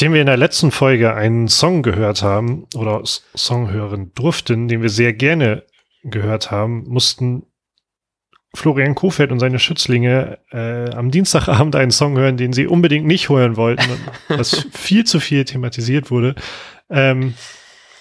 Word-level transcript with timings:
Nachdem 0.00 0.14
wir 0.14 0.22
in 0.22 0.28
der 0.28 0.38
letzten 0.38 0.70
Folge 0.70 1.12
einen 1.12 1.46
Song 1.48 1.82
gehört 1.82 2.22
haben 2.22 2.66
oder 2.74 3.02
Song 3.04 3.70
hören 3.70 4.12
durften, 4.14 4.66
den 4.66 4.80
wir 4.80 4.88
sehr 4.88 5.12
gerne 5.12 5.62
gehört 6.04 6.50
haben, 6.50 6.84
mussten 6.88 7.42
Florian 8.54 8.94
Kofeld 8.94 9.30
und 9.30 9.40
seine 9.40 9.58
Schützlinge 9.58 10.38
äh, 10.52 10.88
am 10.94 11.10
Dienstagabend 11.10 11.76
einen 11.76 11.90
Song 11.90 12.16
hören, 12.16 12.38
den 12.38 12.54
sie 12.54 12.66
unbedingt 12.66 13.06
nicht 13.06 13.28
hören 13.28 13.58
wollten, 13.58 13.90
was 14.28 14.66
viel 14.72 15.04
zu 15.04 15.20
viel 15.20 15.44
thematisiert 15.44 16.10
wurde. 16.10 16.34
Ähm, 16.88 17.34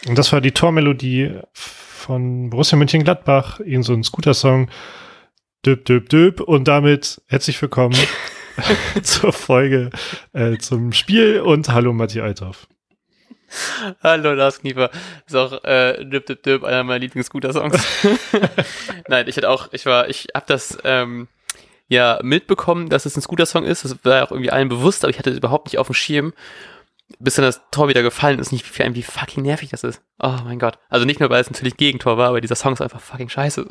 und 0.07 0.17
das 0.17 0.31
war 0.31 0.39
die 0.39 0.53
Tormelodie 0.53 1.33
von 1.51 2.49
Borussia 2.49 2.77
Mönchengladbach, 2.77 3.59
irgend 3.59 3.83
so 3.83 3.91
ein 3.91 4.05
Scooter-Song. 4.05 4.69
Döp, 5.65 5.83
döp, 5.83 6.07
döp. 6.07 6.39
Und 6.39 6.69
damit 6.69 7.21
herzlich 7.27 7.61
willkommen 7.61 7.97
zur 9.03 9.33
Folge, 9.33 9.89
äh, 10.33 10.57
zum 10.57 10.93
Spiel 10.93 11.41
und 11.41 11.69
hallo 11.69 11.93
Matti 11.93 12.21
Althoff. 12.21 12.67
Hallo 14.03 14.33
Lars 14.33 14.59
Kniefer. 14.59 14.91
Ist 15.25 15.35
auch 15.35 15.63
äh, 15.63 16.05
Dip 16.05 16.25
Dip 16.27 16.43
Dip, 16.43 16.63
einer 16.63 16.83
meiner 16.83 16.99
Lieblings-Scooter-Songs. 16.99 17.83
Nein, 19.07 19.27
ich 19.27 19.37
hatte 19.37 19.49
auch, 19.49 19.69
ich 19.71 19.85
war, 19.85 20.07
ich 20.09 20.27
hab 20.35 20.45
das 20.47 20.77
ähm, 20.83 21.27
ja 21.87 22.19
mitbekommen, 22.21 22.89
dass 22.89 23.05
es 23.05 23.17
ein 23.17 23.21
Scooter-Song 23.21 23.65
ist. 23.65 23.85
Das 23.85 23.95
war 24.03 24.23
auch 24.23 24.31
irgendwie 24.31 24.51
allen 24.51 24.69
bewusst, 24.69 25.03
aber 25.03 25.09
ich 25.09 25.17
hatte 25.17 25.31
es 25.31 25.37
überhaupt 25.37 25.67
nicht 25.67 25.79
auf 25.79 25.87
dem 25.87 25.95
Schirm 25.95 26.33
bis 27.17 27.35
dann 27.35 27.45
das 27.45 27.61
Tor 27.71 27.87
wieder 27.87 28.03
gefallen 28.03 28.39
ist, 28.39 28.51
nicht 28.51 28.65
wie, 28.77 28.95
wie 28.95 29.01
fucking 29.01 29.43
nervig 29.43 29.69
das 29.69 29.83
ist. 29.83 30.01
Oh 30.19 30.35
mein 30.43 30.59
Gott. 30.59 30.77
Also 30.89 31.05
nicht 31.05 31.19
nur, 31.19 31.29
weil 31.29 31.41
es 31.41 31.49
natürlich 31.49 31.75
Gegentor 31.75 32.17
war, 32.17 32.29
aber 32.29 32.41
dieser 32.41 32.55
Song 32.55 32.73
ist 32.73 32.81
einfach 32.81 32.99
fucking 32.99 33.29
scheiße. 33.29 33.65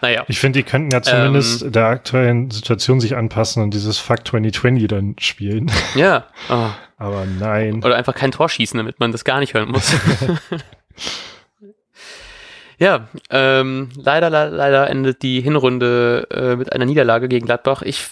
Naja. 0.00 0.24
Ich 0.28 0.40
finde, 0.40 0.58
die 0.58 0.62
könnten 0.64 0.90
ja 0.90 1.00
zumindest 1.00 1.62
ähm, 1.62 1.72
der 1.72 1.86
aktuellen 1.86 2.50
Situation 2.50 3.00
sich 3.00 3.16
anpassen 3.16 3.62
und 3.62 3.72
dieses 3.72 3.98
Fuck 3.98 4.26
2020 4.26 4.88
dann 4.88 5.16
spielen. 5.18 5.70
Ja. 5.94 6.26
Oh. 6.48 6.70
Aber 6.96 7.26
nein. 7.26 7.84
Oder 7.84 7.96
einfach 7.96 8.14
kein 8.14 8.30
Tor 8.30 8.48
schießen, 8.48 8.78
damit 8.78 8.98
man 8.98 9.12
das 9.12 9.24
gar 9.24 9.40
nicht 9.40 9.54
hören 9.54 9.70
muss. 9.70 9.92
ja, 12.78 13.08
ähm, 13.30 13.90
leider, 13.96 14.30
leider 14.30 14.88
endet 14.88 15.22
die 15.22 15.40
Hinrunde 15.40 16.26
äh, 16.30 16.56
mit 16.56 16.72
einer 16.72 16.86
Niederlage 16.86 17.28
gegen 17.28 17.46
Gladbach. 17.46 17.82
Ich 17.82 18.08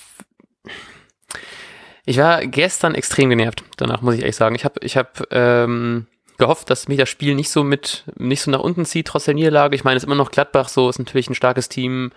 ich 2.06 2.18
war 2.18 2.44
gestern 2.46 2.94
extrem 2.94 3.30
genervt, 3.30 3.64
danach 3.76 4.02
muss 4.02 4.14
ich 4.14 4.20
ehrlich 4.20 4.36
sagen. 4.36 4.54
Ich 4.54 4.64
habe 4.64 4.80
ich 4.82 4.96
hab, 4.96 5.26
ähm, 5.30 6.06
gehofft, 6.40 6.70
dass 6.70 6.88
mich 6.88 6.98
das 6.98 7.08
Spiel 7.08 7.36
nicht 7.36 7.50
so 7.50 7.62
mit, 7.62 8.04
nicht 8.16 8.42
so 8.42 8.50
nach 8.50 8.60
unten 8.60 8.84
zieht, 8.84 9.06
trotz 9.06 9.26
der 9.26 9.34
Niederlage. 9.34 9.76
Ich 9.76 9.84
meine, 9.84 9.96
es 9.96 10.02
ist 10.02 10.06
immer 10.08 10.16
noch 10.16 10.32
Gladbach 10.32 10.68
so, 10.68 10.88
ist 10.88 10.98
natürlich 10.98 11.30
ein 11.30 11.36
starkes 11.36 11.68
Team. 11.68 12.10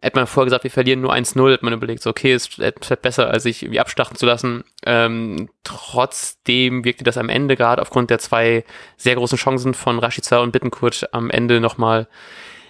Hätte 0.00 0.16
man 0.16 0.26
vorher 0.26 0.46
gesagt, 0.46 0.64
wir 0.64 0.70
verlieren 0.70 1.00
nur 1.00 1.12
1-0, 1.12 1.52
hätte 1.52 1.64
man 1.64 1.74
überlegt, 1.74 2.02
so, 2.02 2.10
okay, 2.10 2.32
ist 2.32 2.54
vielleicht 2.54 3.02
besser, 3.02 3.30
als 3.30 3.42
sich 3.44 3.62
irgendwie 3.62 3.80
abstachen 3.80 4.16
zu 4.16 4.26
lassen. 4.26 4.64
Ähm, 4.86 5.50
trotzdem 5.64 6.84
wirkte 6.84 7.04
das 7.04 7.18
am 7.18 7.28
Ende 7.28 7.56
gerade 7.56 7.82
aufgrund 7.82 8.10
der 8.10 8.18
zwei 8.18 8.64
sehr 8.96 9.16
großen 9.16 9.38
Chancen 9.38 9.74
von 9.74 9.98
Rashica 9.98 10.38
und 10.38 10.52
Bittenkurt 10.52 11.12
am 11.12 11.30
Ende 11.30 11.60
nochmal 11.60 12.08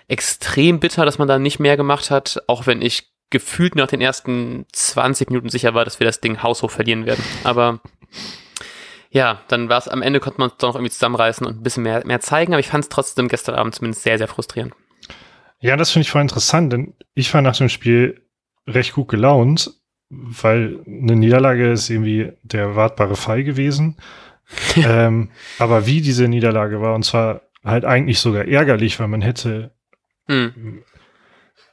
extrem 0.09 0.81
bitter, 0.81 1.05
dass 1.05 1.19
man 1.19 1.29
da 1.29 1.39
nicht 1.39 1.59
mehr 1.59 1.77
gemacht 1.77 2.11
hat, 2.11 2.43
auch 2.47 2.67
wenn 2.67 2.81
ich 2.83 3.13
gefühlt 3.31 3.75
nach 3.75 3.89
den 3.89 4.01
ersten 4.01 4.67
20 4.73 5.31
Minuten 5.31 5.49
sicher 5.49 5.75
war, 5.75 5.85
dass 5.85 6.01
wir 6.01 6.07
das 6.07 6.21
Ding 6.21 6.43
haushoch 6.43 6.71
verlieren 6.71 7.07
werden. 7.07 7.25
Aber 7.45 7.81
ja, 9.11 9.41
dann 9.49 9.69
war 9.69 9.79
es 9.79 9.89
am 9.89 10.03
Ende, 10.03 10.21
konnte 10.21 10.41
man 10.41 10.51
es 10.51 10.57
doch 10.57 10.69
noch 10.69 10.75
irgendwie 10.77 10.93
zusammenreißen 10.93 11.47
und 11.47 11.59
ein 11.59 11.63
bisschen 11.63 11.83
mehr, 11.83 12.07
mehr 12.07 12.21
zeigen, 12.21 12.53
aber 12.53 12.61
ich 12.61 12.69
fand 12.69 12.85
es 12.85 12.89
trotzdem 12.89 13.29
gestern 13.29 13.55
Abend 13.55 13.75
zumindest 13.75 14.03
sehr, 14.03 14.19
sehr 14.19 14.29
frustrierend. 14.29 14.75
Ja, 15.61 15.77
das 15.77 15.91
finde 15.91 16.03
ich 16.03 16.11
voll 16.11 16.23
interessant, 16.23 16.73
denn 16.73 16.95
ich 17.15 17.33
war 17.35 17.43
nach 17.43 17.57
dem 17.57 17.69
Spiel 17.69 18.23
recht 18.67 18.93
gut 18.93 19.09
gelaunt, 19.09 19.73
weil 20.09 20.81
eine 20.87 21.17
Niederlage 21.17 21.73
ist 21.73 21.91
irgendwie 21.91 22.33
der 22.43 22.63
erwartbare 22.63 23.17
Fall 23.17 23.45
gewesen. 23.45 23.97
ähm, 24.77 25.31
aber 25.59 25.87
wie 25.87 26.01
diese 26.01 26.29
Niederlage 26.29 26.81
war, 26.81 26.95
und 26.95 27.05
zwar 27.05 27.43
halt 27.65 27.85
eigentlich 27.85 28.21
sogar 28.21 28.47
ärgerlich, 28.47 28.99
weil 28.99 29.09
man 29.09 29.21
hätte 29.21 29.73
hm 30.27 30.85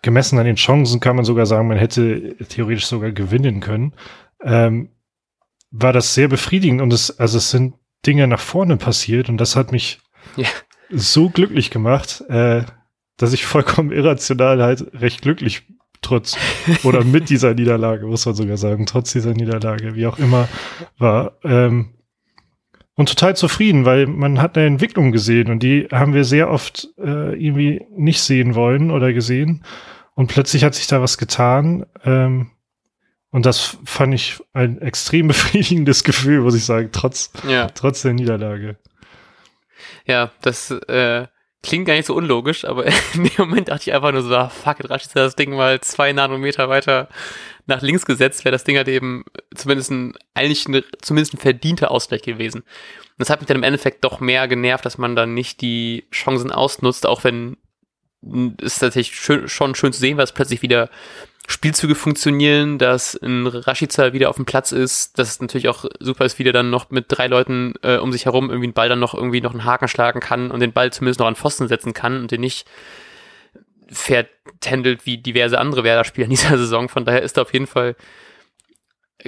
gemessen 0.06 0.38
an 0.38 0.46
den 0.46 0.56
Chancen 0.56 1.00
kann 1.00 1.16
man 1.16 1.26
sogar 1.26 1.48
sagen, 1.48 1.68
man 1.68 1.80
hätte 1.80 2.36
theoretisch 2.48 2.86
sogar 2.86 3.12
gewinnen 3.12 3.60
können. 3.60 3.94
Ähm, 4.40 4.90
war 5.72 5.94
das 5.94 6.14
sehr 6.14 6.28
befriedigend 6.28 6.80
und 6.80 6.94
es, 6.94 7.20
also 7.20 7.40
es 7.40 7.50
sind 7.50 7.74
Dinge 8.06 8.28
nach 8.28 8.40
vorne 8.40 8.78
passiert 8.78 9.30
und 9.30 9.38
das 9.38 9.56
hat 9.56 9.72
mich 9.72 10.00
ja. 10.38 10.48
so 10.92 11.30
glücklich 11.30 11.72
gemacht, 11.72 12.24
äh, 12.30 12.64
dass 13.18 13.34
ich 13.34 13.46
vollkommen 13.46 13.92
irrational 13.92 14.62
halt 14.62 14.94
recht 14.94 15.24
glücklich 15.24 15.64
trotz 16.04 16.38
oder 16.84 17.04
mit 17.04 17.32
dieser 17.32 17.56
Niederlage, 17.56 18.06
muss 18.06 18.28
man 18.28 18.36
sogar 18.36 18.58
sagen, 18.58 18.86
trotz 18.86 19.12
dieser 19.12 19.34
Niederlage, 19.34 19.96
wie 19.96 20.06
auch 20.06 20.20
immer, 20.20 20.48
war. 21.00 21.40
Ähm, 21.44 21.95
und 22.96 23.10
total 23.10 23.36
zufrieden, 23.36 23.86
weil 23.86 24.08
man 24.08 24.42
hat 24.42 24.58
eine 24.58 24.68
Entwicklung 24.68 25.12
gesehen 25.12 25.52
und 25.52 25.62
die 25.62 25.88
haben 25.92 26.14
wir 26.14 26.24
sehr 26.24 26.50
oft 26.50 26.88
äh, 26.98 27.34
irgendwie 27.36 27.86
nicht 27.92 28.22
sehen 28.22 28.56
wollen 28.56 28.90
oder 28.90 29.12
gesehen. 29.14 29.64
Und 30.16 30.28
plötzlich 30.28 30.64
hat 30.64 30.76
sich 30.76 30.88
da 30.88 31.02
was 31.02 31.18
getan. 31.18 31.86
Ähm, 32.06 32.52
und 33.32 33.46
das 33.46 33.78
fand 33.84 34.14
ich 34.14 34.40
ein 34.54 34.82
extrem 34.82 35.28
befriedigendes 35.28 36.06
Gefühl, 36.06 36.42
muss 36.42 36.56
ich 36.56 36.64
sagen, 36.64 36.90
trotz, 36.94 37.32
ja. 37.48 37.68
trotz 37.68 38.02
der 38.02 38.14
Niederlage. 38.14 38.78
Ja, 40.06 40.32
das 40.42 40.72
äh, 40.72 41.28
klingt 41.62 41.86
gar 41.86 41.96
nicht 41.96 42.06
so 42.06 42.16
unlogisch, 42.16 42.64
aber 42.64 42.86
in 43.14 43.26
dem 43.26 43.32
Moment 43.38 43.68
dachte 43.68 43.90
ich 43.90 43.94
einfach 43.94 44.14
nur 44.14 44.22
so, 44.22 44.34
ah, 44.34 44.48
fuck 44.48 44.80
it, 44.80 44.90
rasch 44.90 45.04
ist 45.04 45.16
das 45.18 45.36
Ding 45.36 45.54
mal 45.54 45.82
zwei 45.82 46.14
Nanometer 46.14 46.70
weiter 46.70 47.10
nach 47.68 47.82
links 47.82 48.06
gesetzt, 48.06 48.46
wäre 48.46 48.54
das 48.54 48.64
Ding 48.64 48.78
halt 48.78 48.88
eben 48.88 49.26
zumindest 49.54 49.92
ein, 49.92 50.14
eigentlich 50.34 50.68
ein, 50.68 50.84
zumindest 51.02 51.34
ein 51.34 51.40
verdienter 51.40 51.92
Ausgleich 51.92 52.22
gewesen. 52.22 52.62
Und 52.62 53.18
das 53.18 53.30
hat 53.30 53.40
mich 53.42 53.48
dann 53.48 53.58
im 53.58 53.64
Endeffekt 53.64 54.04
doch 54.04 54.20
mehr 54.20 54.48
genervt, 54.48 54.86
dass 54.86 54.98
man 54.98 55.16
dann 55.16 55.34
nicht 55.34 55.62
die 55.62 56.06
Chancen 56.12 56.52
ausnutzt, 56.52 57.06
auch 57.06 57.24
wenn 57.24 57.58
ist 58.60 58.80
tatsächlich 58.80 59.16
schön, 59.16 59.48
schon 59.48 59.76
schön 59.76 59.94
zu 59.94 60.00
sehen, 60.00 60.20
es 60.20 60.32
plötzlich 60.32 60.62
wieder 60.64 60.90
Spielzüge 61.48 61.94
funktionieren, 61.94 62.80
dass 62.80 63.16
ein 63.22 63.46
Rashica 63.46 64.14
wieder 64.14 64.30
auf 64.30 64.36
dem 64.38 64.46
Platz 64.46 64.72
ist, 64.72 65.20
dass 65.20 65.30
es 65.30 65.42
natürlich 65.42 65.70
auch 65.70 65.86
super 66.00 66.26
ist, 66.26 66.40
wie 66.40 66.44
der 66.44 66.54
dann 66.54 66.72
noch 66.72 66.90
mit 66.90 67.06
drei 67.08 67.28
Leuten 67.28 67.76
äh, 67.84 67.98
um 67.98 68.12
sich 68.12 68.26
herum 68.26 68.50
irgendwie 68.50 68.66
einen 68.66 68.74
Ball 68.74 68.90
dann 68.90 69.00
noch 69.00 69.14
irgendwie 69.14 69.42
noch 69.42 69.52
einen 69.52 69.64
Haken 69.64 69.88
schlagen 69.88 70.22
kann 70.22 70.50
und 70.50 70.60
den 70.60 70.74
Ball 70.74 70.92
zumindest 70.92 71.20
noch 71.20 71.28
an 71.28 71.36
Pfosten 71.36 71.68
setzen 71.68 71.94
kann 71.94 72.18
und 72.18 72.32
den 72.32 72.42
nicht 72.42 72.66
vertändelt 73.88 75.06
wie 75.06 75.18
diverse 75.18 75.60
andere 75.60 75.84
Werder-Spieler 75.84 76.26
in 76.26 76.32
dieser 76.32 76.58
Saison. 76.58 76.90
Von 76.90 77.06
daher 77.06 77.22
ist 77.22 77.38
da 77.38 77.44
auf 77.44 77.54
jeden 77.54 77.68
Fall 77.68 77.96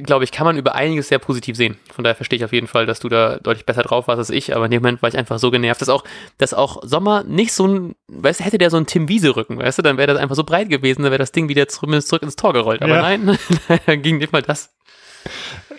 glaube 0.03 0.23
ich, 0.23 0.31
kann 0.31 0.45
man 0.45 0.57
über 0.57 0.75
einiges 0.75 1.07
sehr 1.07 1.19
positiv 1.19 1.55
sehen. 1.55 1.77
Von 1.91 2.03
daher 2.03 2.15
verstehe 2.15 2.37
ich 2.37 2.45
auf 2.45 2.53
jeden 2.53 2.67
Fall, 2.67 2.85
dass 2.85 2.99
du 2.99 3.09
da 3.09 3.39
deutlich 3.39 3.65
besser 3.65 3.81
drauf 3.81 4.07
warst 4.07 4.19
als 4.19 4.29
ich, 4.29 4.55
aber 4.55 4.65
in 4.65 4.71
dem 4.71 4.81
Moment 4.81 5.01
war 5.01 5.09
ich 5.09 5.17
einfach 5.17 5.39
so 5.39 5.49
genervt, 5.49 5.81
dass 5.81 5.89
auch, 5.89 6.03
dass 6.37 6.53
auch 6.53 6.83
Sommer 6.83 7.23
nicht 7.23 7.53
so 7.53 7.67
ein, 7.67 7.95
weißt 8.07 8.39
du, 8.39 8.43
hätte 8.43 8.57
der 8.57 8.69
so 8.69 8.77
einen 8.77 8.85
Tim 8.85 9.09
Wiese-Rücken, 9.09 9.57
weißt 9.57 9.79
du, 9.79 9.81
dann 9.81 9.97
wäre 9.97 10.07
das 10.07 10.17
einfach 10.17 10.35
so 10.35 10.43
breit 10.43 10.69
gewesen, 10.69 11.03
dann 11.03 11.11
wäre 11.11 11.19
das 11.19 11.31
Ding 11.31 11.49
wieder 11.49 11.67
zumindest 11.67 12.09
zurück 12.09 12.23
ins 12.23 12.35
Tor 12.35 12.53
gerollt. 12.53 12.81
Aber 12.81 12.95
ja. 12.95 13.01
nein, 13.01 13.37
dann 13.85 14.01
ging 14.01 14.17
nicht 14.17 14.31
mal 14.31 14.41
das. 14.41 14.75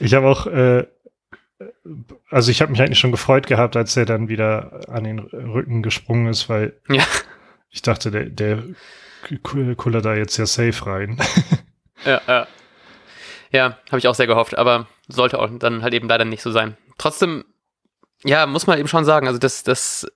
Ich 0.00 0.14
habe 0.14 0.26
auch, 0.26 0.46
äh, 0.46 0.86
also 2.30 2.50
ich 2.50 2.60
habe 2.60 2.72
mich 2.72 2.80
eigentlich 2.80 2.98
schon 2.98 3.12
gefreut 3.12 3.46
gehabt, 3.46 3.76
als 3.76 3.96
er 3.96 4.04
dann 4.04 4.28
wieder 4.28 4.80
an 4.88 5.04
den 5.04 5.18
Rücken 5.18 5.82
gesprungen 5.82 6.28
ist, 6.28 6.48
weil 6.48 6.74
ja. 6.88 7.04
Ich 7.70 7.82
dachte, 7.82 8.10
der, 8.10 8.26
der 8.26 8.62
kullert 9.42 10.04
da 10.04 10.14
jetzt 10.14 10.36
ja 10.36 10.46
safe 10.46 10.86
rein. 10.86 11.18
Ja, 12.04 12.20
ja. 12.28 12.46
Ja, 13.50 13.78
habe 13.88 13.98
ich 13.98 14.06
auch 14.06 14.14
sehr 14.14 14.28
gehofft, 14.28 14.56
aber 14.56 14.86
sollte 15.08 15.38
auch 15.38 15.50
dann 15.58 15.82
halt 15.82 15.94
eben 15.94 16.08
leider 16.08 16.24
nicht 16.24 16.42
so 16.42 16.52
sein. 16.52 16.76
Trotzdem, 16.98 17.44
ja, 18.24 18.46
muss 18.46 18.66
man 18.66 18.78
eben 18.78 18.88
schon 18.88 19.04
sagen, 19.04 19.26
also 19.26 19.38
das, 19.38 19.62
das, 19.62 20.06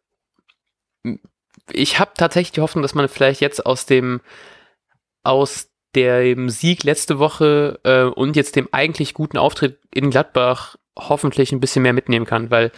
ich 1.70 1.98
habe 1.98 2.12
tatsächlich 2.16 2.52
die 2.52 2.60
Hoffnung, 2.60 2.82
dass 2.82 2.94
man 2.94 3.08
vielleicht 3.08 3.40
jetzt 3.40 3.64
aus 3.64 3.86
dem, 3.86 4.20
aus 5.24 5.70
dem 5.94 6.50
Sieg 6.50 6.84
letzte 6.84 7.18
Woche 7.18 7.80
äh, 7.84 8.04
und 8.04 8.36
jetzt 8.36 8.56
dem 8.56 8.68
eigentlich 8.72 9.14
guten 9.14 9.38
Auftritt 9.38 9.80
in 9.92 10.10
Gladbach 10.10 10.76
hoffentlich 10.98 11.52
ein 11.52 11.60
bisschen 11.60 11.82
mehr 11.82 11.92
mitnehmen 11.92 12.26
kann, 12.26 12.50
weil 12.50 12.70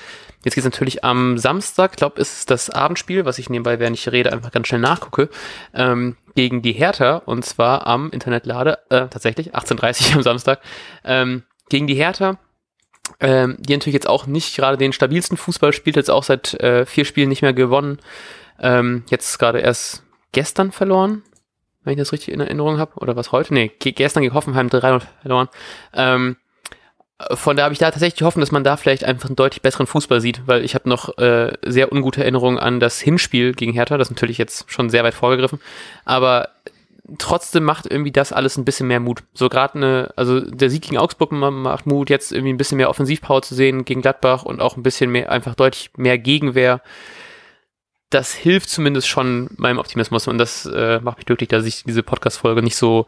jetzt 0.44 0.54
geht 0.54 0.64
es 0.64 0.70
natürlich 0.70 1.04
am 1.04 1.36
Samstag, 1.38 1.96
glaube 1.96 2.20
ist 2.20 2.50
das 2.50 2.70
Abendspiel, 2.70 3.24
was 3.24 3.38
ich 3.38 3.50
nebenbei, 3.50 3.78
während 3.80 3.96
ich 3.96 4.10
rede, 4.10 4.32
einfach 4.32 4.52
ganz 4.52 4.68
schnell 4.68 4.80
nachgucke, 4.80 5.28
ähm, 5.74 6.16
gegen 6.34 6.62
die 6.62 6.72
Hertha 6.72 7.16
und 7.16 7.44
zwar 7.44 7.86
am 7.86 8.10
Internetlade, 8.10 8.78
äh, 8.90 9.08
tatsächlich 9.08 9.54
18.30 9.54 10.14
am 10.14 10.22
Samstag, 10.22 10.60
ähm, 11.04 11.42
gegen 11.68 11.86
die 11.86 11.94
Hertha, 11.94 12.38
ähm, 13.20 13.56
die 13.58 13.72
natürlich 13.72 13.94
jetzt 13.94 14.08
auch 14.08 14.26
nicht 14.26 14.56
gerade 14.56 14.76
den 14.76 14.92
stabilsten 14.92 15.36
Fußball 15.36 15.72
spielt, 15.72 15.96
jetzt 15.96 16.10
auch 16.10 16.24
seit 16.24 16.54
äh, 16.54 16.86
vier 16.86 17.04
Spielen 17.04 17.28
nicht 17.28 17.42
mehr 17.42 17.52
gewonnen, 17.52 17.98
ähm, 18.60 19.04
jetzt 19.10 19.38
gerade 19.38 19.58
erst 19.58 20.04
gestern 20.32 20.72
verloren, 20.72 21.22
wenn 21.82 21.94
ich 21.94 21.98
das 21.98 22.12
richtig 22.12 22.32
in 22.32 22.40
Erinnerung 22.40 22.78
habe, 22.78 22.94
oder 22.96 23.16
was 23.16 23.32
heute? 23.32 23.52
Nee, 23.54 23.72
gestern 23.78 24.22
gegen 24.22 24.34
Hoffenheim 24.34 24.70
3 24.70 25.00
verloren. 25.22 25.48
Ähm, 25.92 26.36
von 27.32 27.56
da 27.56 27.64
habe 27.64 27.72
ich 27.72 27.78
da 27.78 27.90
tatsächlich 27.90 28.18
die 28.18 28.24
Hoffnung, 28.24 28.40
dass 28.40 28.50
man 28.50 28.64
da 28.64 28.76
vielleicht 28.76 29.04
einfach 29.04 29.28
einen 29.28 29.36
deutlich 29.36 29.62
besseren 29.62 29.86
Fußball 29.86 30.20
sieht, 30.20 30.42
weil 30.46 30.64
ich 30.64 30.74
habe 30.74 30.88
noch 30.88 31.16
äh, 31.18 31.52
sehr 31.64 31.92
ungute 31.92 32.22
Erinnerungen 32.22 32.58
an 32.58 32.80
das 32.80 33.00
Hinspiel 33.00 33.52
gegen 33.52 33.72
Hertha, 33.72 33.96
das 33.96 34.08
ist 34.08 34.16
natürlich 34.16 34.38
jetzt 34.38 34.70
schon 34.70 34.90
sehr 34.90 35.04
weit 35.04 35.14
vorgegriffen, 35.14 35.60
aber 36.04 36.50
trotzdem 37.18 37.64
macht 37.64 37.86
irgendwie 37.86 38.10
das 38.10 38.32
alles 38.32 38.56
ein 38.56 38.64
bisschen 38.64 38.88
mehr 38.88 38.98
Mut. 38.98 39.22
So 39.32 39.48
gerade 39.48 39.74
eine, 39.74 40.12
also 40.16 40.40
der 40.40 40.70
Sieg 40.70 40.82
gegen 40.82 40.98
Augsburg 40.98 41.30
macht 41.32 41.86
Mut, 41.86 42.10
jetzt 42.10 42.32
irgendwie 42.32 42.52
ein 42.52 42.56
bisschen 42.56 42.78
mehr 42.78 42.90
Offensivpower 42.90 43.42
zu 43.42 43.54
sehen 43.54 43.84
gegen 43.84 44.02
Gladbach 44.02 44.42
und 44.42 44.60
auch 44.60 44.76
ein 44.76 44.82
bisschen 44.82 45.10
mehr, 45.10 45.30
einfach 45.30 45.54
deutlich 45.54 45.90
mehr 45.96 46.18
Gegenwehr. 46.18 46.80
Das 48.10 48.32
hilft 48.32 48.70
zumindest 48.70 49.06
schon 49.06 49.50
meinem 49.56 49.78
Optimismus 49.78 50.26
und 50.28 50.38
das 50.38 50.66
äh, 50.66 51.00
macht 51.00 51.18
mich 51.18 51.26
glücklich, 51.26 51.48
dass 51.48 51.64
ich 51.64 51.84
diese 51.84 52.02
Podcast-Folge 52.02 52.62
nicht 52.62 52.76
so 52.76 53.06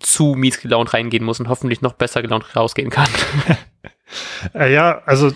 zu 0.00 0.34
mies 0.34 0.60
gelaunt 0.60 0.92
reingehen 0.94 1.24
muss 1.24 1.40
und 1.40 1.48
hoffentlich 1.48 1.82
noch 1.82 1.94
besser 1.94 2.22
gelaunt 2.22 2.56
rausgehen 2.56 2.90
kann. 2.90 3.08
äh, 4.54 4.72
ja, 4.72 5.02
also 5.06 5.32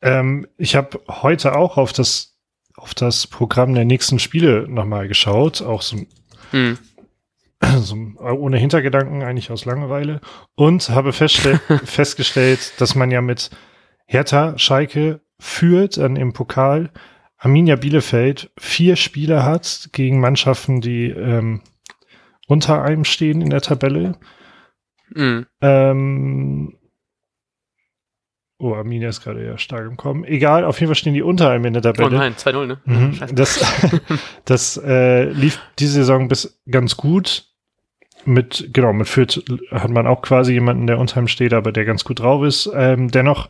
ähm, 0.00 0.46
ich 0.56 0.76
habe 0.76 1.00
heute 1.08 1.56
auch 1.56 1.76
auf 1.76 1.92
das 1.92 2.30
auf 2.74 2.94
das 2.94 3.26
Programm 3.26 3.74
der 3.74 3.84
nächsten 3.84 4.18
Spiele 4.18 4.66
nochmal 4.68 5.06
geschaut, 5.06 5.62
auch 5.62 5.82
so 5.82 5.98
hm. 6.50 6.78
so 7.78 7.96
ohne 8.20 8.58
Hintergedanken, 8.58 9.22
eigentlich 9.22 9.50
aus 9.50 9.64
Langeweile. 9.64 10.20
Und 10.54 10.88
habe 10.90 11.12
festgestellt, 11.84 12.72
dass 12.78 12.94
man 12.94 13.10
ja 13.10 13.20
mit 13.20 13.50
Hertha 14.06 14.58
Schalke 14.58 15.20
führt 15.38 15.96
dann 15.96 16.16
im 16.16 16.32
Pokal. 16.32 16.90
Arminia 17.36 17.76
Bielefeld 17.76 18.50
vier 18.58 18.96
Spiele 18.96 19.44
hat 19.44 19.90
gegen 19.92 20.20
Mannschaften, 20.20 20.80
die 20.80 21.06
ähm, 21.10 21.60
unter 22.52 22.82
einem 22.82 23.04
stehen 23.04 23.40
in 23.40 23.50
der 23.50 23.62
Tabelle. 23.62 24.18
Mhm. 25.14 25.46
Ähm, 25.60 26.78
Oh, 28.62 28.76
Arminia 28.76 29.08
ist 29.08 29.24
gerade 29.24 29.44
ja 29.44 29.58
stark 29.58 29.88
im 29.88 29.96
Kommen. 29.96 30.22
Egal, 30.22 30.64
auf 30.64 30.78
jeden 30.78 30.88
Fall 30.88 30.94
stehen 30.94 31.14
die 31.14 31.22
unter 31.22 31.50
einem 31.50 31.64
in 31.64 31.72
der 31.72 31.82
Tabelle. 31.82 32.06
Oh 32.06 32.10
nein, 32.10 32.34
2-0, 32.34 32.66
ne? 32.66 32.80
Mhm. 32.84 33.18
Das, 33.32 33.60
das 34.44 34.76
äh, 34.76 35.24
lief 35.24 35.60
diese 35.80 35.94
Saison 35.94 36.28
bis 36.28 36.62
ganz 36.70 36.96
gut. 36.96 37.48
Mit, 38.24 38.68
genau, 38.72 38.92
mit 38.92 39.08
Fürth 39.08 39.42
hat 39.72 39.90
man 39.90 40.06
auch 40.06 40.22
quasi 40.22 40.52
jemanden, 40.52 40.86
der 40.86 41.00
unter 41.00 41.18
ihm 41.18 41.26
steht, 41.26 41.52
aber 41.52 41.72
der 41.72 41.84
ganz 41.84 42.04
gut 42.04 42.20
drauf 42.20 42.44
ist. 42.44 42.70
Ähm, 42.72 43.10
dennoch 43.10 43.48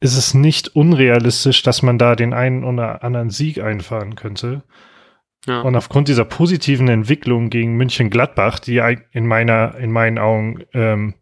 ist 0.00 0.16
es 0.16 0.32
nicht 0.32 0.74
unrealistisch, 0.74 1.62
dass 1.62 1.82
man 1.82 1.98
da 1.98 2.16
den 2.16 2.32
einen 2.32 2.64
oder 2.64 3.04
anderen 3.04 3.28
Sieg 3.28 3.62
einfahren 3.62 4.14
könnte. 4.14 4.62
Ja. 5.46 5.62
Und 5.62 5.74
aufgrund 5.74 6.08
dieser 6.08 6.24
positiven 6.24 6.88
Entwicklung 6.88 7.50
gegen 7.50 7.76
München 7.76 8.10
Gladbach, 8.10 8.60
die 8.60 8.80
in 9.10 9.26
meiner, 9.26 9.76
in 9.76 9.90
meinen 9.90 10.18
Augen 10.18 10.64
ähm, 10.72 11.14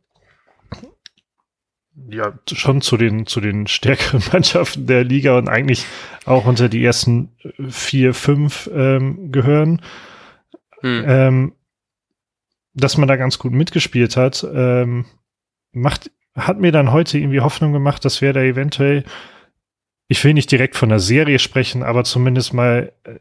ja 2.08 2.38
schon 2.52 2.80
zu 2.80 2.96
den, 2.96 3.26
zu 3.26 3.40
den 3.40 3.66
stärkeren 3.66 4.22
Mannschaften 4.32 4.86
der 4.86 5.04
Liga 5.04 5.38
und 5.38 5.48
eigentlich 5.48 5.86
auch 6.26 6.46
unter 6.46 6.68
die 6.68 6.84
ersten 6.84 7.30
vier, 7.68 8.14
fünf 8.14 8.70
ähm, 8.72 9.32
gehören. 9.32 9.82
Hm. 10.80 11.04
Ähm, 11.06 11.52
dass 12.74 12.96
man 12.96 13.08
da 13.08 13.16
ganz 13.16 13.38
gut 13.38 13.52
mitgespielt 13.52 14.16
hat, 14.16 14.46
ähm, 14.54 15.04
macht, 15.72 16.10
hat 16.34 16.60
mir 16.60 16.72
dann 16.72 16.92
heute 16.92 17.18
irgendwie 17.18 17.40
Hoffnung 17.40 17.72
gemacht, 17.72 18.04
dass 18.04 18.20
wir 18.20 18.32
da 18.32 18.40
eventuell, 18.40 19.04
ich 20.08 20.22
will 20.24 20.34
nicht 20.34 20.50
direkt 20.50 20.76
von 20.76 20.88
der 20.88 21.00
Serie 21.00 21.38
sprechen, 21.38 21.82
aber 21.82 22.04
zumindest 22.04 22.54
mal 22.54 22.92
äh, 23.04 23.18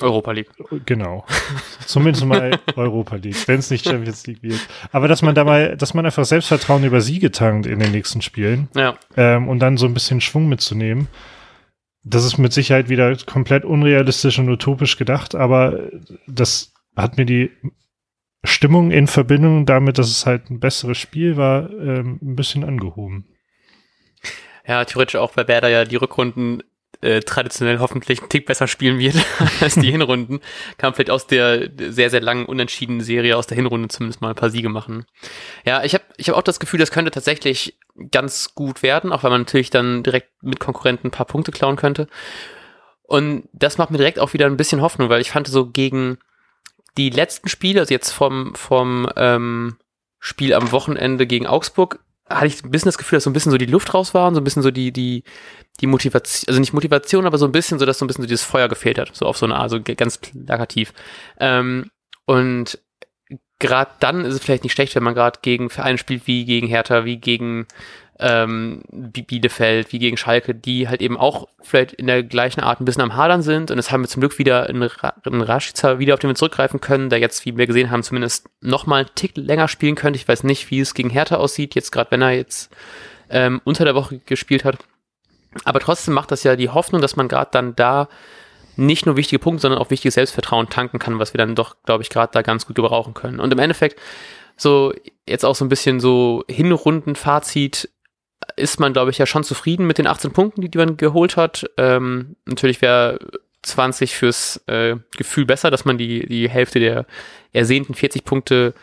Europa 0.00 0.32
League. 0.32 0.50
Genau. 0.86 1.24
Zumindest 1.86 2.24
mal 2.24 2.58
Europa 2.76 3.16
League, 3.16 3.46
wenn 3.46 3.60
es 3.60 3.70
nicht 3.70 3.84
Champions 3.84 4.26
League 4.26 4.42
wird. 4.42 4.60
Aber 4.90 5.06
dass 5.06 5.22
man 5.22 5.34
da 5.34 5.44
mal, 5.44 5.76
dass 5.76 5.94
man 5.94 6.04
einfach 6.04 6.24
Selbstvertrauen 6.24 6.84
über 6.84 7.00
Siege 7.00 7.30
tankt 7.30 7.66
in 7.66 7.78
den 7.78 7.92
nächsten 7.92 8.20
Spielen. 8.20 8.68
Ja. 8.74 8.96
Ähm, 9.16 9.48
und 9.48 9.60
dann 9.60 9.76
so 9.76 9.86
ein 9.86 9.94
bisschen 9.94 10.20
Schwung 10.20 10.48
mitzunehmen. 10.48 11.08
Das 12.02 12.24
ist 12.24 12.38
mit 12.38 12.52
Sicherheit 12.52 12.88
wieder 12.88 13.16
komplett 13.24 13.64
unrealistisch 13.64 14.38
und 14.38 14.50
utopisch 14.50 14.98
gedacht, 14.98 15.34
aber 15.34 15.90
das 16.26 16.72
hat 16.96 17.16
mir 17.16 17.24
die 17.24 17.50
Stimmung 18.44 18.90
in 18.90 19.06
Verbindung 19.06 19.64
damit, 19.64 19.96
dass 19.96 20.10
es 20.10 20.26
halt 20.26 20.50
ein 20.50 20.60
besseres 20.60 20.98
Spiel 20.98 21.38
war, 21.38 21.70
ähm, 21.70 22.18
ein 22.20 22.36
bisschen 22.36 22.62
angehoben. 22.62 23.26
Ja, 24.66 24.84
theoretisch 24.84 25.16
auch, 25.16 25.36
weil 25.36 25.48
Werder 25.48 25.68
ja 25.68 25.84
die 25.84 25.96
Rückrunden 25.96 26.62
äh, 27.04 27.20
traditionell 27.20 27.78
hoffentlich 27.78 28.20
einen 28.20 28.30
Tick 28.30 28.46
besser 28.46 28.66
spielen 28.66 28.98
wird 28.98 29.16
als 29.60 29.74
die 29.74 29.90
Hinrunden, 29.90 30.40
kann 30.78 30.94
vielleicht 30.94 31.10
aus 31.10 31.26
der 31.26 31.70
sehr, 31.76 32.10
sehr 32.10 32.20
langen 32.20 32.46
unentschiedenen 32.46 33.02
Serie 33.02 33.36
aus 33.36 33.46
der 33.46 33.56
Hinrunde 33.56 33.88
zumindest 33.88 34.20
mal 34.20 34.30
ein 34.30 34.34
paar 34.34 34.50
Siege 34.50 34.68
machen. 34.68 35.04
Ja, 35.64 35.84
ich 35.84 35.94
habe 35.94 36.04
ich 36.16 36.28
hab 36.28 36.36
auch 36.36 36.42
das 36.42 36.60
Gefühl, 36.60 36.80
das 36.80 36.90
könnte 36.90 37.10
tatsächlich 37.10 37.78
ganz 38.10 38.54
gut 38.54 38.82
werden, 38.82 39.12
auch 39.12 39.22
weil 39.22 39.30
man 39.30 39.42
natürlich 39.42 39.70
dann 39.70 40.02
direkt 40.02 40.42
mit 40.42 40.60
Konkurrenten 40.60 41.08
ein 41.08 41.12
paar 41.12 41.26
Punkte 41.26 41.52
klauen 41.52 41.76
könnte. 41.76 42.08
Und 43.02 43.48
das 43.52 43.78
macht 43.78 43.90
mir 43.90 43.98
direkt 43.98 44.18
auch 44.18 44.32
wieder 44.32 44.46
ein 44.46 44.56
bisschen 44.56 44.80
Hoffnung, 44.80 45.10
weil 45.10 45.20
ich 45.20 45.30
fand 45.30 45.46
so 45.46 45.66
gegen 45.66 46.18
die 46.96 47.10
letzten 47.10 47.48
Spiele, 47.48 47.80
also 47.80 47.92
jetzt 47.92 48.10
vom, 48.10 48.54
vom 48.54 49.08
ähm, 49.16 49.76
Spiel 50.18 50.54
am 50.54 50.72
Wochenende 50.72 51.26
gegen 51.26 51.46
Augsburg, 51.46 52.00
hatte 52.28 52.46
ich 52.46 52.64
ein 52.64 52.70
bisschen 52.70 52.88
das 52.88 52.98
Gefühl, 52.98 53.16
dass 53.16 53.24
so 53.24 53.30
ein 53.30 53.34
bisschen 53.34 53.52
so 53.52 53.58
die 53.58 53.66
Luft 53.66 53.92
raus 53.92 54.14
war 54.14 54.28
und 54.28 54.34
so 54.34 54.40
ein 54.40 54.44
bisschen 54.44 54.62
so 54.62 54.70
die, 54.70 54.92
die, 54.92 55.24
die 55.80 55.86
Motivation, 55.86 56.48
also 56.48 56.60
nicht 56.60 56.72
Motivation, 56.72 57.26
aber 57.26 57.38
so 57.38 57.46
ein 57.46 57.52
bisschen 57.52 57.78
so, 57.78 57.86
dass 57.86 57.98
so 57.98 58.04
ein 58.04 58.08
bisschen 58.08 58.22
so 58.22 58.28
dieses 58.28 58.44
Feuer 58.44 58.68
gefehlt 58.68 58.98
hat, 58.98 59.14
so 59.14 59.26
auf 59.26 59.36
so 59.36 59.46
eine 59.46 59.56
Art, 59.56 59.70
so 59.70 59.80
ganz 59.82 60.18
plakativ. 60.18 60.92
Ähm, 61.38 61.90
und 62.24 62.78
gerade 63.58 63.90
dann 64.00 64.24
ist 64.24 64.34
es 64.34 64.42
vielleicht 64.42 64.64
nicht 64.64 64.72
schlecht, 64.72 64.94
wenn 64.94 65.02
man 65.02 65.14
gerade 65.14 65.40
gegen 65.42 65.70
Vereine 65.70 65.98
spielt 65.98 66.26
wie 66.26 66.44
gegen 66.44 66.66
Hertha, 66.66 67.04
wie 67.04 67.18
gegen 67.18 67.66
ähm, 68.20 68.82
Bielefeld, 68.90 69.92
wie 69.92 69.98
gegen 69.98 70.16
Schalke, 70.16 70.54
die 70.54 70.88
halt 70.88 71.00
eben 71.00 71.16
auch 71.16 71.48
vielleicht 71.62 71.94
in 71.94 72.06
der 72.06 72.22
gleichen 72.22 72.60
Art 72.60 72.80
ein 72.80 72.84
bisschen 72.84 73.02
am 73.02 73.16
Hadern 73.16 73.42
sind. 73.42 73.70
Und 73.70 73.76
jetzt 73.76 73.90
haben 73.90 74.02
wir 74.02 74.08
zum 74.08 74.20
Glück 74.20 74.38
wieder 74.38 74.68
einen, 74.68 74.88
einen 75.24 75.40
Rashica 75.40 75.98
wieder, 75.98 76.14
auf 76.14 76.20
den 76.20 76.30
wir 76.30 76.36
zurückgreifen 76.36 76.80
können, 76.80 77.10
der 77.10 77.18
jetzt, 77.18 77.44
wie 77.44 77.56
wir 77.56 77.66
gesehen 77.66 77.90
haben, 77.90 78.02
zumindest 78.02 78.48
nochmal 78.60 79.00
einen 79.00 79.14
Tick 79.14 79.36
länger 79.36 79.66
spielen 79.66 79.96
könnte. 79.96 80.18
Ich 80.18 80.28
weiß 80.28 80.44
nicht, 80.44 80.70
wie 80.70 80.80
es 80.80 80.94
gegen 80.94 81.10
Hertha 81.10 81.36
aussieht, 81.36 81.74
jetzt 81.74 81.90
gerade 81.90 82.10
wenn 82.12 82.22
er 82.22 82.32
jetzt 82.32 82.70
ähm, 83.30 83.60
unter 83.64 83.84
der 83.84 83.96
Woche 83.96 84.20
gespielt 84.20 84.64
hat. 84.64 84.78
Aber 85.64 85.80
trotzdem 85.80 86.14
macht 86.14 86.30
das 86.30 86.44
ja 86.44 86.56
die 86.56 86.68
Hoffnung, 86.68 87.00
dass 87.00 87.16
man 87.16 87.28
gerade 87.28 87.50
dann 87.52 87.74
da 87.74 88.08
nicht 88.76 89.06
nur 89.06 89.16
wichtige 89.16 89.38
Punkte, 89.38 89.62
sondern 89.62 89.80
auch 89.80 89.90
wichtiges 89.90 90.14
Selbstvertrauen 90.14 90.68
tanken 90.68 90.98
kann, 90.98 91.18
was 91.18 91.32
wir 91.32 91.38
dann 91.38 91.54
doch, 91.54 91.76
glaube 91.84 92.02
ich, 92.02 92.10
gerade 92.10 92.32
da 92.32 92.42
ganz 92.42 92.66
gut 92.66 92.76
gebrauchen 92.76 93.14
können. 93.14 93.40
Und 93.40 93.52
im 93.52 93.58
Endeffekt, 93.58 94.00
so 94.56 94.92
jetzt 95.28 95.44
auch 95.44 95.54
so 95.54 95.64
ein 95.64 95.68
bisschen 95.68 96.00
so 96.00 96.44
Hinrunden-Fazit, 96.48 97.90
ist 98.56 98.80
man, 98.80 98.92
glaube 98.92 99.10
ich, 99.10 99.18
ja 99.18 99.26
schon 99.26 99.44
zufrieden 99.44 99.86
mit 99.86 99.98
den 99.98 100.06
18 100.06 100.32
Punkten, 100.32 100.60
die, 100.60 100.70
die 100.70 100.78
man 100.78 100.96
geholt 100.96 101.36
hat. 101.36 101.68
Ähm, 101.76 102.36
natürlich 102.46 102.82
wäre 102.82 103.18
20 103.62 104.14
fürs 104.14 104.62
äh, 104.66 104.96
Gefühl 105.16 105.46
besser, 105.46 105.70
dass 105.70 105.84
man 105.84 105.98
die, 105.98 106.26
die 106.26 106.48
Hälfte 106.48 106.80
der 106.80 107.06
ersehnten 107.52 107.94
40 107.94 108.24
Punkte 108.24 108.74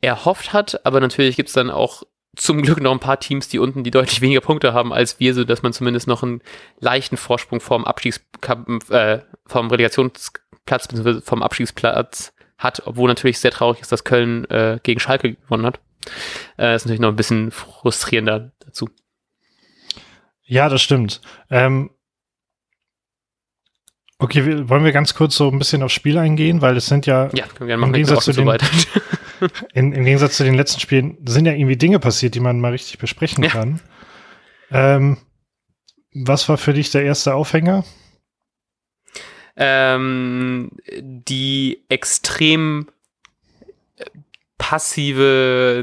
erhofft 0.00 0.52
hat, 0.52 0.86
aber 0.86 1.00
natürlich 1.00 1.36
gibt 1.36 1.48
es 1.48 1.54
dann 1.54 1.70
auch 1.70 2.04
zum 2.36 2.62
Glück 2.62 2.80
noch 2.80 2.92
ein 2.92 3.00
paar 3.00 3.18
Teams, 3.18 3.48
die 3.48 3.58
unten 3.58 3.82
die 3.82 3.90
deutlich 3.90 4.20
weniger 4.20 4.40
Punkte 4.40 4.72
haben 4.72 4.92
als 4.92 5.18
wir, 5.18 5.34
so 5.34 5.44
dass 5.44 5.62
man 5.62 5.72
zumindest 5.72 6.06
noch 6.06 6.22
einen 6.22 6.40
leichten 6.78 7.16
Vorsprung 7.16 7.60
vom 7.60 7.84
Abstiegskampf, 7.84 8.90
äh, 8.90 9.22
vom 9.46 9.68
Relegationsplatz 9.68 10.88
bzw. 10.88 11.20
vom 11.20 11.42
Abstiegsplatz 11.42 12.32
hat, 12.56 12.82
obwohl 12.86 13.08
natürlich 13.08 13.40
sehr 13.40 13.50
traurig 13.50 13.80
ist, 13.80 13.90
dass 13.90 14.04
Köln 14.04 14.44
äh, 14.50 14.78
gegen 14.82 15.00
Schalke 15.00 15.34
gewonnen 15.34 15.66
hat. 15.66 15.80
Äh, 16.58 16.74
ist 16.74 16.84
natürlich 16.84 17.00
noch 17.00 17.10
ein 17.10 17.16
bisschen 17.16 17.50
frustrierender 17.50 18.52
dazu. 18.60 18.88
Ja, 20.44 20.68
das 20.68 20.80
stimmt. 20.80 21.20
Ähm, 21.50 21.90
okay, 24.18 24.68
wollen 24.68 24.84
wir 24.84 24.92
ganz 24.92 25.14
kurz 25.14 25.36
so 25.36 25.50
ein 25.50 25.58
bisschen 25.58 25.82
aufs 25.82 25.92
Spiel 25.92 26.18
eingehen, 26.18 26.62
weil 26.62 26.76
es 26.76 26.86
sind 26.86 27.06
ja, 27.06 27.28
ja 27.34 27.46
können 27.46 27.68
wir 27.68 27.76
machen, 27.76 27.90
im 27.90 27.94
Gegensatz 27.94 28.24
zu 28.24 28.32
den, 28.32 28.46
so 28.46 29.46
in, 29.74 29.92
Im 29.92 30.04
Gegensatz 30.04 30.36
zu 30.36 30.44
den 30.44 30.54
letzten 30.54 30.80
Spielen 30.80 31.18
sind 31.26 31.46
ja 31.46 31.52
irgendwie 31.52 31.76
Dinge 31.76 31.98
passiert, 31.98 32.34
die 32.34 32.40
man 32.40 32.60
mal 32.60 32.72
richtig 32.72 32.98
besprechen 32.98 33.44
ja. 33.44 33.50
kann. 33.50 33.80
Ähm, 34.70 35.18
was 36.12 36.48
war 36.48 36.58
für 36.58 36.72
dich 36.72 36.90
der 36.90 37.04
erste 37.04 37.34
Aufhänger? 37.34 37.84
Ähm, 39.56 40.70
die 41.00 41.84
extrem 41.88 42.88
äh, 44.58 44.64
passive 44.64 45.82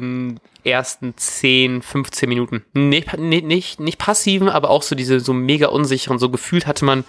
ersten 0.63 1.15
10, 1.15 1.82
15 1.82 2.27
Minuten. 2.27 2.65
Nicht, 2.74 3.17
nicht, 3.17 3.79
nicht 3.79 3.98
passiven, 4.00 4.50
aber 4.50 4.70
auch 4.70 4.82
so 4.82 4.96
diese 4.96 5.20
so 5.20 5.34
mega 5.34 5.67
unsicheren, 5.67 6.20
so 6.20 6.29
gefühlt 6.29 6.67
hatte 6.67 6.86
man 6.86 7.03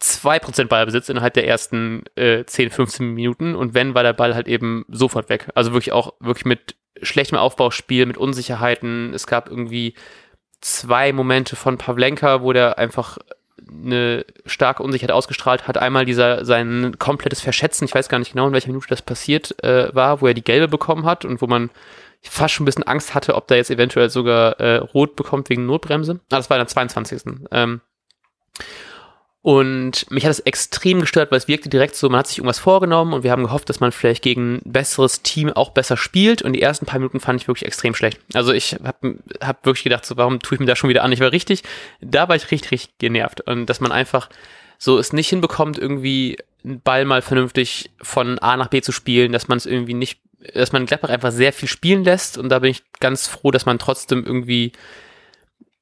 2% 0.00 0.66
Ballbesitz 0.66 1.08
innerhalb 1.08 1.34
der 1.34 1.48
ersten 1.48 2.04
äh, 2.14 2.44
10, 2.44 2.70
15 2.70 3.14
Minuten 3.14 3.54
und 3.54 3.74
wenn, 3.74 3.94
war 3.94 4.02
der 4.02 4.12
Ball 4.12 4.34
halt 4.34 4.46
eben 4.48 4.84
sofort 4.88 5.28
weg. 5.28 5.48
Also 5.54 5.72
wirklich 5.72 5.92
auch 5.92 6.14
wirklich 6.20 6.44
mit 6.44 6.76
schlechtem 7.02 7.38
Aufbauspiel, 7.38 8.06
mit 8.06 8.16
Unsicherheiten. 8.16 9.12
Es 9.14 9.26
gab 9.26 9.48
irgendwie 9.48 9.94
zwei 10.60 11.12
Momente 11.12 11.56
von 11.56 11.78
Pavlenka, 11.78 12.42
wo 12.42 12.52
der 12.52 12.78
einfach 12.78 13.18
eine 13.70 14.24
starke 14.46 14.82
Unsicherheit 14.82 15.12
ausgestrahlt 15.12 15.68
hat. 15.68 15.78
Einmal 15.78 16.04
dieser 16.04 16.44
sein 16.44 16.96
komplettes 16.98 17.40
Verschätzen, 17.40 17.84
ich 17.84 17.94
weiß 17.94 18.08
gar 18.08 18.18
nicht 18.18 18.32
genau, 18.32 18.46
in 18.46 18.52
welcher 18.52 18.68
Minute 18.68 18.88
das 18.88 19.02
passiert 19.02 19.62
äh, 19.62 19.94
war, 19.94 20.20
wo 20.20 20.26
er 20.26 20.34
die 20.34 20.44
gelbe 20.44 20.68
bekommen 20.68 21.04
hat 21.04 21.24
und 21.24 21.42
wo 21.42 21.46
man 21.46 21.70
fast 22.22 22.54
schon 22.54 22.64
ein 22.64 22.66
bisschen 22.66 22.86
Angst 22.86 23.14
hatte, 23.14 23.34
ob 23.34 23.46
der 23.48 23.58
jetzt 23.58 23.70
eventuell 23.70 24.10
sogar 24.10 24.58
äh, 24.60 24.76
rot 24.76 25.16
bekommt 25.16 25.48
wegen 25.50 25.66
Notbremse. 25.66 26.20
Ah, 26.30 26.36
das 26.36 26.50
war 26.50 26.56
in 26.56 26.60
der 26.60 26.68
22. 26.68 27.22
Ähm, 27.52 27.80
Und 29.48 30.10
mich 30.10 30.26
hat 30.26 30.32
es 30.32 30.40
extrem 30.40 31.00
gestört, 31.00 31.30
weil 31.30 31.38
es 31.38 31.48
wirkte 31.48 31.70
direkt 31.70 31.96
so, 31.96 32.10
man 32.10 32.18
hat 32.18 32.26
sich 32.26 32.36
irgendwas 32.36 32.58
vorgenommen 32.58 33.14
und 33.14 33.22
wir 33.22 33.30
haben 33.30 33.44
gehofft, 33.44 33.70
dass 33.70 33.80
man 33.80 33.92
vielleicht 33.92 34.22
gegen 34.22 34.56
ein 34.56 34.72
besseres 34.72 35.22
Team 35.22 35.50
auch 35.50 35.70
besser 35.70 35.96
spielt. 35.96 36.42
Und 36.42 36.52
die 36.52 36.60
ersten 36.60 36.84
paar 36.84 36.98
Minuten 36.98 37.18
fand 37.18 37.40
ich 37.40 37.48
wirklich 37.48 37.64
extrem 37.64 37.94
schlecht. 37.94 38.20
Also 38.34 38.52
ich 38.52 38.76
habe 38.84 39.16
hab 39.40 39.64
wirklich 39.64 39.84
gedacht, 39.84 40.04
so, 40.04 40.18
warum 40.18 40.40
tue 40.40 40.56
ich 40.56 40.60
mir 40.60 40.66
da 40.66 40.76
schon 40.76 40.90
wieder 40.90 41.02
an? 41.02 41.12
Ich 41.12 41.20
war 41.20 41.32
richtig, 41.32 41.62
da 42.02 42.28
war 42.28 42.36
ich 42.36 42.50
richtig, 42.50 42.72
richtig 42.72 42.98
genervt. 42.98 43.40
Und 43.40 43.64
dass 43.70 43.80
man 43.80 43.90
einfach 43.90 44.28
so 44.76 44.98
es 44.98 45.14
nicht 45.14 45.30
hinbekommt, 45.30 45.78
irgendwie 45.78 46.36
einen 46.62 46.82
Ball 46.82 47.06
mal 47.06 47.22
vernünftig 47.22 47.90
von 48.02 48.38
A 48.40 48.54
nach 48.58 48.68
B 48.68 48.82
zu 48.82 48.92
spielen, 48.92 49.32
dass 49.32 49.48
man 49.48 49.56
es 49.56 49.64
irgendwie 49.64 49.94
nicht, 49.94 50.20
dass 50.52 50.72
man 50.72 50.84
Gladbach 50.84 51.08
einfach 51.08 51.32
sehr 51.32 51.54
viel 51.54 51.70
spielen 51.70 52.04
lässt. 52.04 52.36
Und 52.36 52.50
da 52.50 52.58
bin 52.58 52.70
ich 52.70 52.82
ganz 53.00 53.26
froh, 53.26 53.50
dass 53.50 53.64
man 53.64 53.78
trotzdem 53.78 54.26
irgendwie 54.26 54.72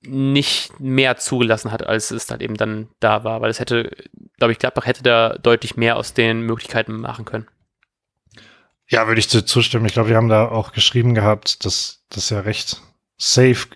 nicht 0.06 0.80
mehr 0.80 1.16
zugelassen 1.16 1.72
hat, 1.72 1.86
als 1.86 2.10
es 2.10 2.26
dann 2.26 2.40
eben 2.40 2.56
dann 2.56 2.88
da 3.00 3.24
war, 3.24 3.40
weil 3.40 3.50
es 3.50 3.60
hätte, 3.60 3.90
glaube 4.38 4.52
ich, 4.52 4.58
Gladbach 4.58 4.86
hätte 4.86 5.02
da 5.02 5.36
deutlich 5.38 5.76
mehr 5.76 5.96
aus 5.96 6.14
den 6.14 6.42
Möglichkeiten 6.42 7.00
machen 7.00 7.24
können. 7.24 7.46
Ja, 8.88 9.06
würde 9.08 9.18
ich 9.18 9.28
zustimmen. 9.28 9.86
Ich 9.86 9.92
glaube, 9.92 10.10
wir 10.10 10.16
haben 10.16 10.28
da 10.28 10.48
auch 10.48 10.72
geschrieben 10.72 11.14
gehabt, 11.14 11.64
dass 11.64 12.04
das 12.08 12.30
ja 12.30 12.40
recht 12.40 12.80
safe, 13.16 13.66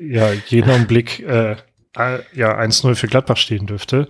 ja, 0.00 0.32
jeden 0.48 0.70
Augenblick 0.70 1.20
äh, 1.26 1.56
ja 1.96 2.58
1-0 2.58 2.94
für 2.94 3.06
Gladbach 3.06 3.38
stehen 3.38 3.66
dürfte. 3.66 4.08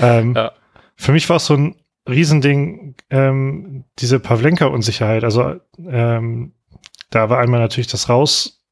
Ähm, 0.00 0.34
ja. 0.34 0.52
Für 0.96 1.12
mich 1.12 1.28
war 1.28 1.36
es 1.36 1.46
so 1.46 1.54
ein 1.54 1.76
Riesending, 2.08 2.96
ähm, 3.10 3.84
diese 3.98 4.18
Pavlenka-Unsicherheit. 4.18 5.24
Also 5.24 5.60
ähm, 5.78 6.52
da 7.10 7.30
war 7.30 7.38
einmal 7.38 7.60
natürlich 7.60 7.86
das 7.86 8.08
Raus 8.08 8.63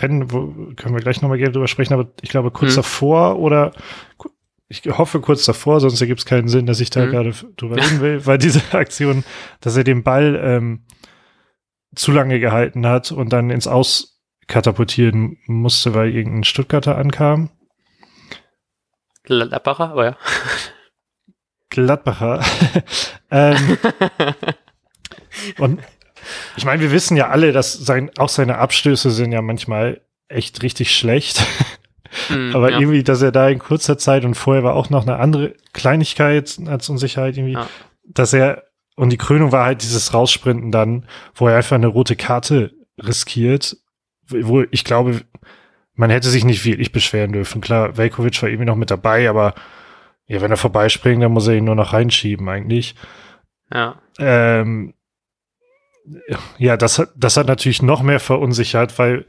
Rennen, 0.00 0.30
wo 0.30 0.52
können 0.76 0.94
wir 0.94 1.00
gleich 1.00 1.22
nochmal 1.22 1.38
gerne 1.38 1.52
drüber 1.52 1.68
sprechen, 1.68 1.94
aber 1.94 2.08
ich 2.20 2.30
glaube 2.30 2.50
kurz 2.50 2.72
mhm. 2.72 2.76
davor 2.76 3.38
oder 3.38 3.72
ich 4.68 4.82
hoffe 4.86 5.20
kurz 5.20 5.44
davor, 5.44 5.80
sonst 5.80 6.00
ergibt 6.00 6.20
es 6.20 6.26
keinen 6.26 6.48
Sinn, 6.48 6.66
dass 6.66 6.80
ich 6.80 6.90
da 6.90 7.06
mhm. 7.06 7.10
gerade 7.10 7.34
drüber 7.56 7.76
reden 7.76 8.00
will, 8.00 8.26
weil 8.26 8.38
diese 8.38 8.62
Aktion, 8.72 9.24
dass 9.60 9.76
er 9.76 9.84
den 9.84 10.02
Ball 10.02 10.38
ähm, 10.42 10.84
zu 11.94 12.12
lange 12.12 12.40
gehalten 12.40 12.86
hat 12.86 13.12
und 13.12 13.32
dann 13.32 13.50
ins 13.50 13.68
Aus 13.68 14.20
katapultieren 14.48 15.38
musste, 15.46 15.94
weil 15.94 16.14
irgendein 16.14 16.44
Stuttgarter 16.44 16.96
ankam. 16.96 17.50
Gladbacher, 19.24 19.90
aber 19.90 20.04
ja. 20.04 20.16
Gladbacher. 21.70 22.44
ähm, 23.30 23.78
und 25.58 25.80
ich 26.56 26.64
meine, 26.64 26.82
wir 26.82 26.92
wissen 26.92 27.16
ja 27.16 27.28
alle, 27.28 27.52
dass 27.52 27.72
sein, 27.72 28.10
auch 28.18 28.28
seine 28.28 28.58
Abstöße 28.58 29.10
sind 29.10 29.32
ja 29.32 29.42
manchmal 29.42 30.00
echt 30.28 30.62
richtig 30.62 30.96
schlecht. 30.96 31.44
Mm, 32.30 32.54
Aber 32.54 32.70
ja. 32.70 32.78
irgendwie, 32.78 33.02
dass 33.02 33.20
er 33.20 33.32
da 33.32 33.48
in 33.48 33.58
kurzer 33.58 33.98
Zeit 33.98 34.24
und 34.24 34.34
vorher 34.34 34.64
war 34.64 34.74
auch 34.74 34.88
noch 34.88 35.02
eine 35.02 35.18
andere 35.18 35.54
Kleinigkeit 35.74 36.56
als 36.66 36.88
Unsicherheit 36.88 37.36
irgendwie, 37.36 37.54
ja. 37.54 37.68
dass 38.04 38.32
er, 38.32 38.62
und 38.94 39.10
die 39.10 39.18
Krönung 39.18 39.52
war 39.52 39.66
halt 39.66 39.82
dieses 39.82 40.14
Raussprinten 40.14 40.70
dann, 40.70 41.06
wo 41.34 41.48
er 41.48 41.56
einfach 41.56 41.76
eine 41.76 41.88
rote 41.88 42.16
Karte 42.16 42.72
riskiert, 42.98 43.76
wo 44.28 44.64
ich 44.70 44.84
glaube, 44.84 45.22
man 45.94 46.10
hätte 46.10 46.28
sich 46.28 46.44
nicht 46.44 46.64
wirklich 46.64 46.92
beschweren 46.92 47.32
dürfen. 47.32 47.60
Klar, 47.60 47.96
Velkovic 47.96 48.40
war 48.40 48.48
irgendwie 48.48 48.66
noch 48.66 48.76
mit 48.76 48.90
dabei, 48.90 49.28
aber 49.28 49.54
ja, 50.26 50.40
wenn 50.40 50.50
er 50.50 50.56
vorbeispringt, 50.56 51.22
dann 51.22 51.32
muss 51.32 51.48
er 51.48 51.54
ihn 51.54 51.64
nur 51.64 51.74
noch 51.74 51.92
reinschieben 51.92 52.48
eigentlich. 52.48 52.94
Ja. 53.72 54.00
Ähm, 54.18 54.94
ja, 56.58 56.76
das 56.76 56.98
hat, 56.98 57.10
das 57.16 57.36
hat 57.36 57.46
natürlich 57.46 57.82
noch 57.82 58.02
mehr 58.02 58.20
verunsichert, 58.20 58.98
weil, 58.98 59.26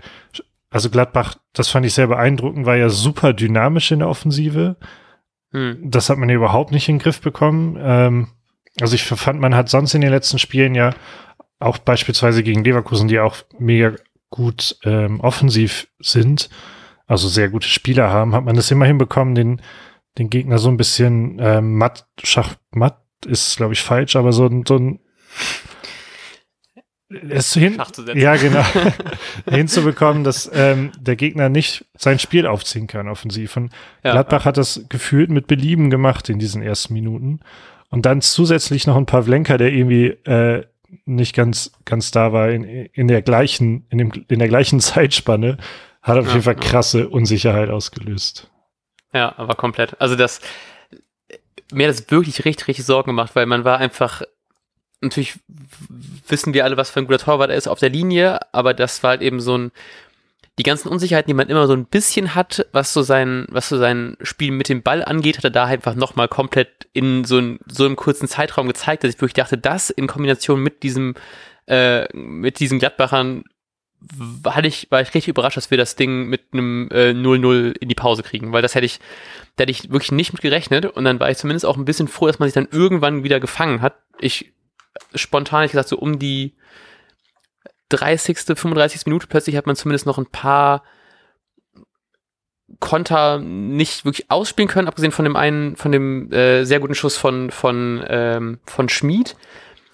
also 0.69 0.89
Gladbach, 0.89 1.35
das 1.53 1.69
fand 1.69 1.85
ich 1.85 1.93
sehr 1.93 2.07
beeindruckend, 2.07 2.65
war 2.65 2.75
ja 2.75 2.89
super 2.89 3.33
dynamisch 3.33 3.91
in 3.91 3.99
der 3.99 4.09
Offensive. 4.09 4.77
Hm. 5.51 5.79
Das 5.83 6.09
hat 6.09 6.17
man 6.17 6.29
ja 6.29 6.35
überhaupt 6.35 6.71
nicht 6.71 6.89
in 6.89 6.95
den 6.95 7.01
Griff 7.01 7.21
bekommen. 7.21 7.77
Ähm, 7.79 8.27
also 8.79 8.95
ich 8.95 9.03
fand, 9.03 9.39
man 9.39 9.55
hat 9.55 9.69
sonst 9.69 9.93
in 9.93 10.01
den 10.01 10.11
letzten 10.11 10.39
Spielen 10.39 10.75
ja 10.75 10.93
auch 11.59 11.77
beispielsweise 11.79 12.43
gegen 12.43 12.63
Leverkusen, 12.63 13.07
die 13.07 13.19
auch 13.19 13.37
mega 13.57 13.93
gut 14.29 14.77
ähm, 14.83 15.19
offensiv 15.21 15.87
sind, 15.99 16.49
also 17.07 17.27
sehr 17.27 17.49
gute 17.49 17.67
Spieler 17.67 18.09
haben, 18.11 18.35
hat 18.35 18.43
man 18.43 18.55
das 18.55 18.69
immer 18.69 18.85
hinbekommen, 18.85 19.35
den, 19.35 19.61
den 20.17 20.29
Gegner 20.29 20.57
so 20.57 20.69
ein 20.69 20.77
bisschen 20.77 21.37
ähm, 21.39 21.77
matt, 21.77 22.07
Schach, 22.23 22.55
matt 22.71 23.01
ist, 23.25 23.57
glaube 23.57 23.73
ich, 23.73 23.81
falsch, 23.81 24.15
aber 24.15 24.33
so, 24.33 24.49
so 24.67 24.75
ein 24.75 24.99
es 27.09 27.53
hin, 27.53 27.81
ja 28.15 28.35
genau 28.35 28.63
hinzubekommen, 29.49 30.23
dass 30.23 30.49
ähm, 30.53 30.91
der 30.99 31.15
Gegner 31.15 31.49
nicht 31.49 31.85
sein 31.95 32.19
Spiel 32.19 32.45
aufziehen 32.45 32.87
kann 32.87 33.07
offensiv. 33.07 33.55
Und 33.55 33.71
ja, 34.03 34.11
Gladbach 34.11 34.41
ja. 34.41 34.45
hat 34.45 34.57
das 34.57 34.85
gefühlt 34.89 35.29
mit 35.29 35.47
Belieben 35.47 35.89
gemacht 35.89 36.29
in 36.29 36.39
diesen 36.39 36.61
ersten 36.61 36.93
Minuten. 36.93 37.39
Und 37.89 38.05
dann 38.05 38.21
zusätzlich 38.21 38.85
noch 38.87 38.97
ein 38.97 39.05
paar 39.05 39.23
Vlenker, 39.23 39.57
der 39.57 39.71
irgendwie 39.71 40.07
äh, 40.07 40.65
nicht 41.05 41.35
ganz 41.35 41.71
ganz 41.85 42.11
da 42.11 42.33
war 42.33 42.49
in, 42.49 42.63
in 42.63 43.07
der 43.07 43.21
gleichen 43.21 43.85
in 43.89 43.97
dem 43.97 44.11
in 44.27 44.39
der 44.39 44.47
gleichen 44.49 44.79
Zeitspanne, 44.81 45.57
hat 46.01 46.17
auf 46.17 46.27
ja, 46.27 46.31
jeden 46.33 46.43
Fall 46.43 46.55
krasse 46.55 47.09
Unsicherheit 47.09 47.69
ausgelöst. 47.69 48.51
Ja, 49.13 49.33
aber 49.37 49.55
komplett. 49.55 49.99
Also 50.01 50.15
das 50.15 50.41
mir 51.71 51.87
hat 51.87 51.95
das 51.95 52.11
wirklich 52.11 52.43
richtig 52.43 52.67
richtig 52.67 52.85
Sorgen 52.85 53.11
gemacht, 53.11 53.35
weil 53.35 53.45
man 53.45 53.63
war 53.63 53.77
einfach 53.77 54.23
natürlich 55.01 55.39
wissen 56.27 56.53
wir 56.53 56.63
alle, 56.63 56.77
was 56.77 56.89
für 56.89 56.99
ein 56.99 57.07
guter 57.07 57.19
Torwart 57.19 57.49
er 57.49 57.57
ist 57.57 57.67
auf 57.67 57.79
der 57.79 57.89
Linie, 57.89 58.39
aber 58.53 58.73
das 58.73 59.03
war 59.03 59.11
halt 59.11 59.21
eben 59.21 59.39
so 59.39 59.57
ein, 59.57 59.71
die 60.57 60.63
ganzen 60.63 60.89
Unsicherheiten, 60.89 61.29
die 61.29 61.35
man 61.35 61.49
immer 61.49 61.67
so 61.67 61.73
ein 61.73 61.85
bisschen 61.85 62.33
hat, 62.33 62.65
was 62.71 62.91
so 62.91 63.03
sein, 63.03 63.45
was 63.49 63.69
so 63.69 63.77
sein 63.77 64.17
Spiel 64.21 64.51
mit 64.51 64.69
dem 64.69 64.81
Ball 64.81 65.03
angeht, 65.05 65.37
hat 65.37 65.43
er 65.43 65.51
da 65.51 65.65
einfach 65.65 65.93
nochmal 65.93 66.27
komplett 66.27 66.87
in 66.93 67.25
so, 67.25 67.37
ein, 67.37 67.59
so 67.67 67.85
einem 67.85 67.95
kurzen 67.95 68.27
Zeitraum 68.27 68.67
gezeigt, 68.67 69.03
dass 69.03 69.13
ich 69.13 69.21
wirklich 69.21 69.33
dachte, 69.33 69.57
das 69.57 69.91
in 69.91 70.07
Kombination 70.07 70.61
mit 70.61 70.81
diesem, 70.81 71.13
äh, 71.67 72.11
mit 72.15 72.59
diesen 72.59 72.79
Gladbachern 72.79 73.43
hatte 74.45 74.67
ich, 74.67 74.89
war 74.91 75.01
ich 75.01 75.09
richtig 75.09 75.27
überrascht, 75.27 75.57
dass 75.57 75.71
wir 75.71 75.77
das 75.77 75.95
Ding 75.95 76.27
mit 76.27 76.41
einem 76.53 76.87
0-0 76.91 77.69
äh, 77.69 77.73
in 77.79 77.89
die 77.89 77.95
Pause 77.95 78.23
kriegen, 78.23 78.51
weil 78.51 78.61
das 78.61 78.75
hätte 78.75 78.85
ich, 78.85 78.99
da 79.55 79.63
hätte 79.63 79.71
ich 79.71 79.91
wirklich 79.91 80.11
nicht 80.11 80.33
mit 80.33 80.41
gerechnet 80.41 80.85
und 80.85 81.03
dann 81.03 81.19
war 81.19 81.29
ich 81.29 81.37
zumindest 81.37 81.65
auch 81.65 81.77
ein 81.77 81.85
bisschen 81.85 82.07
froh, 82.07 82.27
dass 82.27 82.39
man 82.39 82.47
sich 82.47 82.53
dann 82.53 82.67
irgendwann 82.71 83.23
wieder 83.23 83.39
gefangen 83.39 83.81
hat. 83.81 83.95
Ich 84.19 84.53
spontan, 85.15 85.65
ich 85.65 85.71
gesagt, 85.71 85.89
so 85.89 85.97
um 85.97 86.19
die 86.19 86.53
30., 87.89 88.37
35. 88.39 89.05
Minute 89.05 89.27
plötzlich 89.27 89.55
hat 89.55 89.65
man 89.65 89.75
zumindest 89.75 90.05
noch 90.05 90.17
ein 90.17 90.25
paar 90.25 90.83
Konter 92.79 93.39
nicht 93.39 94.03
wirklich 94.03 94.29
ausspielen 94.29 94.67
können, 94.69 94.87
abgesehen 94.87 95.13
von 95.13 95.23
dem 95.23 95.37
einen, 95.37 95.77
von 95.77 95.91
dem 95.91 96.31
äh, 96.33 96.65
sehr 96.65 96.79
guten 96.81 96.95
Schuss 96.95 97.15
von, 97.15 97.49
von, 97.49 98.03
ähm, 98.07 98.59
von 98.65 98.89
Schmid. 98.89 99.37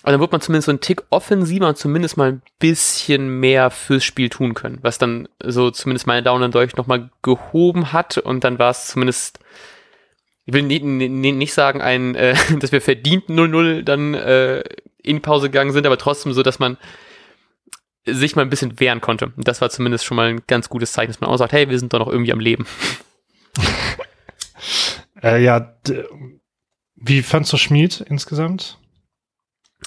Aber 0.01 0.11
dann 0.11 0.21
wird 0.21 0.31
man 0.31 0.41
zumindest 0.41 0.65
so 0.65 0.71
einen 0.71 0.81
Tick 0.81 1.03
offensiver 1.11 1.69
und 1.69 1.77
zumindest 1.77 2.17
mal 2.17 2.33
ein 2.33 2.41
bisschen 2.59 3.39
mehr 3.39 3.69
fürs 3.69 4.03
Spiel 4.03 4.29
tun 4.29 4.53
können, 4.53 4.79
was 4.81 4.97
dann 4.97 5.29
so 5.41 5.71
zumindest 5.71 6.07
meine 6.07 6.23
Daumen 6.23 6.41
dann 6.41 6.51
durch 6.51 6.75
nochmal 6.75 7.09
gehoben 7.21 7.93
hat 7.93 8.17
und 8.17 8.43
dann 8.43 8.59
war 8.59 8.71
es 8.71 8.87
zumindest 8.87 9.39
ich 10.45 10.53
will 10.53 10.63
nicht, 10.63 10.83
nicht 10.83 11.53
sagen, 11.53 11.81
ein, 11.81 12.15
äh, 12.15 12.35
dass 12.59 12.71
wir 12.71 12.81
verdient 12.81 13.29
0-0 13.29 13.83
dann 13.83 14.13
äh, 14.13 14.63
in 15.03 15.17
die 15.17 15.21
Pause 15.21 15.49
gegangen 15.49 15.71
sind, 15.71 15.85
aber 15.85 15.97
trotzdem 15.97 16.33
so, 16.33 16.43
dass 16.43 16.59
man 16.59 16.77
sich 18.05 18.35
mal 18.35 18.41
ein 18.41 18.49
bisschen 18.49 18.79
wehren 18.79 19.01
konnte. 19.01 19.31
Das 19.37 19.61
war 19.61 19.69
zumindest 19.69 20.05
schon 20.05 20.17
mal 20.17 20.29
ein 20.29 20.41
ganz 20.47 20.69
gutes 20.69 20.91
Zeichen, 20.91 21.11
dass 21.11 21.21
man 21.21 21.29
auch 21.29 21.37
sagt, 21.37 21.53
hey, 21.53 21.69
wir 21.69 21.79
sind 21.79 21.93
doch 21.93 21.99
noch 21.99 22.07
irgendwie 22.07 22.33
am 22.33 22.39
Leben. 22.39 22.65
äh, 25.23 25.41
ja, 25.41 25.77
wie 26.95 27.21
fandst 27.21 27.53
du 27.53 27.57
Schmied 27.57 28.01
insgesamt? 28.01 28.77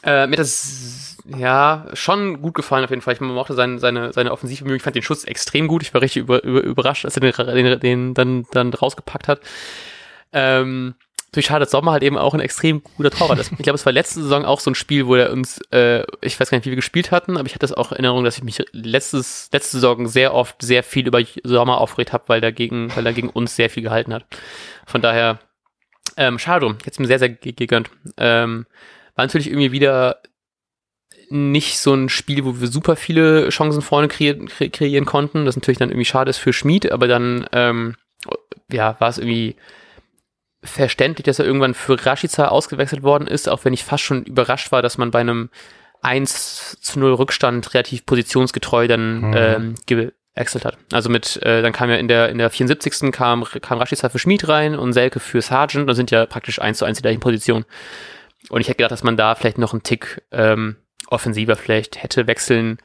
Äh, 0.02 0.26
mir 0.26 0.36
das 0.36 1.16
ja 1.26 1.86
schon 1.94 2.40
gut 2.42 2.54
gefallen 2.54 2.84
auf 2.84 2.90
jeden 2.90 3.02
Fall. 3.02 3.14
Ich 3.14 3.20
mochte 3.20 3.54
seine, 3.54 3.78
seine, 3.78 4.12
seine 4.12 4.32
Offensivbemühungen. 4.32 4.76
Ich 4.76 4.82
fand 4.82 4.96
den 4.96 5.02
Schuss 5.02 5.24
extrem 5.24 5.66
gut. 5.66 5.82
Ich 5.82 5.92
war 5.92 6.00
richtig 6.00 6.22
über, 6.22 6.42
über, 6.44 6.62
überrascht, 6.62 7.04
als 7.04 7.16
er 7.16 7.20
den, 7.20 7.32
den, 7.32 7.80
den 7.80 8.14
dann, 8.14 8.46
dann 8.52 8.72
rausgepackt 8.72 9.28
hat. 9.28 9.40
Ähm, 10.32 10.94
durch 11.36 11.46
schade, 11.46 11.60
dass 11.60 11.70
Sommer 11.70 11.92
halt 11.92 12.02
eben 12.02 12.18
auch 12.18 12.34
ein 12.34 12.40
extrem 12.40 12.82
guter 12.96 13.10
Torwart 13.10 13.38
ist. 13.38 13.52
Ich 13.52 13.58
glaube, 13.58 13.76
es 13.76 13.86
war 13.86 13.92
letzte 13.92 14.22
Saison 14.22 14.44
auch 14.44 14.60
so 14.60 14.70
ein 14.70 14.74
Spiel, 14.74 15.06
wo 15.06 15.14
er 15.14 15.32
uns, 15.32 15.60
äh, 15.70 16.02
ich 16.20 16.38
weiß 16.38 16.50
gar 16.50 16.58
nicht, 16.58 16.66
wie 16.66 16.70
wir 16.70 16.76
gespielt 16.76 17.10
hatten, 17.10 17.36
aber 17.36 17.46
ich 17.46 17.54
hatte 17.54 17.66
es 17.66 17.72
auch 17.72 17.92
in 17.92 17.96
Erinnerung, 17.96 18.24
dass 18.24 18.36
ich 18.36 18.44
mich 18.44 18.62
letztes, 18.72 19.48
letzte 19.52 19.76
Saison 19.76 20.08
sehr 20.08 20.34
oft 20.34 20.60
sehr 20.62 20.82
viel 20.82 21.06
über 21.06 21.20
Sommer 21.44 21.80
aufgeregt 21.80 22.12
habe, 22.12 22.24
weil, 22.28 22.42
weil 22.42 23.06
er 23.06 23.12
gegen 23.12 23.30
uns 23.30 23.56
sehr 23.56 23.70
viel 23.70 23.82
gehalten 23.82 24.12
hat. 24.12 24.24
Von 24.86 25.02
daher, 25.02 25.38
ähm, 26.16 26.38
schade, 26.38 26.76
jetzt 26.84 26.98
mir 26.98 27.06
sehr, 27.06 27.18
sehr 27.18 27.30
gegönnt. 27.30 27.90
Ähm, 28.16 28.66
war 29.14 29.24
natürlich 29.24 29.48
irgendwie 29.48 29.72
wieder 29.72 30.20
nicht 31.28 31.78
so 31.78 31.94
ein 31.94 32.08
Spiel, 32.08 32.44
wo 32.44 32.60
wir 32.60 32.68
super 32.68 32.96
viele 32.96 33.48
Chancen 33.48 33.82
vorne 33.82 34.08
kreieren, 34.08 34.48
kreieren 34.48 35.04
konnten. 35.04 35.44
Das 35.44 35.56
natürlich 35.56 35.78
dann 35.78 35.90
irgendwie 35.90 36.04
schade 36.04 36.30
ist 36.30 36.38
für 36.38 36.52
Schmid, 36.52 36.92
aber 36.92 37.08
dann, 37.08 37.46
ähm, 37.52 37.96
ja, 38.70 38.96
war 39.00 39.08
es 39.08 39.18
irgendwie 39.18 39.56
verständlich, 40.66 41.24
dass 41.24 41.38
er 41.38 41.46
irgendwann 41.46 41.74
für 41.74 42.04
Rashica 42.04 42.48
ausgewechselt 42.48 43.02
worden 43.02 43.26
ist, 43.26 43.48
auch 43.48 43.64
wenn 43.64 43.72
ich 43.72 43.84
fast 43.84 44.04
schon 44.04 44.24
überrascht 44.24 44.72
war, 44.72 44.82
dass 44.82 44.98
man 44.98 45.10
bei 45.10 45.20
einem 45.20 45.50
1 46.02 46.78
zu 46.80 47.00
0 47.00 47.14
Rückstand 47.14 47.74
relativ 47.74 48.06
positionsgetreu 48.06 48.86
dann 48.86 49.20
mhm. 49.20 49.34
ähm, 49.36 49.74
ge 49.86 50.12
gewechselt 50.36 50.66
hat. 50.66 50.76
Also 50.92 51.08
mit, 51.08 51.42
äh, 51.42 51.62
dann 51.62 51.72
kam 51.72 51.88
ja 51.88 51.96
in 51.96 52.08
der, 52.08 52.28
in 52.28 52.36
der 52.36 52.50
74. 52.50 53.10
kam, 53.10 53.44
kam 53.44 53.78
Rashica 53.78 54.10
für 54.10 54.18
Schmied 54.18 54.46
rein 54.46 54.78
und 54.78 54.92
Selke 54.92 55.18
für 55.18 55.40
Sargent 55.40 55.88
und 55.88 55.94
sind 55.94 56.10
ja 56.10 56.26
praktisch 56.26 56.60
eins 56.60 56.76
zu 56.76 56.84
eins 56.84 56.98
die 56.98 57.02
gleichen 57.02 57.20
Positionen. 57.20 57.64
Und 58.50 58.60
ich 58.60 58.68
hätte 58.68 58.76
gedacht, 58.76 58.92
dass 58.92 59.02
man 59.02 59.16
da 59.16 59.34
vielleicht 59.34 59.56
noch 59.56 59.72
einen 59.72 59.82
Tick 59.82 60.22
ähm, 60.32 60.76
offensiver 61.08 61.56
vielleicht 61.56 62.02
hätte 62.02 62.26
wechseln 62.26 62.78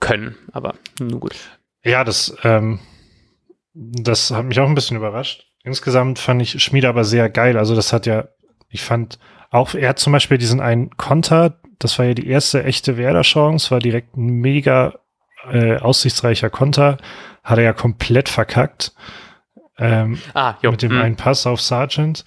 können, 0.00 0.36
aber 0.52 0.76
nur 0.98 1.20
gut. 1.20 1.36
Ja, 1.84 2.04
das, 2.04 2.34
ähm, 2.42 2.80
das 3.74 4.30
hat 4.30 4.46
mich 4.46 4.58
auch 4.58 4.66
ein 4.68 4.74
bisschen 4.74 4.96
überrascht. 4.96 5.47
Insgesamt 5.64 6.18
fand 6.18 6.42
ich 6.42 6.62
Schmied 6.62 6.84
aber 6.84 7.04
sehr 7.04 7.28
geil. 7.28 7.56
Also 7.56 7.74
das 7.74 7.92
hat 7.92 8.06
ja, 8.06 8.28
ich 8.68 8.82
fand 8.82 9.18
auch, 9.50 9.74
er 9.74 9.90
hat 9.90 9.98
zum 9.98 10.12
Beispiel 10.12 10.38
diesen 10.38 10.60
einen 10.60 10.96
Konter, 10.96 11.60
das 11.78 11.98
war 11.98 12.06
ja 12.06 12.14
die 12.14 12.28
erste 12.28 12.64
echte 12.64 12.96
Werder-Chance, 12.96 13.70
war 13.70 13.78
direkt 13.78 14.16
ein 14.16 14.26
mega 14.26 14.94
äh, 15.50 15.76
aussichtsreicher 15.78 16.50
Konter, 16.50 16.98
hat 17.42 17.58
er 17.58 17.64
ja 17.64 17.72
komplett 17.72 18.28
verkackt. 18.28 18.92
Ähm, 19.78 20.20
ah, 20.34 20.56
jo. 20.62 20.70
Mit 20.70 20.82
dem 20.82 20.90
hm. 20.90 21.00
einen 21.00 21.16
Pass 21.16 21.46
auf 21.46 21.60
Sargent. 21.60 22.24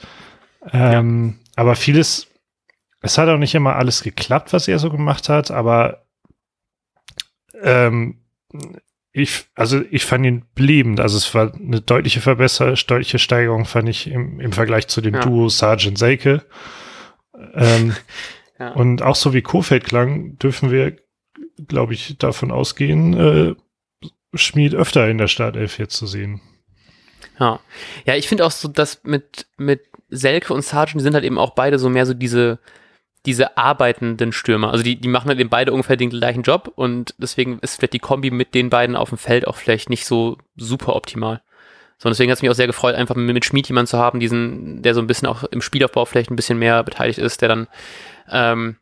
Ähm, 0.72 1.40
ja. 1.40 1.52
Aber 1.58 1.76
vieles, 1.76 2.28
es 3.02 3.18
hat 3.18 3.30
auch 3.30 3.38
nicht 3.38 3.56
immer 3.56 3.76
alles 3.76 4.04
geklappt, 4.04 4.54
was 4.54 4.68
er 4.68 4.80
so 4.80 4.90
gemacht 4.90 5.30
hat, 5.30 5.52
aber 5.52 6.06
ähm, 7.62 8.22
ich, 9.14 9.46
also 9.56 9.82
ich 9.92 10.06
fand 10.06 10.26
ihn 10.26 10.46
bliebend. 10.56 11.00
Also 11.00 11.18
es 11.18 11.34
war 11.36 11.54
eine 11.54 11.82
deutliche 11.82 12.22
Verbesserung, 12.22 12.76
deutliche 12.88 13.20
Steigerung, 13.20 13.66
fand 13.66 13.90
ich 13.90 14.08
im, 14.08 14.40
im 14.40 14.54
Vergleich 14.54 14.88
zu 14.88 15.02
dem 15.02 15.16
ja. 15.16 15.22
Duo 15.22 15.50
Sergeant 15.50 15.98
Seike. 15.98 16.46
Ähm, 17.54 17.96
ja. 18.60 18.72
Und 18.72 19.02
auch 19.02 19.16
so 19.16 19.34
wie 19.34 19.42
Kofeld 19.42 19.84
klang, 19.84 20.38
dürfen 20.38 20.72
wir, 20.72 20.96
glaube 21.68 21.94
ich, 21.94 22.18
davon 22.18 22.52
ausgehen, 22.52 23.14
äh, 23.14 23.56
Schmied 24.34 24.76
öfter 24.76 25.10
in 25.10 25.18
der 25.18 25.28
Startelf 25.28 25.78
jetzt 25.78 25.98
zu 25.98 26.08
sehen. 26.08 26.40
Ja, 27.38 27.60
ja 28.06 28.16
ich 28.16 28.30
finde 28.30 28.46
auch 28.46 28.52
so, 28.52 28.70
dass 28.70 29.04
mit, 29.04 29.48
mit 29.58 29.82
Selke 30.10 30.54
und 30.54 30.64
Sargent, 30.64 31.02
die 31.02 31.04
sind 31.04 31.16
halt 31.16 31.26
eben 31.26 31.38
auch 31.38 31.54
beide 31.54 31.80
so 31.80 31.90
mehr 31.90 32.06
so 32.06 32.14
diese, 32.14 32.60
diese 33.26 33.58
arbeitenden 33.58 34.32
Stürmer. 34.32 34.72
Also 34.72 34.84
die, 34.84 34.96
die 34.96 35.08
machen 35.08 35.30
halt 35.30 35.40
eben 35.40 35.50
beide 35.50 35.72
ungefähr 35.72 35.98
den 35.98 36.10
gleichen 36.10 36.42
Job 36.42 36.72
und 36.76 37.14
deswegen 37.18 37.60
ist 37.60 37.78
vielleicht 37.78 37.94
die 37.94 38.00
Kombi 38.00 38.32
mit 38.32 38.56
den 38.56 38.70
beiden 38.70 38.96
auf 38.96 39.10
dem 39.10 39.18
Feld 39.18 39.48
auch 39.48 39.56
vielleicht 39.56 39.90
nicht 39.90 40.06
so 40.06 40.38
super 40.56 40.96
optimal. 40.96 41.42
So, 41.98 42.08
und 42.08 42.14
deswegen 42.14 42.32
hat 42.32 42.38
es 42.38 42.42
mich 42.42 42.50
auch 42.50 42.56
sehr 42.56 42.66
gefreut, 42.66 42.96
einfach 42.96 43.16
mit, 43.16 43.46
Schmied 43.46 43.68
jemanden 43.68 43.88
zu 43.88 44.00
haben, 44.00 44.20
diesen, 44.20 44.82
der 44.82 44.96
so 44.96 45.02
ein 45.02 45.08
bisschen 45.08 45.28
auch 45.28 45.44
im 45.44 45.62
Spielaufbau 45.62 46.06
vielleicht 46.06 46.32
ein 46.32 46.36
bisschen 46.36 46.58
mehr 46.58 46.84
beteiligt 46.84 47.20
ist, 47.20 47.42
der 47.42 47.50
dann 47.50 47.68
ähm, 48.28 48.78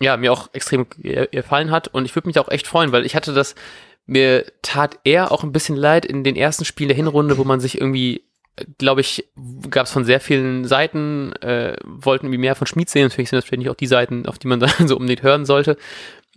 ja, 0.00 0.16
mir 0.16 0.32
auch 0.32 0.48
extrem 0.52 0.86
gefallen 0.98 1.72
hat. 1.72 1.88
Und 1.88 2.04
ich 2.04 2.14
würde 2.14 2.28
mich 2.28 2.38
auch 2.38 2.48
echt 2.48 2.68
freuen, 2.68 2.92
weil 2.92 3.04
ich 3.04 3.16
hatte 3.16 3.34
das, 3.34 3.56
mir 4.06 4.46
tat 4.62 5.00
er 5.02 5.32
auch 5.32 5.42
ein 5.42 5.50
bisschen 5.50 5.74
leid 5.74 6.06
in 6.06 6.22
den 6.22 6.36
ersten 6.36 6.64
Spielen 6.64 6.88
der 6.88 6.96
Hinrunde, 6.96 7.38
wo 7.38 7.44
man 7.44 7.58
sich 7.58 7.80
irgendwie 7.80 8.22
glaube 8.78 9.00
ich, 9.00 9.28
gab 9.70 9.86
es 9.86 9.92
von 9.92 10.04
sehr 10.04 10.20
vielen 10.20 10.64
Seiten, 10.64 11.32
äh, 11.42 11.76
wollten 11.84 12.26
irgendwie 12.26 12.38
mehr 12.40 12.54
von 12.54 12.66
Schmied 12.66 12.90
sehen. 12.90 13.04
Natürlich 13.04 13.30
sind 13.30 13.38
das 13.38 13.44
vielleicht 13.44 13.60
nicht 13.60 13.70
auch 13.70 13.74
die 13.74 13.86
Seiten, 13.86 14.26
auf 14.26 14.38
die 14.38 14.48
man 14.48 14.60
dann 14.78 14.88
so 14.88 14.96
unbedingt 14.96 15.22
hören 15.22 15.44
sollte. 15.44 15.76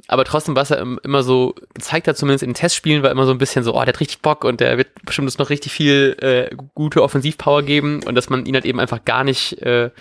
Aber 0.08 0.26
trotzdem, 0.26 0.56
was 0.56 0.72
er 0.72 0.82
immer 1.04 1.24
so 1.24 1.54
gezeigt 1.74 2.08
hat, 2.08 2.18
zumindest 2.18 2.44
in 2.44 2.54
Testspielen, 2.54 3.04
war 3.04 3.12
immer 3.12 3.26
so 3.26 3.32
ein 3.32 3.38
bisschen 3.38 3.64
so, 3.64 3.74
oh, 3.74 3.80
der 3.80 3.88
hat 3.88 4.00
richtig 4.00 4.22
Bock 4.22 4.44
und 4.44 4.60
der 4.60 4.78
wird 4.78 4.90
bestimmt 5.06 5.28
uns 5.28 5.38
noch 5.38 5.50
richtig 5.50 5.72
viel 5.72 6.18
äh, 6.22 6.56
gute 6.74 7.04
Offensivpower 7.04 7.64
geben 7.64 8.02
und 8.04 8.16
dass 8.16 8.30
man 8.30 8.46
ihn 8.46 8.56
halt 8.56 8.66
eben 8.66 8.80
einfach 8.80 9.06
gar 9.06 9.24
nicht 9.24 9.62
äh, 9.62 9.92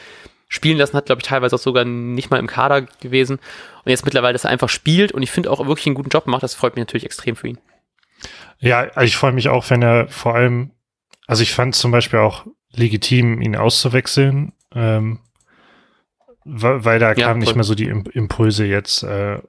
spielen 0.48 0.78
lassen 0.78 0.96
hat, 0.96 1.06
glaube 1.06 1.20
ich, 1.20 1.28
teilweise 1.28 1.54
auch 1.54 1.60
sogar 1.60 1.84
nicht 1.84 2.30
mal 2.30 2.38
im 2.38 2.46
Kader 2.46 2.82
gewesen. 2.82 3.36
Und 3.84 3.90
jetzt 3.90 4.04
mittlerweile, 4.04 4.32
dass 4.32 4.44
er 4.44 4.50
einfach 4.50 4.68
spielt 4.68 5.12
und 5.12 5.22
ich 5.22 5.30
finde 5.30 5.50
auch 5.50 5.64
wirklich 5.66 5.86
einen 5.86 5.94
guten 5.94 6.10
Job 6.10 6.26
macht, 6.26 6.42
das 6.42 6.54
freut 6.54 6.76
mich 6.76 6.82
natürlich 6.82 7.04
extrem 7.04 7.36
für 7.36 7.48
ihn. 7.48 7.58
Ja, 8.58 9.00
ich 9.00 9.16
freue 9.16 9.32
mich 9.32 9.48
auch, 9.48 9.70
wenn 9.70 9.82
er 9.82 10.08
vor 10.08 10.34
allem 10.34 10.70
also 11.26 11.42
ich 11.42 11.52
fand 11.52 11.74
zum 11.74 11.90
Beispiel 11.90 12.18
auch 12.18 12.46
legitim, 12.72 13.40
ihn 13.40 13.56
auszuwechseln, 13.56 14.52
ähm, 14.74 15.20
weil, 16.44 16.84
weil 16.84 16.98
da 16.98 17.12
ja, 17.12 17.26
kamen 17.26 17.40
nicht 17.40 17.54
mehr 17.54 17.64
so 17.64 17.74
die 17.74 17.88
Impulse 17.88 18.64
jetzt. 18.64 19.02
Äh, 19.02 19.40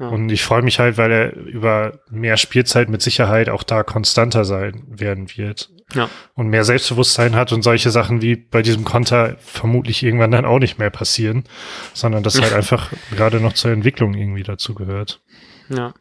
ja. 0.00 0.08
Und 0.08 0.30
ich 0.30 0.42
freue 0.42 0.62
mich 0.62 0.78
halt, 0.78 0.96
weil 0.96 1.12
er 1.12 1.36
über 1.36 2.00
mehr 2.08 2.38
Spielzeit 2.38 2.88
mit 2.88 3.02
Sicherheit 3.02 3.50
auch 3.50 3.62
da 3.62 3.82
konstanter 3.82 4.46
sein 4.46 4.82
werden 4.88 5.28
wird. 5.36 5.70
Ja. 5.94 6.08
Und 6.34 6.48
mehr 6.48 6.64
Selbstbewusstsein 6.64 7.34
hat 7.34 7.52
und 7.52 7.62
solche 7.62 7.90
Sachen 7.90 8.22
wie 8.22 8.36
bei 8.36 8.62
diesem 8.62 8.84
Konter 8.84 9.36
vermutlich 9.40 10.02
irgendwann 10.02 10.30
dann 10.30 10.46
auch 10.46 10.58
nicht 10.58 10.78
mehr 10.78 10.88
passieren, 10.88 11.44
sondern 11.92 12.22
das 12.22 12.40
halt 12.40 12.52
einfach 12.54 12.92
gerade 13.10 13.40
noch 13.40 13.52
zur 13.52 13.72
Entwicklung 13.72 14.14
irgendwie 14.14 14.42
dazu 14.42 14.74
gehört. 14.74 15.20
Ja. 15.68 15.92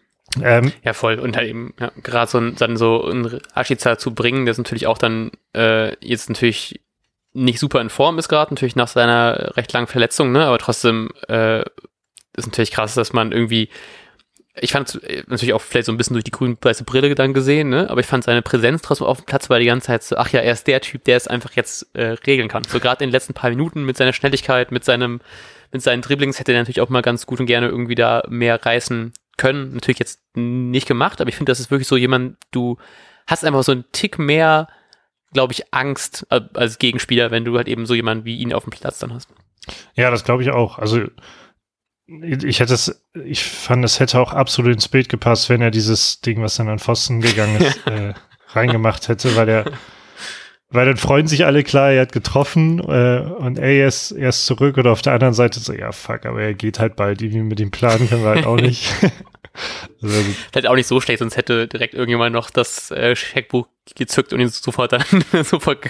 Ähm, 0.42 0.72
ja, 0.84 0.94
voll. 0.94 1.20
Und 1.20 1.36
halt 1.36 1.48
eben, 1.48 1.74
ja, 1.80 1.92
gerade 2.04 2.30
so 2.30 2.40
dann 2.52 2.78
so 2.78 3.04
ein 3.06 3.40
Ashiza 3.54 3.98
zu 3.98 4.14
bringen, 4.14 4.46
das 4.46 4.58
natürlich 4.58 4.88
auch 4.88 4.98
dann 4.98 5.32
äh, 5.56 5.96
jetzt 6.06 6.30
natürlich 6.30 6.80
nicht 7.34 7.60
super 7.60 7.82
in 7.82 7.90
Form 7.90 8.18
ist 8.20 8.30
gerade, 8.30 8.54
natürlich 8.54 8.76
nach 8.76 8.88
seiner 8.88 9.56
recht 9.56 9.72
langen 9.74 9.88
Verletzung, 9.88 10.32
ne? 10.32 10.46
Aber 10.46 10.58
trotzdem 10.58 11.10
äh, 11.28 11.62
ist 12.36 12.48
natürlich 12.48 12.72
krass, 12.72 12.96
dass 12.96 13.14
man 13.14 13.32
irgendwie, 13.32 13.70
ich 14.56 14.72
fand 14.72 15.02
äh, 15.04 15.24
natürlich 15.28 15.54
auch 15.54 15.62
vielleicht 15.62 15.86
so 15.86 15.92
ein 15.92 15.98
bisschen 15.98 16.16
durch 16.16 16.24
die 16.24 16.32
grün-weiße 16.32 16.84
Brille 16.84 17.14
dann 17.16 17.34
gesehen, 17.34 17.70
ne? 17.70 17.90
Aber 17.90 18.02
ich 18.02 18.08
fand 18.08 18.24
seine 18.24 18.42
Präsenz 18.42 18.82
trotzdem 18.82 19.08
auf 19.08 19.18
dem 19.18 19.26
Platz 19.26 19.50
war 19.50 19.60
die 19.60 19.66
ganze 19.66 19.88
Zeit 19.88 20.04
so, 20.04 20.18
ach 20.18 20.30
ja, 20.30 20.42
er 20.42 20.54
ist 20.54 20.68
der 20.68 20.82
Typ, 20.82 21.04
der 21.04 21.18
es 21.18 21.28
einfach 21.28 21.52
jetzt 21.54 21.88
äh, 21.94 22.16
regeln 22.26 22.50
kann. 22.50 22.64
So 22.64 22.80
gerade 22.80 23.04
in 23.04 23.10
den 23.10 23.14
letzten 23.14 23.34
paar 23.34 23.50
Minuten 23.50 23.84
mit 23.84 23.98
seiner 23.98 24.14
Schnelligkeit, 24.14 24.72
mit 24.72 24.84
seinem, 24.84 25.22
mit 25.72 25.82
seinen 25.82 26.02
Dribblings 26.02 26.40
hätte 26.40 26.52
er 26.52 26.60
natürlich 26.60 26.82
auch 26.82 26.90
mal 26.90 27.02
ganz 27.02 27.26
gut 27.26 27.40
und 27.40 27.46
gerne 27.46 27.68
irgendwie 27.68 27.96
da 27.96 28.24
mehr 28.28 28.64
reißen 28.66 29.14
können. 29.40 29.74
Natürlich 29.74 30.00
jetzt 30.00 30.22
nicht 30.36 30.88
gemacht, 30.88 31.20
aber 31.20 31.30
ich 31.30 31.36
finde, 31.36 31.52
das 31.52 31.60
ist 31.60 31.72
wirklich 31.72 31.88
so 31.88 31.98
jemand, 31.98 32.38
du 32.52 32.78
hast 33.26 33.44
einfach 33.44 33.64
so 33.64 33.72
einen 33.72 33.86
Tick 33.92 34.20
mehr, 34.20 34.68
glaube 35.34 35.54
ich, 35.54 35.74
Angst 35.74 36.28
äh, 36.30 36.42
als 36.54 36.78
Gegenspieler, 36.78 37.32
wenn 37.32 37.46
du 37.46 37.58
halt 37.58 37.68
eben 37.68 37.88
so 37.88 37.96
jemanden 37.96 38.26
wie 38.26 38.38
ihn 38.38 38.54
auf 38.54 38.66
dem 38.66 38.72
Platz 38.72 39.00
dann 39.00 39.14
hast. 39.14 39.30
Ja, 39.96 40.12
das 40.12 40.24
glaube 40.24 40.44
ich 40.44 40.52
auch. 40.52 40.78
Also 40.78 41.06
ich 42.08 42.60
hätte 42.60 42.74
es, 42.74 43.06
ich 43.24 43.44
fand, 43.44 43.86
es 43.86 44.00
hätte 44.00 44.20
auch 44.20 44.34
absolut 44.34 44.74
ins 44.74 44.88
Bild 44.88 45.10
gepasst, 45.10 45.50
wenn 45.50 45.62
er 45.62 45.72
dieses 45.72 46.22
Ding, 46.22 46.42
was 46.42 46.56
dann 46.56 46.68
an 46.68 46.80
Pfosten 46.80 47.22
gegangen 47.22 47.62
ist, 47.62 47.78
äh, 47.88 48.14
reingemacht 48.50 49.08
hätte, 49.08 49.36
weil 49.36 49.50
er 49.50 49.66
weil 50.72 50.86
dann 50.86 50.98
freuen 50.98 51.28
sich 51.28 51.46
alle 51.46 51.64
klar, 51.64 51.92
er 51.92 52.02
hat 52.04 52.12
getroffen 52.12 52.80
äh, 52.80 53.22
und 53.40 53.58
er 53.58 53.88
ist, 53.88 54.12
er 54.12 54.30
ist 54.30 54.46
zurück 54.46 54.78
oder 54.78 54.92
auf 54.92 55.02
der 55.02 55.14
anderen 55.14 55.34
Seite 55.34 55.60
so, 55.60 55.74
ja 55.74 55.92
fuck, 55.92 56.26
aber 56.26 56.42
er 56.42 56.54
geht 56.54 56.80
halt 56.80 56.96
bald, 56.96 57.22
irgendwie 57.22 57.44
mit 57.44 57.60
dem 57.60 57.72
Plan 57.72 58.08
können 58.08 58.24
wir 58.24 58.30
halt 58.30 58.46
auch 58.46 58.56
nicht. 58.56 58.94
also, 60.02 60.16
Hätte 60.54 60.70
auch 60.70 60.76
nicht 60.76 60.88
so 60.88 61.02
schlecht, 61.02 61.20
sonst 61.20 61.38
hätte 61.38 61.68
direkt 61.68 61.94
irgendjemand 61.94 62.34
noch 62.34 62.50
das 62.50 62.92
äh, 62.92 63.16
Scheckbuch 63.16 63.68
gezückt 63.96 64.34
und 64.34 64.40
ihn 64.40 64.50
sofort 64.50 64.94
dann 64.94 65.04
sofort 65.44 65.82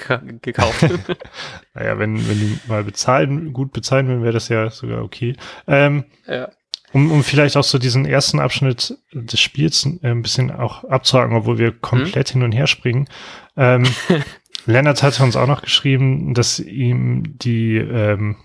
gekauft. 0.42 0.82
naja, 1.74 2.00
wenn, 2.00 2.28
wenn 2.28 2.40
die 2.40 2.60
mal 2.68 2.84
bezahlen, 2.84 3.54
gut 3.54 3.74
bezahlen 3.74 4.08
würden, 4.08 4.24
wäre 4.24 4.34
das 4.34 4.50
ja 4.50 4.70
sogar 4.70 5.04
okay. 5.04 5.36
Ähm, 5.68 6.06
ja. 6.28 6.50
Um, 6.92 7.12
um 7.12 7.24
vielleicht 7.24 7.56
auch 7.56 7.64
so 7.64 7.78
diesen 7.78 8.06
ersten 8.06 8.40
Abschnitt 8.40 8.98
des 9.14 9.40
Spiels 9.40 9.86
äh, 9.86 10.10
ein 10.10 10.24
bisschen 10.24 10.50
auch 10.52 10.84
abzuhaken, 10.86 11.36
obwohl 11.36 11.60
wir 11.60 11.72
komplett 11.72 12.30
hm? 12.30 12.34
hin 12.34 12.44
und 12.44 12.52
her 12.52 12.68
springen. 12.68 13.08
Ähm, 13.56 13.84
Lennart 14.66 15.04
hat 15.04 15.20
uns 15.20 15.36
auch 15.36 15.48
noch 15.48 15.62
geschrieben, 15.62 16.34
dass 16.34 16.60
ihm 16.60 17.38
die 17.38 17.78
ähm, 17.78 18.38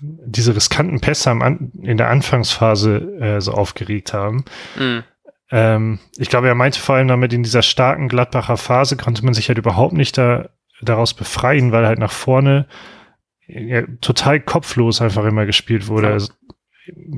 diese 0.00 0.54
riskanten 0.54 1.00
Pässe 1.00 1.30
am 1.30 1.70
in 1.82 1.96
der 1.96 2.10
Anfangsphase 2.10 2.96
äh, 3.20 3.40
so 3.40 3.52
aufgeregt 3.52 4.12
haben. 4.12 4.44
Mhm. 4.78 5.04
Ähm, 5.50 5.98
ich 6.16 6.28
glaube, 6.28 6.48
er 6.48 6.54
meinte 6.54 6.80
vor 6.80 6.96
allem 6.96 7.08
damit, 7.08 7.32
in 7.32 7.42
dieser 7.42 7.62
starken 7.62 8.08
Gladbacher 8.08 8.56
Phase 8.56 8.96
konnte 8.96 9.24
man 9.24 9.34
sich 9.34 9.48
halt 9.48 9.58
überhaupt 9.58 9.94
nicht 9.94 10.18
da, 10.18 10.48
daraus 10.82 11.14
befreien, 11.14 11.72
weil 11.72 11.86
halt 11.86 11.98
nach 11.98 12.12
vorne 12.12 12.66
ja, 13.46 13.82
total 14.00 14.40
kopflos 14.40 15.00
einfach 15.00 15.24
immer 15.24 15.46
gespielt 15.46 15.88
wurde. 15.88 16.08
Also, 16.08 16.32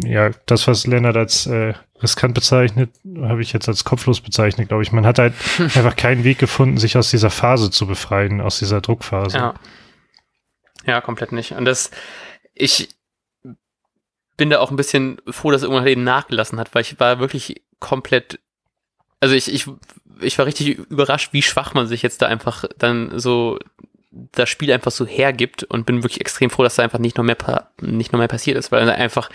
ja, 0.05 0.31
das, 0.47 0.67
was 0.67 0.87
Lennart 0.87 1.17
als 1.17 1.47
äh, 1.47 1.75
riskant 2.03 2.35
bezeichnet, 2.35 2.91
habe 3.21 3.43
ich 3.43 3.53
jetzt 3.53 3.69
als 3.69 3.85
kopflos 3.85 4.21
bezeichnet, 4.21 4.69
glaube 4.69 4.83
ich. 4.83 4.93
Man 4.93 5.07
hat 5.07 5.19
halt 5.19 5.35
einfach 5.59 5.97
keinen 5.97 6.25
Weg 6.25 6.39
gefunden, 6.39 6.79
sich 6.79 6.97
aus 6.97 7.11
dieser 7.11 7.31
Phase 7.31 7.71
zu 7.71 7.87
befreien, 7.87 8.41
aus 8.41 8.59
dieser 8.59 8.81
Druckphase. 8.81 9.37
Ja, 9.37 9.55
ja 10.85 11.01
komplett 11.01 11.33
nicht. 11.33 11.53
Und 11.53 11.65
das, 11.65 11.91
ich 12.59 12.89
bin 14.37 14.51
da 14.51 14.61
auch 14.61 14.71
ein 14.71 14.77
bisschen 14.77 15.21
froh, 15.29 15.51
dass 15.51 15.63
irgendwann 15.63 15.87
eben 15.87 16.05
nachgelassen 16.05 16.59
hat, 16.59 16.75
weil 16.75 16.83
ich 16.83 16.99
war 17.01 17.19
wirklich 17.19 17.63
komplett, 17.81 18.39
also 19.21 19.35
ich, 19.35 19.53
ich, 19.53 19.67
ich 20.21 20.39
war 20.39 20.47
richtig 20.47 20.79
überrascht, 20.79 21.33
wie 21.33 21.43
schwach 21.43 21.75
man 21.75 21.87
sich 21.87 22.03
jetzt 22.03 22.23
da 22.23 22.27
einfach 22.27 22.65
dann 22.79 23.19
so 23.19 23.59
das 24.11 24.49
Spiel 24.49 24.73
einfach 24.73 24.91
so 24.91 25.07
hergibt 25.07 25.65
und 25.65 25.87
bin 25.87 26.03
wirklich 26.03 26.21
extrem 26.21 26.51
froh, 26.51 26.63
dass 26.63 26.77
da 26.77 26.83
einfach 26.83 26.99
nicht 26.99 27.17
noch 27.17 27.25
mehr, 27.25 27.37
nicht 27.81 28.13
noch 28.13 28.19
mehr 28.19 28.29
passiert 28.29 28.57
ist, 28.57 28.73
weil 28.73 28.89
einfach, 28.89 29.29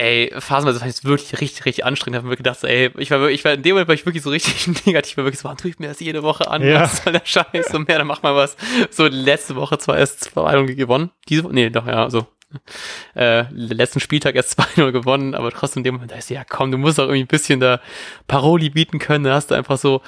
ey, 0.00 0.32
phasenweise 0.38 0.80
war 0.80 0.88
es 0.88 1.04
wirklich 1.04 1.40
richtig, 1.40 1.66
richtig 1.66 1.84
anstrengend. 1.84 2.16
Ich 2.16 2.18
habe 2.20 2.28
mir 2.28 2.36
gedacht, 2.36 2.64
ey, 2.64 2.90
ich 2.96 3.10
war, 3.10 3.28
ich 3.28 3.44
war 3.44 3.52
in 3.52 3.62
dem 3.62 3.72
Moment 3.72 3.88
war 3.88 3.94
ich 3.94 4.06
wirklich 4.06 4.22
so 4.22 4.30
richtig 4.30 4.66
negativ, 4.86 5.12
ich 5.12 5.16
war 5.18 5.24
wirklich 5.24 5.40
so, 5.40 5.44
warum 5.44 5.58
tue 5.58 5.70
ich 5.70 5.78
mir 5.78 5.88
das 5.88 6.00
jede 6.00 6.22
Woche 6.22 6.50
an? 6.50 6.62
Ja. 6.62 6.82
Was 6.82 7.02
soll 7.02 7.12
der 7.12 7.22
Scheiß? 7.24 7.74
Und 7.74 7.86
mehr, 7.86 7.98
dann 7.98 8.06
mach 8.06 8.22
mal 8.22 8.34
was. 8.34 8.56
So 8.90 9.06
letzte 9.06 9.56
Woche 9.56 9.76
zwar 9.78 9.98
erst 9.98 10.24
zwei 10.24 10.42
Meinungen 10.42 10.74
gewonnen. 10.74 11.10
Diese, 11.28 11.46
nee, 11.52 11.68
doch, 11.68 11.86
ja, 11.86 12.08
so 12.08 12.26
äh, 13.14 13.44
letzten 13.52 14.00
Spieltag 14.00 14.34
erst 14.34 14.58
2-0 14.76 14.90
gewonnen, 14.92 15.34
aber 15.34 15.50
trotzdem 15.50 15.80
in 15.80 15.84
dem 15.84 15.94
Moment, 15.96 16.12
da 16.12 16.16
ist 16.16 16.30
ja 16.30 16.44
komm, 16.44 16.70
du 16.70 16.78
musst 16.78 16.98
auch 16.98 17.04
irgendwie 17.04 17.24
ein 17.24 17.26
bisschen 17.26 17.60
da 17.60 17.80
Paroli 18.26 18.70
bieten 18.70 18.98
können, 18.98 19.24
da 19.24 19.34
hast 19.34 19.50
du 19.50 19.54
einfach 19.54 19.76
so 19.78 20.00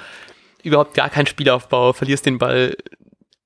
überhaupt 0.63 0.95
gar 0.95 1.09
keinen 1.09 1.27
Spielaufbau, 1.27 1.93
verlierst 1.93 2.25
den 2.25 2.39
Ball 2.39 2.75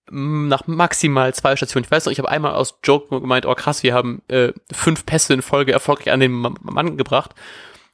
nach 0.09 0.67
maximal 0.67 1.33
zwei 1.33 1.55
Stationen. 1.55 1.85
Ich 1.85 1.91
weiß 1.91 2.05
noch, 2.05 2.11
ich 2.11 2.19
habe 2.19 2.29
einmal 2.29 2.53
aus 2.53 2.79
Joke 2.83 3.19
gemeint, 3.19 3.45
oh 3.45 3.55
krass, 3.55 3.83
wir 3.83 3.93
haben 3.93 4.21
äh, 4.27 4.53
fünf 4.71 5.05
Pässe 5.05 5.33
in 5.33 5.41
Folge 5.41 5.71
erfolgreich 5.71 6.11
an 6.11 6.19
den 6.19 6.31
Mann 6.31 6.97
gebracht. 6.97 7.35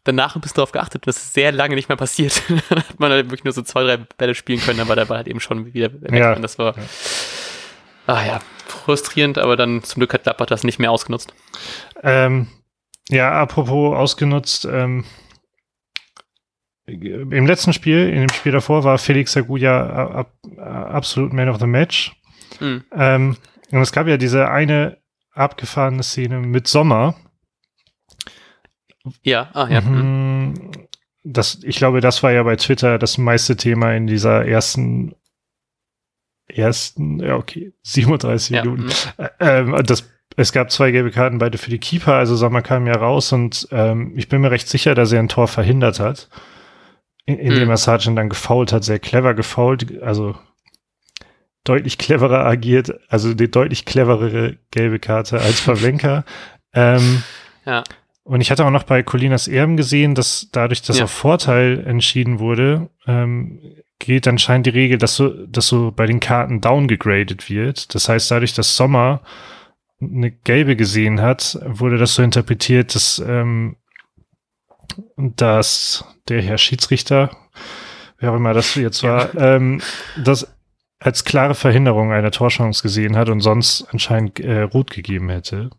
Danach 0.04 0.38
bist 0.39 0.56
du 0.56 0.60
darauf 0.60 0.73
geachtet, 0.73 1.08
dass 1.08 1.15
es 1.17 1.34
sehr 1.34 1.52
lange 1.52 1.76
nicht 1.76 1.89
mehr 1.89 1.95
passiert. 1.95 2.41
dann 2.69 2.80
hat 2.80 2.99
man 2.99 3.12
halt 3.12 3.28
wirklich 3.28 3.45
nur 3.45 3.54
so 3.54 3.62
zwei, 3.62 3.84
drei 3.84 3.97
Bälle 3.97 4.36
spielen 4.36 4.60
können, 4.60 4.82
aber 4.82 4.95
der 4.95 5.06
Ball 5.06 5.17
halt 5.17 5.28
eben 5.28 5.39
schon 5.39 5.73
wieder 5.73 5.91
weg. 6.02 6.13
Ja. 6.13 6.34
Und 6.34 6.41
das 6.41 6.60
war, 6.60 6.76
ja. 6.78 6.84
ah 8.08 8.26
ja, 8.26 8.39
frustrierend, 8.67 9.38
aber 9.38 9.56
dann 9.56 9.84
zum 9.84 10.02
Glück 10.02 10.13
hat 10.13 10.26
Lappert 10.26 10.52
das 10.52 10.63
nicht 10.63 10.80
mehr 10.80 10.91
ausgenutzt. 10.91 11.34
Ähm, 12.04 12.47
ja, 13.10 13.32
apropos 13.32 13.95
ausgenutzt, 13.95 14.65
ähm, 14.65 15.06
im 16.86 17.46
letzten 17.46 17.74
Spiel, 17.74 18.10
in 18.10 18.22
dem 18.22 18.30
Spiel 18.30 18.52
davor, 18.52 18.84
war 18.84 18.98
Felix 18.98 19.38
Aguja 19.38 19.88
ab, 20.10 20.34
absolut 20.58 21.32
Man 21.32 21.50
of 21.50 21.60
the 21.60 21.67
Match. 21.67 22.13
Mhm. 22.60 22.84
Ähm, 22.91 23.38
und 23.72 23.82
es 23.82 23.91
gab 23.91 24.08
ja 24.08 24.17
diese 24.17 24.50
eine 24.50 24.98
abgefahrene 25.34 26.04
Szene 26.04 26.39
mit 26.39 26.67
Sommer. 26.67 27.15
Ja, 29.22 29.50
ah, 29.54 29.67
ja. 29.69 29.82
Mhm. 29.82 30.72
Das, 31.24 31.60
ich 31.63 31.78
glaube, 31.78 32.02
das 32.02 32.22
war 32.22 32.32
ja 32.32 32.43
bei 32.43 32.58
Twitter 32.58 33.00
das 33.00 33.17
meiste 33.17 33.56
Thema 33.56 33.93
in 33.93 34.08
dieser 34.08 34.46
ersten, 34.46 35.15
ersten, 36.48 37.22
ja, 37.22 37.38
okay, 37.38 37.74
37 37.84 38.56
ja, 38.56 38.63
Minuten. 38.63 38.84
Mhm. 38.84 39.28
Ähm, 39.39 39.84
das, 39.86 40.10
es 40.36 40.52
gab 40.52 40.69
zwei 40.69 40.91
gelbe 40.91 41.12
Karten, 41.12 41.38
beide 41.38 41.58
für 41.58 41.69
die 41.69 41.80
Keeper, 41.80 42.15
also 42.15 42.36
Sommer 42.36 42.62
kam 42.62 42.88
ja 42.88 42.96
raus 42.96 43.32
und 43.32 43.69
ähm, 43.72 44.13
ich 44.17 44.28
bin 44.28 44.41
mir 44.41 44.52
recht 44.52 44.67
sicher, 44.67 44.96
dass 44.96 45.13
er 45.13 45.19
ein 45.19 45.30
Tor 45.30 45.48
verhindert 45.48 46.02
hat 46.02 46.28
in, 47.25 47.39
in 47.39 47.53
hm. 47.53 47.59
dem 47.59 47.69
er 47.69 47.77
Sargent 47.77 48.17
dann 48.17 48.29
gefault 48.29 48.73
hat, 48.73 48.83
sehr 48.83 48.99
clever 48.99 49.33
gefault, 49.33 50.01
also 50.01 50.36
deutlich 51.63 51.97
cleverer 51.97 52.45
agiert, 52.45 52.93
also 53.09 53.33
die 53.33 53.49
deutlich 53.49 53.86
cleverere 53.86 54.57
gelbe 54.71 54.99
Karte 54.99 55.39
als 55.39 55.62
Pavlenka. 55.62 56.25
ähm, 56.73 57.23
ja. 57.65 57.83
Und 58.25 58.39
ich 58.39 58.51
hatte 58.51 58.65
auch 58.65 58.71
noch 58.71 58.83
bei 58.83 59.03
Colinas 59.03 59.47
Erben 59.47 59.75
gesehen, 59.75 60.15
dass 60.15 60.49
dadurch, 60.51 60.81
dass 60.81 60.97
ja. 60.97 61.05
auf 61.05 61.12
Vorteil 61.12 61.83
entschieden 61.86 62.39
wurde, 62.39 62.89
ähm, 63.05 63.59
geht 63.99 64.27
anscheinend 64.27 64.65
die 64.65 64.71
Regel, 64.71 64.97
dass 64.97 65.15
so, 65.15 65.29
dass 65.45 65.67
so 65.67 65.91
bei 65.91 66.05
den 66.05 66.19
Karten 66.19 66.62
downgegradet 66.62 67.49
wird. 67.49 67.93
Das 67.95 68.07
heißt, 68.07 68.31
dadurch, 68.31 68.53
dass 68.53 68.75
Sommer 68.75 69.21
eine 70.01 70.31
gelbe 70.31 70.75
gesehen 70.75 71.21
hat, 71.21 71.59
wurde 71.65 71.97
das 71.97 72.15
so 72.15 72.23
interpretiert, 72.23 72.95
dass 72.95 73.23
ähm, 73.25 73.77
dass 75.17 76.06
der 76.27 76.41
Herr 76.41 76.58
Schiedsrichter, 76.58 77.32
wer 78.19 78.32
auch 78.32 78.36
immer 78.36 78.53
das 78.53 78.75
jetzt 78.75 79.03
war, 79.03 79.36
ähm, 79.36 79.82
das 80.17 80.47
als 80.99 81.25
klare 81.25 81.56
Verhinderung 81.56 82.12
einer 82.12 82.32
Torchance 82.32 82.82
gesehen 82.82 83.17
hat 83.17 83.29
und 83.29 83.41
sonst 83.41 83.88
anscheinend 83.91 84.39
äh, 84.39 84.62
rot 84.62 84.91
gegeben 84.91 85.29
hätte. 85.29 85.69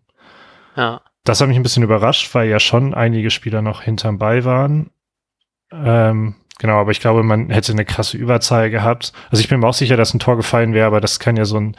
Ja. 0.76 1.00
Das 1.24 1.40
hat 1.40 1.48
mich 1.48 1.56
ein 1.56 1.62
bisschen 1.62 1.82
überrascht, 1.82 2.34
weil 2.34 2.48
ja 2.48 2.60
schon 2.60 2.92
einige 2.92 3.30
Spieler 3.30 3.62
noch 3.62 3.80
hinterm 3.82 4.18
Ball 4.18 4.44
waren. 4.44 4.90
Ähm, 5.72 6.34
genau, 6.58 6.78
aber 6.78 6.90
ich 6.90 7.00
glaube, 7.00 7.22
man 7.22 7.48
hätte 7.48 7.72
eine 7.72 7.86
krasse 7.86 8.18
Überzahl 8.18 8.68
gehabt. 8.68 9.14
Also 9.30 9.40
ich 9.40 9.48
bin 9.48 9.60
mir 9.60 9.66
auch 9.66 9.74
sicher, 9.74 9.96
dass 9.96 10.12
ein 10.12 10.18
Tor 10.18 10.36
gefallen 10.36 10.74
wäre, 10.74 10.86
aber 10.86 11.00
das 11.00 11.18
kann 11.18 11.36
ja 11.36 11.46
so 11.46 11.56
ein, 11.56 11.76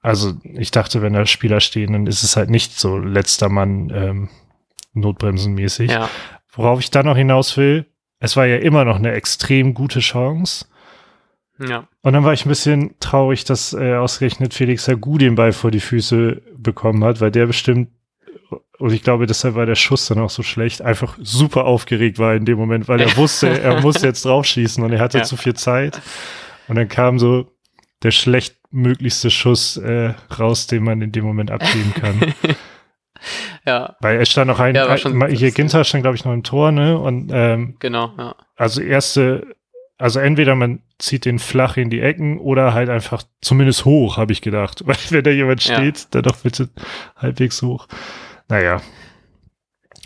also 0.00 0.34
ich 0.42 0.72
dachte, 0.72 1.00
wenn 1.02 1.12
da 1.12 1.24
Spieler 1.26 1.60
stehen, 1.60 1.92
dann 1.92 2.06
ist 2.08 2.24
es 2.24 2.36
halt 2.36 2.50
nicht 2.50 2.78
so 2.78 2.98
letzter 2.98 3.48
Mann 3.48 3.90
ähm, 3.94 4.28
notbremsenmäßig. 4.94 5.92
Ja. 5.92 6.08
Worauf 6.52 6.80
ich 6.80 6.90
dann 6.90 7.06
noch 7.06 7.16
hinaus 7.16 7.56
will, 7.56 7.86
es 8.20 8.36
war 8.36 8.46
ja 8.46 8.56
immer 8.56 8.84
noch 8.84 8.96
eine 8.96 9.12
extrem 9.12 9.74
gute 9.74 10.00
Chance. 10.00 10.66
Ja. 11.60 11.88
Und 12.02 12.12
dann 12.12 12.24
war 12.24 12.32
ich 12.32 12.46
ein 12.46 12.48
bisschen 12.48 12.94
traurig, 13.00 13.44
dass 13.44 13.72
äh, 13.72 13.94
ausgerechnet 13.94 14.54
Felix 14.54 14.88
Agu 14.88 15.18
den 15.18 15.34
Ball 15.34 15.52
vor 15.52 15.70
die 15.70 15.80
Füße 15.80 16.42
bekommen 16.56 17.02
hat, 17.04 17.20
weil 17.20 17.30
der 17.30 17.46
bestimmt, 17.46 17.90
und 18.78 18.92
ich 18.92 19.02
glaube, 19.02 19.26
deshalb 19.26 19.54
war 19.56 19.66
der 19.66 19.74
Schuss 19.74 20.06
dann 20.06 20.20
auch 20.20 20.30
so 20.30 20.42
schlecht, 20.42 20.82
einfach 20.82 21.18
super 21.20 21.64
aufgeregt 21.64 22.18
war 22.18 22.34
in 22.34 22.44
dem 22.44 22.58
Moment, 22.58 22.88
weil 22.88 23.00
er 23.00 23.16
wusste, 23.16 23.60
er 23.60 23.80
muss 23.80 24.02
jetzt 24.02 24.24
draufschießen 24.24 24.82
und 24.82 24.92
er 24.92 25.00
hatte 25.00 25.18
ja. 25.18 25.24
zu 25.24 25.36
viel 25.36 25.54
Zeit. 25.54 26.00
Und 26.68 26.76
dann 26.76 26.88
kam 26.88 27.18
so 27.18 27.50
der 28.02 28.12
schlechtmöglichste 28.12 29.30
Schuss 29.30 29.76
äh, 29.78 30.14
raus, 30.38 30.68
den 30.68 30.84
man 30.84 31.02
in 31.02 31.10
dem 31.10 31.24
Moment 31.24 31.50
abgeben 31.50 31.92
kann. 31.94 32.34
Ja. 33.66 33.96
Weil 34.00 34.20
es 34.20 34.30
stand 34.30 34.48
noch 34.48 34.60
ein, 34.60 34.74
ja, 34.74 34.96
schon, 34.96 35.22
ein 35.22 35.30
hier 35.30 35.50
Ginter 35.50 35.84
stand, 35.84 36.02
glaube 36.02 36.16
ich, 36.16 36.24
noch 36.24 36.32
im 36.32 36.42
Tor, 36.42 36.72
ne? 36.72 36.98
Und 36.98 37.30
ähm, 37.32 37.76
genau, 37.80 38.12
ja. 38.16 38.34
Also 38.56 38.80
erste, 38.80 39.46
also 39.98 40.20
entweder 40.20 40.54
man 40.54 40.80
zieht 40.98 41.24
den 41.24 41.38
flach 41.38 41.76
in 41.76 41.90
die 41.90 42.00
Ecken 42.00 42.38
oder 42.38 42.72
halt 42.72 42.88
einfach 42.88 43.22
zumindest 43.40 43.84
hoch, 43.84 44.16
habe 44.16 44.32
ich 44.32 44.40
gedacht. 44.40 44.82
Weil 44.86 44.96
wenn 45.10 45.24
da 45.24 45.30
jemand 45.30 45.62
steht, 45.62 45.98
ja. 45.98 46.06
dann 46.10 46.22
doch 46.22 46.36
bitte 46.36 46.70
halbwegs 47.16 47.60
hoch. 47.62 47.88
Naja. 48.48 48.80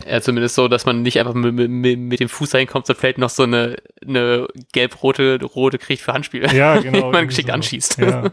Ja, 0.07 0.21
zumindest 0.21 0.55
so, 0.55 0.67
dass 0.67 0.85
man 0.85 1.01
nicht 1.01 1.19
einfach 1.19 1.33
mit, 1.33 1.53
mit, 1.53 1.99
mit 1.99 2.19
dem 2.19 2.29
Fuß 2.29 2.55
reinkommt, 2.55 2.87
so 2.87 2.93
fällt 2.93 3.17
noch 3.17 3.29
so 3.29 3.43
eine, 3.43 3.77
eine 4.05 4.47
gelb-rote 4.73 5.39
rote 5.43 5.77
kriegt 5.77 6.01
für 6.01 6.13
Handspiel. 6.13 6.51
Ja, 6.53 6.77
genau. 6.81 7.11
man 7.11 7.27
geschickt 7.27 7.49
so. 7.49 7.53
anschießt. 7.53 7.97
Ja. 7.99 8.31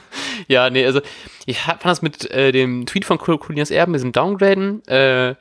ja, 0.48 0.70
nee, 0.70 0.84
also 0.86 1.00
ich 1.46 1.60
fand 1.60 1.84
das 1.84 2.02
mit 2.02 2.30
äh, 2.30 2.52
dem 2.52 2.86
Tweet 2.86 3.04
von 3.04 3.18
Colinas 3.18 3.70
Erben, 3.70 3.92
diesem 3.92 4.12
Downgraden, 4.12 4.86
äh, 4.86 5.34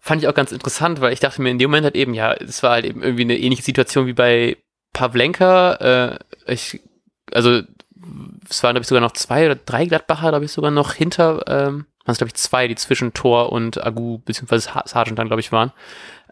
fand 0.00 0.22
ich 0.22 0.28
auch 0.28 0.34
ganz 0.34 0.52
interessant, 0.52 1.00
weil 1.00 1.12
ich 1.12 1.20
dachte 1.20 1.42
mir 1.42 1.50
in 1.50 1.58
dem 1.58 1.70
Moment 1.70 1.84
halt 1.84 1.96
eben, 1.96 2.14
ja, 2.14 2.32
es 2.32 2.62
war 2.62 2.72
halt 2.72 2.86
eben 2.86 3.02
irgendwie 3.02 3.24
eine 3.24 3.38
ähnliche 3.38 3.62
Situation 3.62 4.06
wie 4.06 4.14
bei 4.14 4.56
Pavlenka. 4.92 5.74
Äh, 5.74 6.18
ich, 6.52 6.80
also 7.32 7.62
es 8.48 8.62
waren, 8.62 8.74
glaube 8.74 8.82
ich, 8.82 8.88
sogar 8.88 9.02
noch 9.02 9.12
zwei 9.12 9.46
oder 9.46 9.56
drei 9.56 9.84
Gladbacher, 9.84 10.30
glaube 10.30 10.46
ich, 10.46 10.52
sogar 10.52 10.70
noch 10.70 10.94
hinter, 10.94 11.44
ähm, 11.46 11.86
waren 12.04 12.12
es, 12.12 12.18
glaube 12.18 12.28
ich, 12.28 12.34
zwei, 12.34 12.66
die 12.66 12.76
zwischen 12.76 13.12
Tor 13.12 13.52
und 13.52 13.84
Agu, 13.84 14.18
beziehungsweise 14.24 14.70
Sargent 14.86 15.18
dann, 15.18 15.28
glaube 15.28 15.40
ich, 15.40 15.52
waren. 15.52 15.72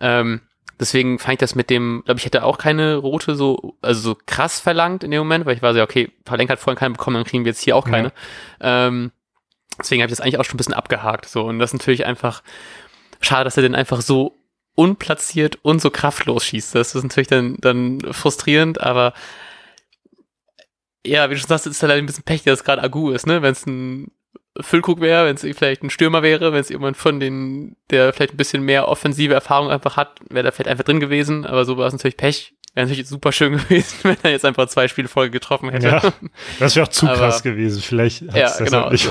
Ähm, 0.01 0.41
deswegen 0.81 1.19
fand 1.19 1.35
ich 1.35 1.39
das 1.39 1.55
mit 1.55 1.71
dem, 1.71 2.03
glaube 2.05 2.19
ich, 2.19 2.25
hätte 2.25 2.45
auch 2.45 2.59
keine 2.59 2.97
rote 2.97 3.35
so, 3.35 3.77
also 3.83 4.01
so 4.01 4.17
krass 4.27 4.61
verlangt 4.61 5.05
in 5.05 5.11
dem 5.11 5.21
Moment, 5.21 5.47
weil 5.47 5.57
ich 5.57 5.63
war 5.63 5.75
so, 5.75 5.83
okay, 5.83 6.11
Palenka 6.25 6.53
hat 6.53 6.61
vorhin 6.61 6.79
keine 6.79 6.95
bekommen, 6.95 7.17
dann 7.17 7.25
kriegen 7.25 7.45
wir 7.45 7.51
jetzt 7.51 7.63
hier 7.63 7.77
auch 7.77 7.87
keine. 7.87 8.13
Ja. 8.61 8.87
Ähm, 8.89 9.13
deswegen 9.79 10.03
habe 10.03 10.11
ich 10.11 10.17
das 10.17 10.21
eigentlich 10.21 10.39
auch 10.39 10.45
schon 10.45 10.55
ein 10.55 10.59
bisschen 10.59 10.75
abgehakt. 10.75 11.27
So, 11.27 11.45
und 11.45 11.59
das 11.59 11.73
ist 11.73 11.81
natürlich 11.81 12.07
einfach 12.07 12.43
schade, 13.21 13.45
dass 13.45 13.57
er 13.57 13.63
den 13.63 13.75
einfach 13.75 14.01
so 14.01 14.37
unplatziert 14.75 15.59
und 15.63 15.83
so 15.83 15.91
kraftlos 15.91 16.45
schießt. 16.45 16.75
Das 16.75 16.95
ist 16.95 17.03
natürlich 17.03 17.29
dann, 17.29 17.57
dann 17.59 18.01
frustrierend, 18.13 18.81
aber 18.81 19.13
ja, 21.05 21.29
wie 21.31 21.35
du 21.35 21.41
schon 21.41 21.49
sagst, 21.49 21.67
ist 21.67 21.83
halt 21.83 21.93
ein 21.93 22.07
bisschen 22.07 22.25
Pech, 22.25 22.45
dass 22.45 22.61
es 22.61 22.65
gerade 22.65 22.83
Agu 22.83 23.11
ist, 23.11 23.27
ne? 23.27 23.43
Wenn 23.43 23.53
es 23.53 23.67
ein 23.67 24.11
Füllkrug 24.61 25.01
wäre, 25.01 25.27
wenn 25.27 25.37
es 25.37 25.57
vielleicht 25.57 25.83
ein 25.83 25.91
Stürmer 25.91 26.23
wäre, 26.23 26.53
wenn 26.53 26.61
es 26.61 26.69
jemand 26.69 26.97
von 26.97 27.21
den, 27.21 27.77
der 27.91 28.13
vielleicht 28.13 28.35
ein 28.35 28.37
bisschen 28.37 28.63
mehr 28.63 28.89
offensive 28.89 29.35
Erfahrung 29.35 29.71
einfach 29.71 29.97
hat, 29.97 30.21
wäre 30.29 30.45
da 30.45 30.51
vielleicht 30.51 30.71
einfach 30.71 30.85
drin 30.85 31.01
gewesen, 31.01 31.47
aber 31.47 31.65
so 31.65 31.77
war 31.77 31.87
es 31.87 31.93
natürlich 31.93 32.17
Pech. 32.17 32.55
Wäre 32.75 32.87
natürlich 32.87 33.09
super 33.09 33.33
schön 33.33 33.53
gewesen, 33.57 33.99
wenn 34.03 34.17
er 34.23 34.31
jetzt 34.31 34.45
einfach 34.45 34.69
zwei 34.69 34.89
Spiele 34.89 35.09
Folge 35.09 35.33
getroffen 35.33 35.71
hätte. 35.71 35.89
Ja, 35.89 36.03
das 36.59 36.77
wäre 36.77 36.87
auch 36.87 36.91
zu 36.91 37.07
aber, 37.09 37.17
krass 37.17 37.43
gewesen. 37.43 37.83
Vielleicht 37.83 38.23
hat 38.29 38.37
ja, 38.37 38.65
genau. 38.65 38.91
nicht 38.91 39.07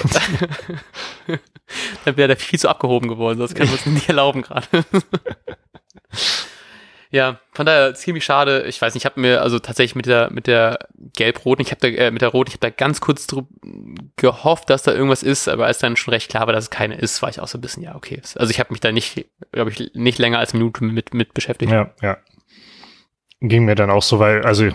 Dann 2.05 2.17
wäre 2.17 2.29
der 2.29 2.37
viel 2.37 2.59
zu 2.59 2.69
abgehoben 2.69 3.09
geworden, 3.09 3.39
das 3.39 3.53
können 3.53 3.69
wir 3.69 3.73
uns 3.73 3.85
nicht 3.85 4.07
erlauben 4.07 4.41
gerade. 4.41 4.65
Ja, 7.09 7.39
von 7.53 7.65
daher 7.65 7.93
ziemlich 7.95 8.25
schade. 8.25 8.63
Ich 8.67 8.81
weiß 8.81 8.93
nicht, 8.93 9.03
ich 9.03 9.05
habe 9.05 9.19
mir 9.19 9.41
also 9.41 9.59
tatsächlich 9.59 9.95
mit 9.95 10.05
der 10.05 10.29
mit 10.31 10.47
der 10.47 10.79
gelb-roten, 11.13 11.61
ich 11.61 11.71
habe 11.71 11.79
da 11.79 11.87
äh, 11.87 12.11
mit 12.11 12.21
der 12.21 12.29
roten, 12.29 12.49
ich 12.49 12.55
habe 12.55 12.69
da 12.69 12.69
ganz 12.69 12.99
kurz 12.99 13.27
drüber 13.27 13.47
gehofft, 14.17 14.69
dass 14.69 14.83
da 14.83 14.93
irgendwas 14.93 15.23
ist, 15.23 15.47
aber 15.47 15.65
als 15.65 15.77
dann 15.79 15.95
schon 15.95 16.13
recht 16.13 16.29
klar 16.29 16.47
war, 16.47 16.53
dass 16.53 16.65
es 16.65 16.69
keine 16.69 16.95
ist, 16.95 17.21
war 17.21 17.29
ich 17.29 17.39
auch 17.39 17.47
so 17.47 17.57
ein 17.57 17.61
bisschen 17.61 17.83
ja 17.83 17.95
okay. 17.95 18.21
Also 18.35 18.51
ich 18.51 18.59
habe 18.59 18.73
mich 18.73 18.81
da 18.81 18.91
nicht, 18.91 19.25
glaube 19.51 19.71
ich, 19.71 19.91
nicht 19.93 20.19
länger 20.19 20.39
als 20.39 20.53
eine 20.53 20.59
Minute 20.59 20.83
mit 20.83 21.13
mit 21.13 21.33
beschäftigt. 21.33 21.71
Ja, 21.71 21.93
ja. 22.01 22.17
Ging 23.39 23.65
mir 23.65 23.75
dann 23.75 23.89
auch 23.91 24.03
so, 24.03 24.19
weil 24.19 24.43
also 24.43 24.69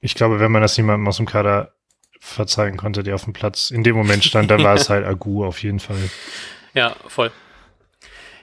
ich 0.00 0.14
glaube, 0.14 0.40
wenn 0.40 0.50
man 0.50 0.62
das 0.62 0.76
jemandem 0.76 1.06
aus 1.06 1.18
dem 1.18 1.26
Kader 1.26 1.74
verzeihen 2.20 2.76
konnte, 2.76 3.02
der 3.02 3.14
auf 3.14 3.24
dem 3.24 3.32
Platz 3.32 3.70
in 3.70 3.82
dem 3.82 3.96
Moment 3.96 4.24
stand, 4.24 4.50
dann 4.50 4.62
war 4.62 4.74
es 4.74 4.88
halt 4.90 5.06
Agu 5.06 5.44
auf 5.44 5.62
jeden 5.62 5.80
Fall. 5.80 6.10
Ja, 6.74 6.96
voll. 7.06 7.30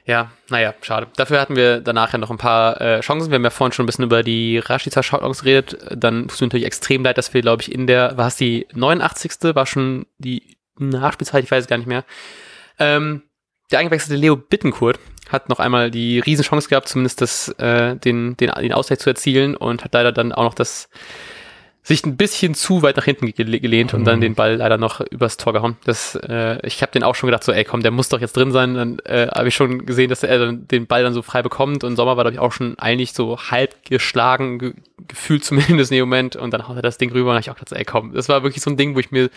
Ja, 0.07 0.31
naja, 0.49 0.73
schade. 0.81 1.07
Dafür 1.17 1.41
hatten 1.41 1.57
wir 1.57 1.81
danach 1.81 2.13
ja 2.13 2.17
noch 2.17 2.31
ein 2.31 2.37
paar 2.37 2.79
äh, 2.79 3.01
Chancen. 3.01 3.29
Wir 3.29 3.35
haben 3.35 3.43
ja 3.43 3.49
vorhin 3.49 3.73
schon 3.73 3.83
ein 3.83 3.87
bisschen 3.87 4.05
über 4.05 4.23
die 4.23 4.57
Rashica 4.57 5.03
Shoutouts 5.03 5.43
geredet. 5.43 5.77
Dann 5.93 6.23
tut 6.23 6.31
es 6.31 6.39
mir 6.39 6.47
natürlich 6.47 6.65
extrem 6.65 7.03
leid, 7.03 7.17
dass 7.17 7.33
wir, 7.33 7.41
glaube 7.41 7.61
ich, 7.61 7.73
in 7.73 7.87
der, 7.87 8.17
war 8.17 8.29
es 8.29 8.37
die 8.37 8.67
89. 8.73 9.53
war 9.53 9.65
schon 9.65 10.05
die 10.17 10.57
Nachspielzeit, 10.79 11.43
ich 11.43 11.51
weiß 11.51 11.65
es 11.65 11.69
gar 11.69 11.77
nicht 11.77 11.87
mehr. 11.87 12.05
Ähm, 12.79 13.23
der 13.69 13.79
eingewechselte 13.79 14.15
Leo 14.15 14.37
Bittenkurt 14.37 14.97
hat 15.27 15.49
noch 15.49 15.59
einmal 15.59 15.91
die 15.91 16.19
Riesenchance 16.19 16.69
gehabt, 16.69 16.87
zumindest 16.87 17.19
das, 17.19 17.49
äh, 17.57 17.97
den, 17.97 18.37
den, 18.37 18.49
den 18.49 18.73
Ausgleich 18.73 18.99
zu 18.99 19.09
erzielen 19.09 19.57
und 19.57 19.83
hat 19.83 19.93
leider 19.93 20.13
dann 20.13 20.31
auch 20.31 20.43
noch 20.43 20.53
das 20.53 20.89
sich 21.87 22.05
ein 22.05 22.17
bisschen 22.17 22.53
zu 22.53 22.81
weit 22.81 22.97
nach 22.97 23.05
hinten 23.05 23.31
gelehnt 23.33 23.93
und 23.93 24.03
dann 24.03 24.17
Mhm. 24.17 24.21
den 24.21 24.35
Ball 24.35 24.55
leider 24.57 24.77
noch 24.77 24.99
übers 24.99 25.37
Tor 25.37 25.53
gehauen. 25.53 25.77
Das, 25.85 26.15
äh, 26.15 26.59
ich 26.67 26.81
habe 26.81 26.91
den 26.91 27.01
auch 27.03 27.15
schon 27.15 27.27
gedacht, 27.27 27.45
so, 27.45 27.53
ey, 27.53 27.63
komm, 27.63 27.81
der 27.81 27.91
muss 27.91 28.09
doch 28.09 28.19
jetzt 28.19 28.35
drin 28.35 28.51
sein. 28.51 28.73
Dann 28.73 28.99
äh, 29.05 29.27
habe 29.33 29.47
ich 29.47 29.55
schon 29.55 29.85
gesehen, 29.85 30.09
dass 30.09 30.21
er 30.23 30.51
den 30.51 30.85
Ball 30.85 31.03
dann 31.03 31.13
so 31.13 31.21
frei 31.21 31.41
bekommt 31.41 31.85
und 31.85 31.95
Sommer 31.95 32.17
war, 32.17 32.25
glaube 32.25 32.33
ich, 32.33 32.39
auch 32.39 32.51
schon 32.51 32.77
eigentlich 32.77 33.13
so 33.13 33.39
halb 33.39 33.85
geschlagen, 33.85 34.59
ge 34.59 34.73
gefühlt 35.07 35.45
zumindest 35.45 35.91
in 35.91 35.97
dem 35.97 36.09
Moment 36.09 36.35
und 36.35 36.51
dann 36.51 36.67
haut 36.67 36.75
er 36.75 36.81
das 36.81 36.97
Ding 36.97 37.11
rüber 37.13 37.29
und 37.29 37.35
hab 37.35 37.41
ich 37.41 37.49
auch 37.49 37.55
gedacht, 37.55 37.69
so, 37.69 37.75
ey, 37.77 37.85
komm, 37.85 38.13
das 38.13 38.27
war 38.27 38.43
wirklich 38.43 38.61
so 38.61 38.69
ein 38.69 38.75
Ding, 38.75 38.93
wo 38.93 38.99
ich 38.99 39.11
mir 39.11 39.29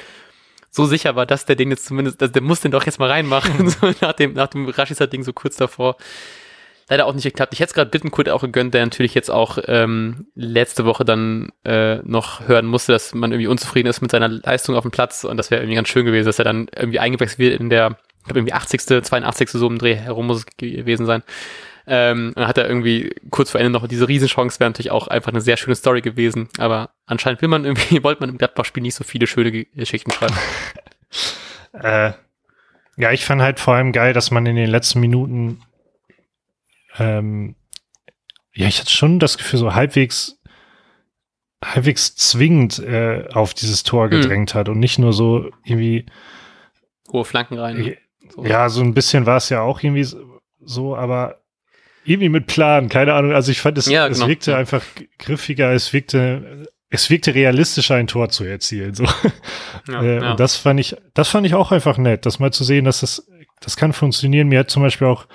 so 0.72 0.86
sicher 0.86 1.14
war, 1.14 1.26
dass 1.26 1.44
der 1.46 1.54
den 1.54 1.70
jetzt 1.70 1.84
zumindest, 1.84 2.20
dass 2.20 2.32
der 2.32 2.42
muss 2.42 2.60
den 2.60 2.72
doch 2.72 2.84
jetzt 2.84 2.98
mal 2.98 3.10
reinmachen, 3.10 3.68
so 3.68 3.92
nach 4.00 4.14
dem, 4.14 4.32
nach 4.32 4.48
dem 4.48 4.68
Rashica-Ding 4.68 5.22
so 5.22 5.32
kurz 5.32 5.56
davor. 5.56 5.96
Leider 6.90 7.07
auch 7.07 7.14
nicht 7.14 7.22
geklappt. 7.24 7.53
Ich 7.55 7.61
hätte 7.61 7.70
es 7.70 7.74
gerade 7.74 7.88
Bittenkurt 7.90 8.29
auch 8.29 8.42
gegönnt, 8.42 8.74
der 8.74 8.85
natürlich 8.85 9.14
jetzt 9.14 9.31
auch 9.31 9.59
ähm, 9.68 10.26
letzte 10.35 10.85
Woche 10.85 11.05
dann 11.05 11.50
äh, 11.64 11.98
noch 11.98 12.46
hören 12.48 12.66
musste, 12.66 12.90
dass 12.92 13.14
man 13.14 13.31
irgendwie 13.31 13.46
unzufrieden 13.46 13.88
ist 13.88 14.00
mit 14.03 14.11
seiner 14.11 14.26
Leistung 14.29 14.74
auf 14.74 14.83
dem 14.83 14.90
Platz 14.90 15.22
und 15.22 15.37
das 15.37 15.53
wäre 15.53 15.62
irgendwie 15.62 15.76
ganz 15.76 15.88
schön 15.88 16.05
gewesen, 16.05 16.26
dass 16.26 16.40
er 16.40 16.44
dann 16.44 16.68
irgendwie 16.76 16.98
eingewechselt 16.98 17.38
wird 17.38 17.61
in 17.61 17.70
der, 17.70 17.96
ich 18.18 18.24
glaube 18.24 18.40
irgendwie 18.40 18.55
80., 18.55 18.81
82. 19.05 19.50
so 19.50 19.68
im 19.68 19.79
Dreh 19.79 19.94
herum 19.94 20.26
muss 20.26 20.38
es 20.38 20.46
gewesen 20.57 21.07
sein. 21.07 21.22
Ähm, 21.87 22.33
dann 22.35 22.46
hat 22.48 22.59
er 22.59 22.68
irgendwie 22.68 23.14
kurz 23.31 23.50
vor 23.53 23.61
Ende 23.61 23.70
noch 23.70 23.87
diese 23.87 24.07
Riesenchance, 24.09 24.59
wäre 24.61 24.70
natürlich 24.70 24.90
auch 24.90 25.07
einfach 25.07 25.31
eine 25.33 25.40
sehr 25.40 25.57
schöne 25.57 25.76
Story 25.76 26.03
gewesen, 26.03 26.48
aber 26.59 26.90
anscheinend 27.07 27.40
will 27.40 27.48
man 27.48 27.64
irgendwie, 27.64 28.03
wollte 28.03 28.20
man 28.20 28.31
im 28.31 28.38
Gladbach-Spiel 28.38 28.83
nicht 28.83 28.96
so 28.96 29.05
viele 29.05 29.26
schöne 29.29 29.53
Ge- 29.53 29.66
Geschichten 29.74 30.11
schreiben. 30.11 30.35
Äh, 31.72 32.12
ja, 32.96 33.12
ich 33.12 33.24
fand 33.24 33.40
halt 33.42 33.61
vor 33.61 33.74
allem 33.74 33.92
geil, 33.92 34.12
dass 34.12 34.31
man 34.33 34.44
in 34.44 34.57
den 34.57 34.68
letzten 34.68 34.98
Minuten, 35.00 35.62
ähm, 37.00 37.56
ja, 38.54 38.66
ich 38.66 38.78
hatte 38.80 38.90
schon 38.90 39.18
das 39.18 39.38
Gefühl, 39.38 39.58
so 39.58 39.74
halbwegs, 39.74 40.38
halbwegs 41.64 42.14
zwingend 42.16 42.78
äh, 42.78 43.26
auf 43.32 43.54
dieses 43.54 43.82
Tor 43.82 44.06
Mhm. 44.06 44.10
gedrängt 44.10 44.54
hat 44.54 44.68
und 44.68 44.78
nicht 44.78 44.98
nur 44.98 45.12
so 45.12 45.50
irgendwie, 45.64 46.06
Hohe 47.12 47.24
Flanken 47.24 47.58
rein. 47.58 47.96
So. 48.34 48.44
ja, 48.44 48.68
so 48.68 48.82
ein 48.82 48.94
bisschen 48.94 49.26
war 49.26 49.36
es 49.38 49.48
ja 49.48 49.62
auch 49.62 49.82
irgendwie 49.82 50.06
so, 50.60 50.94
aber 50.96 51.40
irgendwie 52.04 52.28
mit 52.28 52.46
Plan, 52.46 52.88
keine 52.88 53.14
Ahnung. 53.14 53.32
Also 53.32 53.50
ich 53.50 53.60
fand, 53.60 53.76
es, 53.78 53.86
Ja, 53.86 54.06
es 54.06 54.18
genau. 54.18 54.28
wirkte 54.28 54.56
einfach 54.56 54.82
griffiger, 55.18 55.72
es 55.72 55.92
wirkte, 55.92 56.66
es 56.88 57.10
wirkte 57.10 57.34
realistischer, 57.34 57.96
ein 57.96 58.06
Tor 58.06 58.28
zu 58.30 58.44
erzielen. 58.44 58.94
So. 58.94 59.04
Ja, 59.88 60.02
äh, 60.02 60.22
ja. 60.22 60.30
Und 60.32 60.40
das 60.40 60.56
fand 60.56 60.78
ich, 60.80 60.96
das 61.14 61.28
fand 61.28 61.46
ich 61.46 61.54
auch 61.54 61.72
einfach 61.72 61.98
nett, 61.98 62.26
das 62.26 62.38
mal 62.38 62.52
zu 62.52 62.62
sehen, 62.64 62.84
dass 62.84 63.00
das, 63.00 63.26
das 63.60 63.76
kann 63.76 63.92
funktionieren. 63.92 64.48
Mir 64.48 64.60
hat 64.60 64.70
zum 64.70 64.82
Beispiel 64.82 65.06
auch 65.08 65.26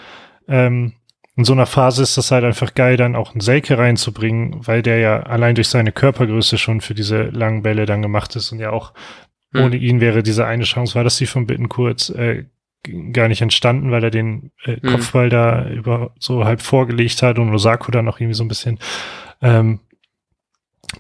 ähm, 0.48 0.94
in 1.38 1.44
so 1.44 1.54
einer 1.54 1.66
Phase 1.66 2.02
ist 2.04 2.18
das 2.18 2.32
halt 2.32 2.44
einfach 2.46 2.74
geil, 2.76 2.96
dann 2.98 3.16
auch 3.16 3.32
einen 3.34 3.42
Selke 3.42 3.78
reinzubringen, 3.78 4.66
weil 4.68 4.82
der 4.82 5.00
ja 5.00 5.20
allein 5.24 5.56
durch 5.56 5.68
seine 5.68 5.92
Körpergröße 5.92 6.58
schon 6.58 6.80
für 6.82 6.94
diese 6.96 7.24
langen 7.24 7.62
Bälle 7.64 7.86
dann 7.86 8.02
gemacht 8.02 8.36
ist 8.36 8.52
und 8.52 8.60
ja 8.60 8.72
auch 8.72 8.94
Hm. 9.54 9.64
ohne 9.66 9.76
ihn 9.76 10.02
wäre 10.02 10.24
diese 10.24 10.46
eine 10.46 10.64
Chance, 10.64 10.96
war 10.96 11.04
das 11.04 11.18
die 11.18 11.26
von 11.28 11.46
Bittenkurt 11.46 12.10
äh, 12.12 12.46
g- 12.84 13.12
gar 13.12 13.28
nicht 13.28 13.42
entstanden, 13.42 13.92
weil 13.92 14.04
er 14.04 14.12
den 14.12 14.52
äh, 14.64 14.78
Hm. 14.82 14.90
Kopfball 14.92 15.30
da 15.30 15.68
über 15.70 16.14
so 16.20 16.46
halb 16.46 16.62
vorgelegt 16.62 17.22
hat 17.22 17.38
und 17.38 17.54
Osako 17.54 17.92
dann 17.92 18.06
noch 18.06 18.20
irgendwie 18.20 18.36
so 18.36 18.44
ein 18.44 18.48
bisschen 18.50 18.80
ähm, 19.42 19.80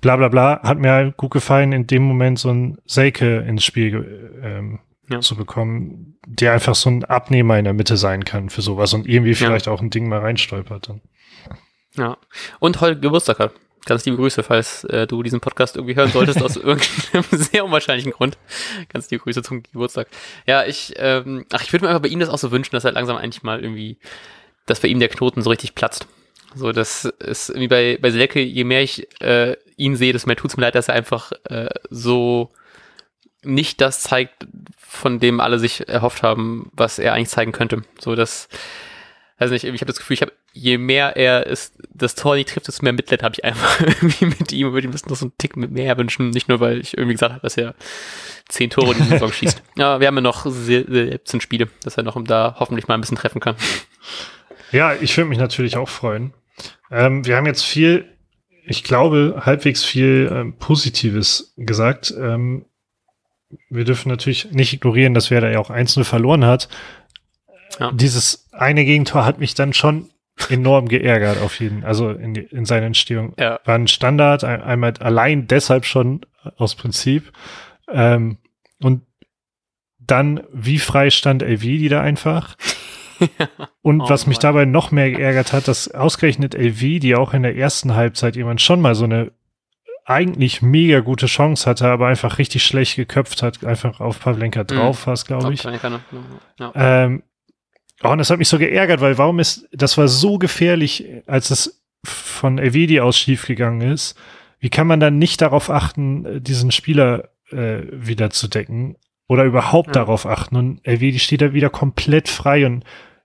bla 0.01 0.15
bla 0.17 0.27
bla, 0.27 0.61
hat 0.63 0.79
mir 0.79 0.91
halt 0.91 1.17
gut 1.17 1.31
gefallen, 1.31 1.71
in 1.71 1.87
dem 1.87 2.03
Moment 2.03 2.39
so 2.39 2.49
ein 2.51 2.77
Selke 2.85 3.37
ins 3.39 3.63
Spiel 3.63 4.39
ähm, 4.43 4.79
Ja. 5.09 5.19
zu 5.21 5.35
bekommen, 5.35 6.17
der 6.25 6.53
einfach 6.53 6.73
so 6.75 6.89
ein 6.89 7.03
Abnehmer 7.03 7.57
in 7.59 7.65
der 7.65 7.73
Mitte 7.73 7.95
sein 7.97 8.25
kann 8.25 8.49
für 8.49 8.61
sowas 8.61 8.93
und 8.93 9.07
irgendwie 9.07 9.31
Ja. 9.31 9.35
vielleicht 9.37 9.67
auch 9.67 9.81
ein 9.81 9.89
Ding 9.91 10.07
mal 10.09 10.19
reinstolpert 10.19 10.89
dann. 10.89 11.01
Ja. 11.95 12.17
Und 12.59 12.81
heute 12.81 12.99
Geburtstag 12.99 13.39
hat. 13.39 13.51
Ganz 13.85 14.03
liebe 14.03 14.17
Grüße, 14.17 14.41
falls 14.41 14.83
äh, 14.85 15.05
du 15.05 15.21
diesen 15.21 15.41
Podcast 15.41 15.75
irgendwie 15.75 15.95
hören 15.95 16.09
solltest, 16.11 16.41
aus 16.41 16.55
irgendeinem 16.57 17.23
sehr 17.31 17.63
unwahrscheinlichen 17.63 18.13
Grund. 18.13 18.35
Ganz 18.89 19.11
liebe 19.11 19.23
Grüße 19.23 19.43
zum 19.43 19.61
Geburtstag. 19.61 20.07
Ja, 20.47 20.65
ich, 20.65 20.93
ähm, 20.97 21.45
ach, 21.53 21.61
ich 21.61 21.71
würde 21.71 21.85
mir 21.85 21.89
einfach 21.89 22.01
bei 22.01 22.07
ihm 22.09 22.19
das 22.19 22.29
auch 22.29 22.39
so 22.39 22.51
wünschen, 22.51 22.71
dass 22.75 22.83
er 22.83 22.93
langsam 22.93 23.15
eigentlich 23.15 23.43
mal 23.43 23.61
irgendwie, 23.63 23.99
dass 24.65 24.79
bei 24.79 24.87
ihm 24.87 24.99
der 24.99 25.09
Knoten 25.09 25.43
so 25.43 25.51
richtig 25.51 25.75
platzt. 25.75 26.07
So, 26.55 26.71
das 26.71 27.05
ist 27.05 27.49
irgendwie 27.49 27.67
bei, 27.67 27.99
bei 28.01 28.09
Selke, 28.09 28.39
je 28.41 28.63
mehr 28.63 28.81
ich 28.81 29.07
äh, 29.21 29.55
ihn 29.77 29.95
sehe, 29.95 30.13
desto 30.13 30.27
mehr 30.27 30.35
tut's 30.37 30.57
mir 30.57 30.63
leid, 30.63 30.73
dass 30.73 30.87
er 30.87 30.95
einfach 30.95 31.31
äh, 31.43 31.69
so 31.91 32.51
nicht 33.43 33.81
das 33.81 34.01
zeigt, 34.01 34.47
von 34.87 35.19
dem 35.19 35.39
alle 35.39 35.59
sich 35.59 35.87
erhofft 35.87 36.23
haben, 36.23 36.69
was 36.73 36.99
er 36.99 37.13
eigentlich 37.13 37.29
zeigen 37.29 37.51
könnte. 37.51 37.81
So, 37.99 38.15
das, 38.15 38.47
weiß 39.39 39.51
nicht, 39.51 39.63
ich 39.65 39.73
habe 39.81 39.85
das 39.85 39.97
Gefühl, 39.97 40.13
ich 40.15 40.21
habe, 40.21 40.31
je 40.53 40.77
mehr 40.77 41.17
er 41.17 41.45
ist, 41.47 41.77
das 41.93 42.15
Tor 42.15 42.35
nicht 42.35 42.49
trifft, 42.49 42.67
desto 42.67 42.83
mehr 42.83 42.93
Mitleid 42.93 43.23
habe 43.23 43.33
ich 43.35 43.43
einfach 43.43 43.79
irgendwie 43.81 44.25
mit 44.27 44.51
ihm 44.53 44.71
würde 44.71 44.87
ihm 44.87 44.91
das 44.93 45.05
noch 45.05 45.15
so 45.17 45.25
einen 45.25 45.37
Tick 45.37 45.57
mit 45.57 45.71
mehr 45.71 45.97
wünschen. 45.97 46.29
Nicht 46.29 46.47
nur, 46.47 46.59
weil 46.59 46.79
ich 46.79 46.97
irgendwie 46.97 47.13
gesagt 47.15 47.33
habe, 47.33 47.41
dass 47.41 47.57
er 47.57 47.75
zehn 48.47 48.69
Tore 48.69 48.93
in 48.93 49.03
die 49.03 49.09
Saison 49.09 49.31
schießt. 49.33 49.61
Ja, 49.75 49.99
wir 49.99 50.07
haben 50.07 50.15
ja 50.15 50.21
noch 50.21 50.45
se- 50.45 50.85
17 50.87 51.41
Spiele, 51.41 51.67
dass 51.83 51.97
er 51.97 52.03
noch 52.03 52.21
da 52.23 52.55
hoffentlich 52.59 52.87
mal 52.87 52.93
ein 52.95 53.01
bisschen 53.01 53.17
treffen 53.17 53.41
kann. 53.41 53.55
Ja, 54.71 54.93
ich 54.93 55.15
würde 55.17 55.29
mich 55.29 55.37
natürlich 55.39 55.77
auch 55.77 55.89
freuen. 55.89 56.33
Ähm, 56.91 57.25
wir 57.25 57.35
haben 57.35 57.45
jetzt 57.45 57.63
viel, 57.63 58.05
ich 58.65 58.83
glaube, 58.83 59.41
halbwegs 59.45 59.83
viel 59.83 60.29
ähm, 60.31 60.57
Positives 60.57 61.53
gesagt. 61.57 62.13
Ähm, 62.17 62.65
wir 63.69 63.83
dürfen 63.83 64.09
natürlich 64.09 64.51
nicht 64.51 64.73
ignorieren, 64.73 65.13
dass 65.13 65.31
Werder 65.31 65.51
ja 65.51 65.59
auch 65.59 65.69
einzelne 65.69 66.05
verloren 66.05 66.45
hat. 66.45 66.69
Ja. 67.79 67.91
Dieses 67.91 68.47
eine 68.51 68.85
Gegentor 68.85 69.25
hat 69.25 69.39
mich 69.39 69.53
dann 69.53 69.73
schon 69.73 70.09
enorm 70.49 70.87
geärgert 70.87 71.41
auf 71.41 71.59
jeden, 71.59 71.83
also 71.83 72.11
in, 72.11 72.35
in 72.35 72.65
seiner 72.65 72.87
Entstehung. 72.87 73.33
Ja. 73.39 73.59
War 73.65 73.75
ein 73.75 73.87
Standard, 73.87 74.43
ein, 74.43 74.61
einmal 74.61 74.93
allein 74.99 75.47
deshalb 75.47 75.85
schon 75.85 76.21
aus 76.57 76.75
Prinzip. 76.75 77.31
Ähm, 77.89 78.37
und 78.81 79.03
dann, 79.99 80.43
wie 80.51 80.79
frei 80.79 81.09
stand 81.09 81.41
Elvedi 81.41 81.89
da 81.89 82.01
einfach. 82.01 82.57
Und 83.81 84.01
Oh 84.01 84.09
was 84.09 84.27
mich 84.27 84.37
Mann. 84.37 84.41
dabei 84.41 84.65
noch 84.65 84.91
mehr 84.91 85.09
geärgert 85.09 85.53
hat, 85.53 85.67
dass 85.67 85.89
ausgerechnet 85.89 86.53
LV, 86.53 86.99
die 86.99 87.15
auch 87.15 87.33
in 87.33 87.43
der 87.43 87.55
ersten 87.55 87.95
Halbzeit 87.95 88.35
jemand 88.35 88.61
schon 88.61 88.81
mal 88.81 88.93
so 88.93 89.05
eine 89.05 89.31
eigentlich 90.05 90.61
mega 90.61 90.99
gute 90.99 91.25
Chance 91.25 91.67
hatte, 91.69 91.87
aber 91.87 92.07
einfach 92.07 92.37
richtig 92.37 92.63
schlecht 92.63 92.95
geköpft 92.95 93.41
hat, 93.41 93.65
einfach 93.65 93.99
auf 93.99 94.19
Pavlenka 94.19 94.63
drauf 94.63 95.07
war 95.07 95.13
es, 95.13 95.25
glaube 95.25 95.43
ich. 95.53 95.63
Ja. 96.59 96.71
Ähm, 96.75 97.23
oh, 98.03 98.09
und 98.09 98.19
das 98.19 98.29
hat 98.29 98.37
mich 98.37 98.47
so 98.47 98.59
geärgert, 98.59 99.01
weil 99.01 99.17
warum 99.17 99.39
ist, 99.39 99.67
das 99.71 99.97
war 99.97 100.07
so 100.07 100.37
gefährlich, 100.37 101.05
als 101.25 101.49
es 101.49 101.83
von 102.03 102.59
Elvedi 102.59 102.99
aus 102.99 103.17
schiefgegangen 103.17 103.91
ist. 103.91 104.15
Wie 104.59 104.69
kann 104.69 104.85
man 104.87 104.99
dann 104.99 105.17
nicht 105.17 105.41
darauf 105.41 105.69
achten, 105.71 106.25
äh, 106.25 106.41
diesen 106.41 106.71
Spieler 106.71 107.29
äh, 107.51 107.81
wieder 107.91 108.29
zu 108.29 108.47
decken 108.47 108.95
oder 109.27 109.43
überhaupt 109.43 109.87
Ja. 109.87 109.93
darauf 109.93 110.27
achten? 110.27 110.55
Und 110.55 110.79
Elvedi 110.85 111.17
steht 111.17 111.41
da 111.41 111.53
wieder 111.53 111.71
komplett 111.71 112.29
frei 112.29 112.67
und 112.67 112.83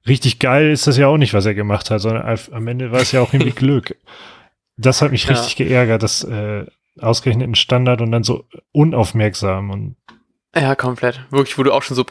richtig 0.08 0.38
geil 0.38 0.70
ist 0.70 0.86
das 0.86 0.96
ja 0.96 1.08
auch 1.08 1.18
nicht, 1.18 1.34
was 1.34 1.44
er 1.44 1.54
gemacht 1.54 1.90
hat, 1.90 2.00
sondern 2.00 2.38
am 2.52 2.66
Ende 2.68 2.90
war 2.90 3.00
es 3.00 3.12
ja 3.12 3.20
auch 3.20 3.34
irgendwie 3.34 3.50
Glück. 3.54 3.96
Das 4.80 5.02
hat 5.02 5.10
mich 5.12 5.24
Ja. 5.24 5.30
richtig 5.32 5.56
geärgert, 5.56 6.02
das 6.02 6.24
äh, 6.24 6.66
ausgerechnet 7.00 7.48
ein 7.48 7.54
Standard 7.54 8.00
und 8.00 8.10
dann 8.12 8.22
so 8.24 8.44
unaufmerksam 8.72 9.70
und 9.70 9.96
Ja, 10.54 10.74
komplett. 10.74 11.20
Wirklich, 11.30 11.56
wo 11.58 11.62
du 11.62 11.72
auch 11.72 11.82
schon 11.82 11.96
so 11.96 12.04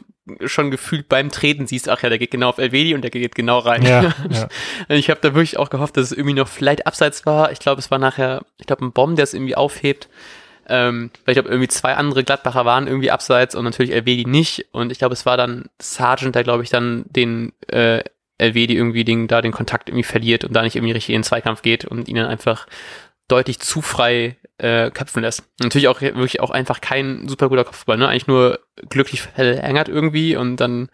schon 0.45 0.69
gefühlt 0.71 1.09
beim 1.09 1.29
Treten 1.31 1.65
siehst, 1.67 1.89
ach 1.89 2.03
ja, 2.03 2.09
der 2.09 2.19
geht 2.19 2.31
genau 2.31 2.49
auf 2.49 2.59
Elvedi 2.59 2.93
und 2.93 3.01
der 3.01 3.09
geht 3.09 3.33
genau 3.35 3.57
rein. 3.59 3.81
ja, 3.83 4.13
ja. 4.29 4.47
Ich 4.89 5.09
habe 5.09 5.19
da 5.21 5.33
wirklich 5.33 5.57
auch 5.57 5.69
gehofft, 5.69 5.97
dass 5.97 6.05
es 6.05 6.11
irgendwie 6.17 6.35
noch 6.35 6.47
vielleicht 6.47 6.85
abseits 6.87 7.25
war. 7.25 7.51
Ich 7.51 7.59
glaube, 7.59 7.79
es 7.79 7.89
war 7.91 7.97
nachher, 7.97 8.45
ich 8.59 8.67
glaube, 8.67 8.85
ein 8.85 8.91
Bomb, 8.93 9.15
der 9.15 9.23
es 9.23 9.33
irgendwie 9.33 9.55
aufhebt. 9.55 10.07
Ähm, 10.71 11.09
weil 11.25 11.31
ich 11.33 11.35
glaube, 11.35 11.49
irgendwie 11.49 11.67
zwei 11.67 11.95
andere 11.95 12.23
Gladbacher 12.23 12.63
waren 12.63 12.85
irgendwie 12.85 13.09
abseits 13.09 13.55
und 13.55 13.63
natürlich 13.65 13.91
Elvedi 13.91 14.25
nicht. 14.29 14.67
Und 14.71 14.91
ich 14.91 14.99
glaube, 14.99 15.13
es 15.13 15.25
war 15.25 15.35
dann 15.35 15.65
Sargent, 15.81 16.35
der, 16.35 16.43
glaube 16.43 16.61
ich, 16.61 16.69
dann 16.69 17.05
den 17.09 17.53
äh, 17.69 18.03
Elvedi 18.39 18.75
irgendwie 18.75 19.03
den, 19.03 19.27
da 19.27 19.41
den 19.41 19.51
Kontakt 19.51 19.89
irgendwie 19.89 20.03
verliert 20.03 20.43
und 20.43 20.53
da 20.53 20.63
nicht 20.63 20.75
irgendwie 20.75 20.93
richtig 20.93 21.13
in 21.13 21.19
den 21.19 21.25
Zweikampf 21.25 21.61
geht 21.61 21.85
und 21.85 22.07
ihn 22.07 22.15
dann 22.15 22.25
einfach 22.25 22.65
deutlich 23.27 23.59
zu 23.59 23.81
frei 23.81 24.37
äh, 24.57 24.89
köpfen 24.89 25.21
lässt. 25.21 25.43
Natürlich 25.61 25.87
auch 25.87 26.01
wirklich 26.01 26.39
auch 26.39 26.49
einfach 26.49 26.81
kein 26.81 27.27
super 27.27 27.49
guter 27.49 27.63
Kopfball, 27.63 27.97
ne? 27.97 28.07
Eigentlich 28.07 28.27
nur 28.27 28.59
glücklich 28.89 29.21
verlängert 29.21 29.87
irgendwie 29.87 30.35
und 30.35 30.57
dann 30.57 30.89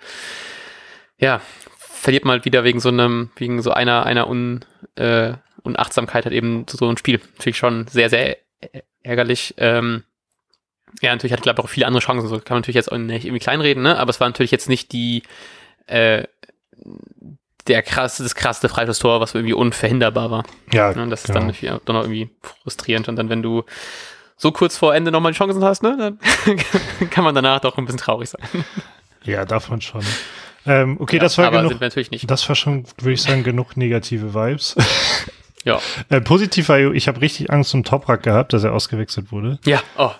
ja, 1.17 1.41
verliert 1.77 2.25
man 2.25 2.33
halt 2.33 2.45
wieder 2.45 2.63
wegen 2.63 2.79
so 2.79 2.89
einem, 2.89 3.31
wegen 3.37 3.61
so 3.61 3.71
einer, 3.71 4.05
einer 4.05 4.29
Un, 4.29 4.65
äh, 4.95 5.33
Unachtsamkeit 5.63 6.25
halt 6.25 6.35
eben 6.35 6.65
so 6.69 6.87
ein 6.87 6.97
Spiel. 6.97 7.21
Natürlich 7.37 7.57
schon 7.57 7.87
sehr, 7.87 8.09
sehr 8.09 8.37
ärgerlich. 9.01 9.55
Ähm, 9.57 10.03
ja, 11.01 11.11
natürlich 11.11 11.33
hat 11.33 11.41
Gladbach 11.41 11.65
auch 11.65 11.69
viele 11.69 11.87
andere 11.87 12.03
Chancen, 12.03 12.27
so 12.27 12.35
kann 12.39 12.55
man 12.55 12.59
natürlich 12.59 12.75
jetzt 12.75 12.91
auch 12.91 12.97
nicht 12.97 13.25
irgendwie 13.25 13.43
kleinreden, 13.43 13.83
ne? 13.83 13.97
Aber 13.97 14.09
es 14.09 14.19
war 14.19 14.27
natürlich 14.27 14.51
jetzt 14.51 14.69
nicht 14.69 14.91
die, 14.91 15.23
äh, 15.87 16.23
der 17.67 17.81
krasse, 17.81 18.23
das 18.23 18.35
krasseste 18.35 18.69
Freistoßtor, 18.69 19.19
was 19.19 19.33
irgendwie 19.33 19.53
unverhinderbar 19.53 20.29
war. 20.29 20.43
ja 20.71 20.93
Ne? 20.93 21.07
Das 21.09 21.21
ist 21.25 21.33
genau. 21.33 21.51
dann 21.85 21.95
noch 21.95 22.03
irgendwie 22.03 22.29
frustrierend. 22.63 23.09
Und 23.09 23.15
dann, 23.15 23.29
wenn 23.29 23.41
du 23.41 23.63
so 24.37 24.51
kurz 24.51 24.77
vor 24.77 24.93
Ende 24.93 25.11
nochmal 25.11 25.31
die 25.31 25.37
Chancen 25.37 25.63
hast, 25.63 25.81
ne, 25.81 25.97
dann 25.97 27.09
kann 27.09 27.23
man 27.23 27.33
danach 27.33 27.59
doch 27.61 27.77
ein 27.77 27.85
bisschen 27.85 27.99
traurig 27.99 28.29
sein. 28.29 28.41
Ja, 29.23 29.45
davon 29.45 29.81
schon. 29.81 30.03
Ähm, 30.67 30.97
okay, 30.99 31.17
Ja, 31.17 31.23
das 31.23 31.37
war 31.37 31.51
genug. 31.51 31.79
Das 32.27 32.47
war 32.47 32.55
schon, 32.55 32.85
würde 32.97 33.13
ich 33.13 33.21
sagen, 33.21 33.43
genug 33.43 33.77
negative 33.77 34.33
Vibes. 34.33 34.75
Ja. 35.63 35.79
Äh, 36.09 36.21
positiv 36.21 36.69
war, 36.69 36.77
ich 36.77 37.07
habe 37.07 37.21
richtig 37.21 37.49
Angst 37.49 37.73
um 37.73 37.83
Toprak 37.83 38.21
gehabt, 38.21 38.53
dass 38.53 38.63
er 38.63 38.71
ausgewechselt 38.71 39.31
wurde. 39.31 39.57
Ja, 39.65 39.81
oh. 39.97 40.11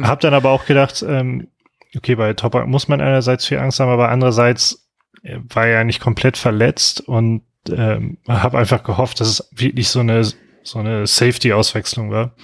Hab 0.00 0.20
dann 0.20 0.32
aber 0.32 0.50
auch 0.50 0.64
gedacht, 0.64 1.02
ähm, 1.02 1.48
okay, 1.96 2.14
bei 2.14 2.32
Toprak 2.34 2.68
muss 2.68 2.86
man 2.86 3.00
einerseits 3.00 3.46
viel 3.46 3.58
Angst 3.58 3.80
haben, 3.80 3.88
aber 3.88 4.10
andererseits 4.10 4.79
war 5.22 5.66
ja 5.66 5.84
nicht 5.84 6.00
komplett 6.00 6.36
verletzt 6.36 7.00
und 7.00 7.42
ähm, 7.68 8.18
habe 8.26 8.58
einfach 8.58 8.82
gehofft, 8.82 9.20
dass 9.20 9.28
es 9.28 9.48
wirklich 9.52 9.88
so 9.88 10.00
eine 10.00 10.24
so 10.62 10.78
eine 10.78 11.06
Safety-Auswechslung 11.06 12.10
war. 12.10 12.34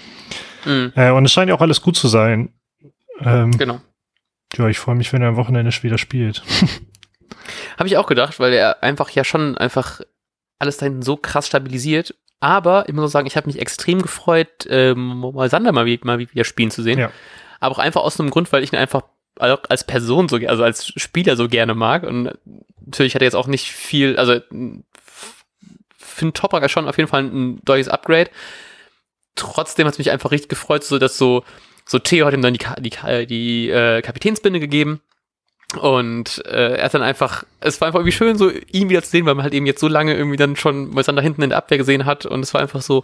Mhm. 0.65 0.93
Äh, 0.95 1.11
und 1.11 1.25
es 1.25 1.33
scheint 1.33 1.49
ja 1.49 1.55
auch 1.55 1.61
alles 1.61 1.81
gut 1.81 1.97
zu 1.97 2.09
sein. 2.09 2.53
Ähm, 3.21 3.57
genau. 3.57 3.81
Ja, 4.57 4.69
ich 4.69 4.79
freue 4.79 4.95
mich, 4.95 5.13
wenn 5.13 5.23
er 5.23 5.29
am 5.29 5.37
Wochenende 5.37 5.71
wieder 5.83 5.99
spielt. 5.99 6.43
Habe 7.79 7.89
ich 7.89 7.97
auch 7.97 8.07
gedacht, 8.07 8.41
weil 8.41 8.53
er 8.53 8.83
einfach 8.83 9.11
ja 9.11 9.25
schon 9.25 9.57
einfach 9.59 10.01
alles 10.59 10.79
da 10.79 10.87
hinten 10.87 11.03
so 11.03 11.17
krass 11.17 11.47
stabilisiert. 11.47 12.15
Aber 12.41 12.89
ich 12.89 12.95
muss 12.95 13.05
auch 13.05 13.13
sagen, 13.13 13.27
ich 13.27 13.37
habe 13.37 13.47
mich 13.47 13.59
extrem 13.59 14.03
gefreut, 14.03 14.67
ähm, 14.69 15.21
mal 15.21 15.49
Sander 15.49 15.73
mal, 15.73 15.99
mal 16.03 16.19
wieder 16.19 16.45
spielen 16.45 16.71
zu 16.71 16.83
sehen. 16.83 16.99
Ja. 16.99 17.11
Aber 17.61 17.75
auch 17.75 17.79
einfach 17.79 18.03
aus 18.03 18.21
einem 18.21 18.31
Grund, 18.31 18.53
weil 18.53 18.63
ich 18.63 18.73
ihn 18.73 18.79
einfach 18.79 19.03
als 19.39 19.85
Person 19.85 20.29
so, 20.29 20.37
also 20.37 20.63
als 20.65 20.93
Spieler 20.97 21.37
so 21.37 21.49
gerne 21.49 21.75
mag. 21.75 22.03
Und 22.05 22.33
natürlich 22.85 23.15
hat 23.15 23.23
er 23.23 23.27
jetzt 23.27 23.37
auch 23.37 23.47
nicht 23.47 23.71
viel, 23.71 24.17
also 24.17 24.41
finde 25.99 26.33
Toprak 26.33 26.71
schon 26.71 26.89
auf 26.89 26.97
jeden 26.97 27.09
Fall 27.09 27.25
ein 27.25 27.61
deutliches 27.65 27.93
Upgrade. 27.93 28.31
Trotzdem 29.35 29.87
hat 29.87 29.95
es 29.95 29.99
mich 29.99 30.11
einfach 30.11 30.31
richtig 30.31 30.49
gefreut, 30.49 30.83
so 30.83 30.99
dass 30.99 31.19
so, 31.19 31.45
so 31.85 31.99
Theo 31.99 32.27
hat 32.27 32.35
ihm 32.35 32.43
dann 32.43 32.55
die, 32.55 32.65
die, 32.81 33.27
die 33.27 33.71
äh, 33.71 34.03
Kapitänsbinde 34.03 34.61
gegeben. 34.61 35.01
Und 35.81 36.43
äh, 36.47 36.77
er 36.77 36.85
hat 36.85 36.95
dann 36.95 37.03
einfach, 37.03 37.45
es 37.61 37.81
war 37.81 37.89
einfach 37.89 38.01
irgendwie 38.01 38.17
schön, 38.17 38.39
so 38.39 38.51
ihn 38.73 38.89
wieder 38.89 39.03
zu 39.03 39.11
sehen, 39.11 39.27
weil 39.27 39.35
man 39.35 39.43
halt 39.43 39.53
eben 39.53 39.67
jetzt 39.67 39.81
so 39.81 39.89
lange 39.89 40.15
irgendwie 40.15 40.37
dann 40.37 40.57
schon 40.57 40.95
da 40.95 41.21
hinten 41.21 41.43
in 41.43 41.51
der 41.51 41.59
Abwehr 41.59 41.79
gesehen 41.79 42.07
hat. 42.07 42.25
Und 42.25 42.41
es 42.41 42.55
war 42.55 42.63
einfach 42.63 42.81
so, 42.81 43.03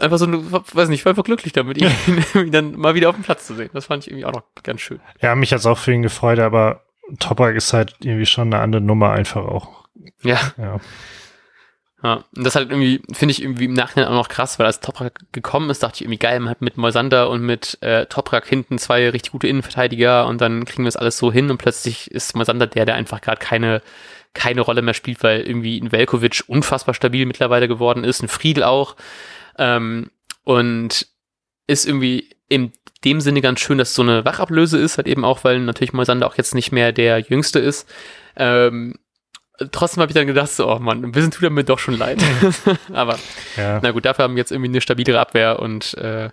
einfach 0.00 0.18
so, 0.18 0.26
weiß 0.26 0.88
nicht, 0.88 1.00
ich 1.00 1.04
war 1.04 1.10
einfach 1.10 1.24
glücklich 1.24 1.52
damit, 1.52 1.78
ihn, 1.82 1.90
ihn 2.34 2.52
dann 2.52 2.76
mal 2.76 2.94
wieder 2.94 3.08
auf 3.08 3.14
dem 3.14 3.24
Platz 3.24 3.46
zu 3.46 3.54
sehen. 3.54 3.70
Das 3.72 3.86
fand 3.86 4.04
ich 4.04 4.10
irgendwie 4.10 4.24
auch 4.24 4.32
noch 4.32 4.44
ganz 4.62 4.80
schön. 4.80 5.00
Ja, 5.20 5.34
mich 5.34 5.52
hat 5.52 5.60
es 5.60 5.66
auch 5.66 5.78
für 5.78 5.92
ihn 5.92 6.02
gefreut, 6.02 6.38
aber 6.38 6.84
Toprak 7.18 7.56
ist 7.56 7.72
halt 7.72 7.94
irgendwie 8.02 8.26
schon 8.26 8.52
eine 8.52 8.62
andere 8.62 8.82
Nummer 8.82 9.12
einfach 9.12 9.44
auch. 9.44 9.86
Ja. 10.22 10.38
ja. 10.56 10.80
Ja, 12.02 12.24
und 12.36 12.46
das 12.46 12.54
halt 12.54 12.70
irgendwie, 12.70 13.02
finde 13.12 13.32
ich 13.32 13.42
irgendwie 13.42 13.64
im 13.64 13.72
Nachhinein 13.72 14.08
auch 14.08 14.14
noch 14.14 14.28
krass, 14.28 14.58
weil 14.58 14.66
als 14.66 14.78
Toprak 14.78 15.18
gekommen 15.32 15.68
ist, 15.68 15.82
dachte 15.82 15.96
ich 15.96 16.02
irgendwie 16.02 16.18
geil, 16.18 16.38
man 16.38 16.50
hat 16.50 16.62
mit 16.62 16.76
Moisander 16.76 17.28
und 17.28 17.42
mit 17.42 17.76
äh, 17.80 18.06
Toprak 18.06 18.46
hinten 18.46 18.78
zwei 18.78 19.10
richtig 19.10 19.32
gute 19.32 19.48
Innenverteidiger 19.48 20.28
und 20.28 20.40
dann 20.40 20.64
kriegen 20.64 20.84
wir 20.84 20.88
es 20.88 20.96
alles 20.96 21.18
so 21.18 21.32
hin 21.32 21.50
und 21.50 21.58
plötzlich 21.58 22.08
ist 22.12 22.36
Moisander 22.36 22.68
der, 22.68 22.84
der 22.84 22.94
einfach 22.94 23.20
gerade 23.20 23.40
keine, 23.40 23.82
keine 24.32 24.60
Rolle 24.60 24.82
mehr 24.82 24.94
spielt, 24.94 25.24
weil 25.24 25.40
irgendwie 25.40 25.80
ein 25.80 25.90
Velkovic 25.90 26.44
unfassbar 26.46 26.94
stabil 26.94 27.26
mittlerweile 27.26 27.66
geworden 27.66 28.04
ist, 28.04 28.22
ein 28.22 28.28
Friedel 28.28 28.62
auch. 28.62 28.94
Ähm, 29.58 30.10
und 30.44 31.06
ist 31.66 31.86
irgendwie 31.86 32.30
in 32.48 32.72
dem 33.04 33.20
Sinne 33.20 33.40
ganz 33.40 33.60
schön, 33.60 33.78
dass 33.78 33.90
es 33.90 33.94
so 33.94 34.02
eine 34.02 34.24
Wachablöse 34.24 34.78
ist, 34.78 34.96
halt 34.96 35.06
eben 35.06 35.24
auch, 35.24 35.44
weil 35.44 35.60
natürlich 35.60 35.92
Moisander 35.92 36.26
auch 36.26 36.36
jetzt 36.36 36.54
nicht 36.54 36.72
mehr 36.72 36.92
der 36.92 37.20
Jüngste 37.20 37.58
ist. 37.58 37.88
Ähm, 38.36 38.94
trotzdem 39.70 40.00
habe 40.00 40.10
ich 40.10 40.14
dann 40.14 40.26
gedacht, 40.26 40.50
so, 40.50 40.70
oh 40.70 40.78
Mann, 40.78 41.04
ein 41.04 41.12
bisschen 41.12 41.30
tut 41.30 41.44
er 41.44 41.50
mir 41.50 41.64
doch 41.64 41.78
schon 41.78 41.96
leid. 41.96 42.22
Aber 42.92 43.18
ja. 43.56 43.80
na 43.82 43.90
gut, 43.90 44.04
dafür 44.04 44.24
haben 44.24 44.34
wir 44.34 44.40
jetzt 44.40 44.52
irgendwie 44.52 44.70
eine 44.70 44.80
stabilere 44.80 45.20
Abwehr 45.20 45.60
und 45.60 45.94
äh, 45.94 46.30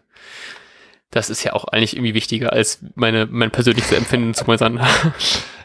das 1.11 1.29
ist 1.29 1.43
ja 1.43 1.53
auch 1.53 1.65
eigentlich 1.65 1.95
irgendwie 1.95 2.13
wichtiger 2.13 2.51
als 2.53 2.83
meine, 2.95 3.25
mein 3.25 3.51
persönliches 3.51 3.91
Empfinden 3.91 4.33
zu 4.33 4.45
Moisander. 4.45 4.87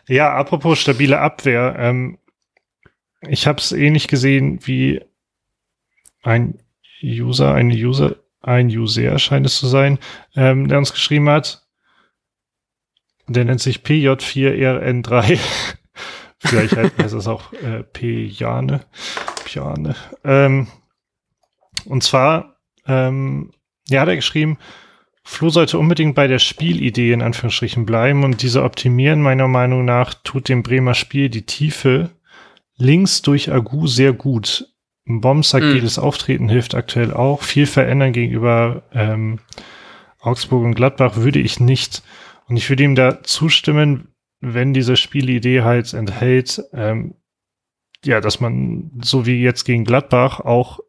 Ja, 0.08 0.34
apropos 0.34 0.80
stabile 0.80 1.20
Abwehr, 1.20 1.76
ähm, 1.78 2.18
ich 3.28 3.46
habe 3.46 3.60
es 3.60 3.70
ähnlich 3.70 4.08
gesehen 4.08 4.58
wie 4.66 5.04
ein 6.22 6.58
User, 7.02 7.54
eine 7.54 7.74
User, 7.74 8.16
ein 8.40 8.68
User 8.68 9.18
scheint 9.18 9.46
es 9.46 9.56
zu 9.56 9.66
sein, 9.66 9.98
ähm, 10.34 10.68
der 10.68 10.78
uns 10.78 10.92
geschrieben 10.92 11.28
hat. 11.28 11.66
Der 13.28 13.44
nennt 13.44 13.60
sich 13.60 13.78
PJ4RN3. 13.78 15.38
Vielleicht 16.38 16.76
heißt 16.76 17.14
es 17.14 17.28
auch 17.28 17.52
äh, 17.52 17.82
Piane. 17.82 18.80
Piane. 19.44 19.94
Ähm, 20.24 20.68
und 21.84 22.02
zwar, 22.02 22.56
ähm, 22.86 23.52
ja, 23.88 24.00
hat 24.00 24.08
er 24.08 24.16
geschrieben, 24.16 24.58
Flo 25.22 25.50
sollte 25.50 25.78
unbedingt 25.78 26.14
bei 26.14 26.26
der 26.26 26.38
Spielidee 26.38 27.12
in 27.12 27.22
Anführungsstrichen 27.22 27.86
bleiben 27.86 28.24
und 28.24 28.42
diese 28.42 28.64
optimieren 28.64 29.20
meiner 29.20 29.48
Meinung 29.48 29.84
nach 29.84 30.14
tut 30.14 30.48
dem 30.48 30.62
Bremer 30.62 30.94
Spiel 30.94 31.28
die 31.28 31.46
Tiefe 31.46 32.10
links 32.76 33.22
durch 33.22 33.52
Agu 33.52 33.86
sehr 33.86 34.12
gut. 34.12 34.66
Bombs 35.06 35.54
agiles 35.54 35.96
mhm. 35.96 36.04
Auftreten 36.04 36.48
hilft 36.48 36.74
aktuell 36.74 37.12
auch. 37.12 37.42
Viel 37.42 37.66
verändern 37.66 38.12
gegenüber 38.12 38.82
ähm, 38.92 39.40
Augsburg 40.20 40.64
und 40.64 40.74
Gladbach 40.74 41.16
würde 41.16 41.38
ich 41.38 41.60
nicht. 41.60 42.02
Und 42.46 42.56
ich 42.56 42.68
würde 42.68 42.84
ihm 42.84 42.94
da 42.94 43.22
zustimmen, 43.22 44.08
wenn 44.40 44.74
diese 44.74 44.96
Spielidee 44.96 45.62
halt 45.62 45.92
enthält, 45.94 46.62
ähm, 46.72 47.14
ja, 48.04 48.20
dass 48.20 48.40
man 48.40 48.90
so 49.02 49.26
wie 49.26 49.42
jetzt 49.42 49.64
gegen 49.64 49.84
Gladbach 49.84 50.40
auch 50.40 50.80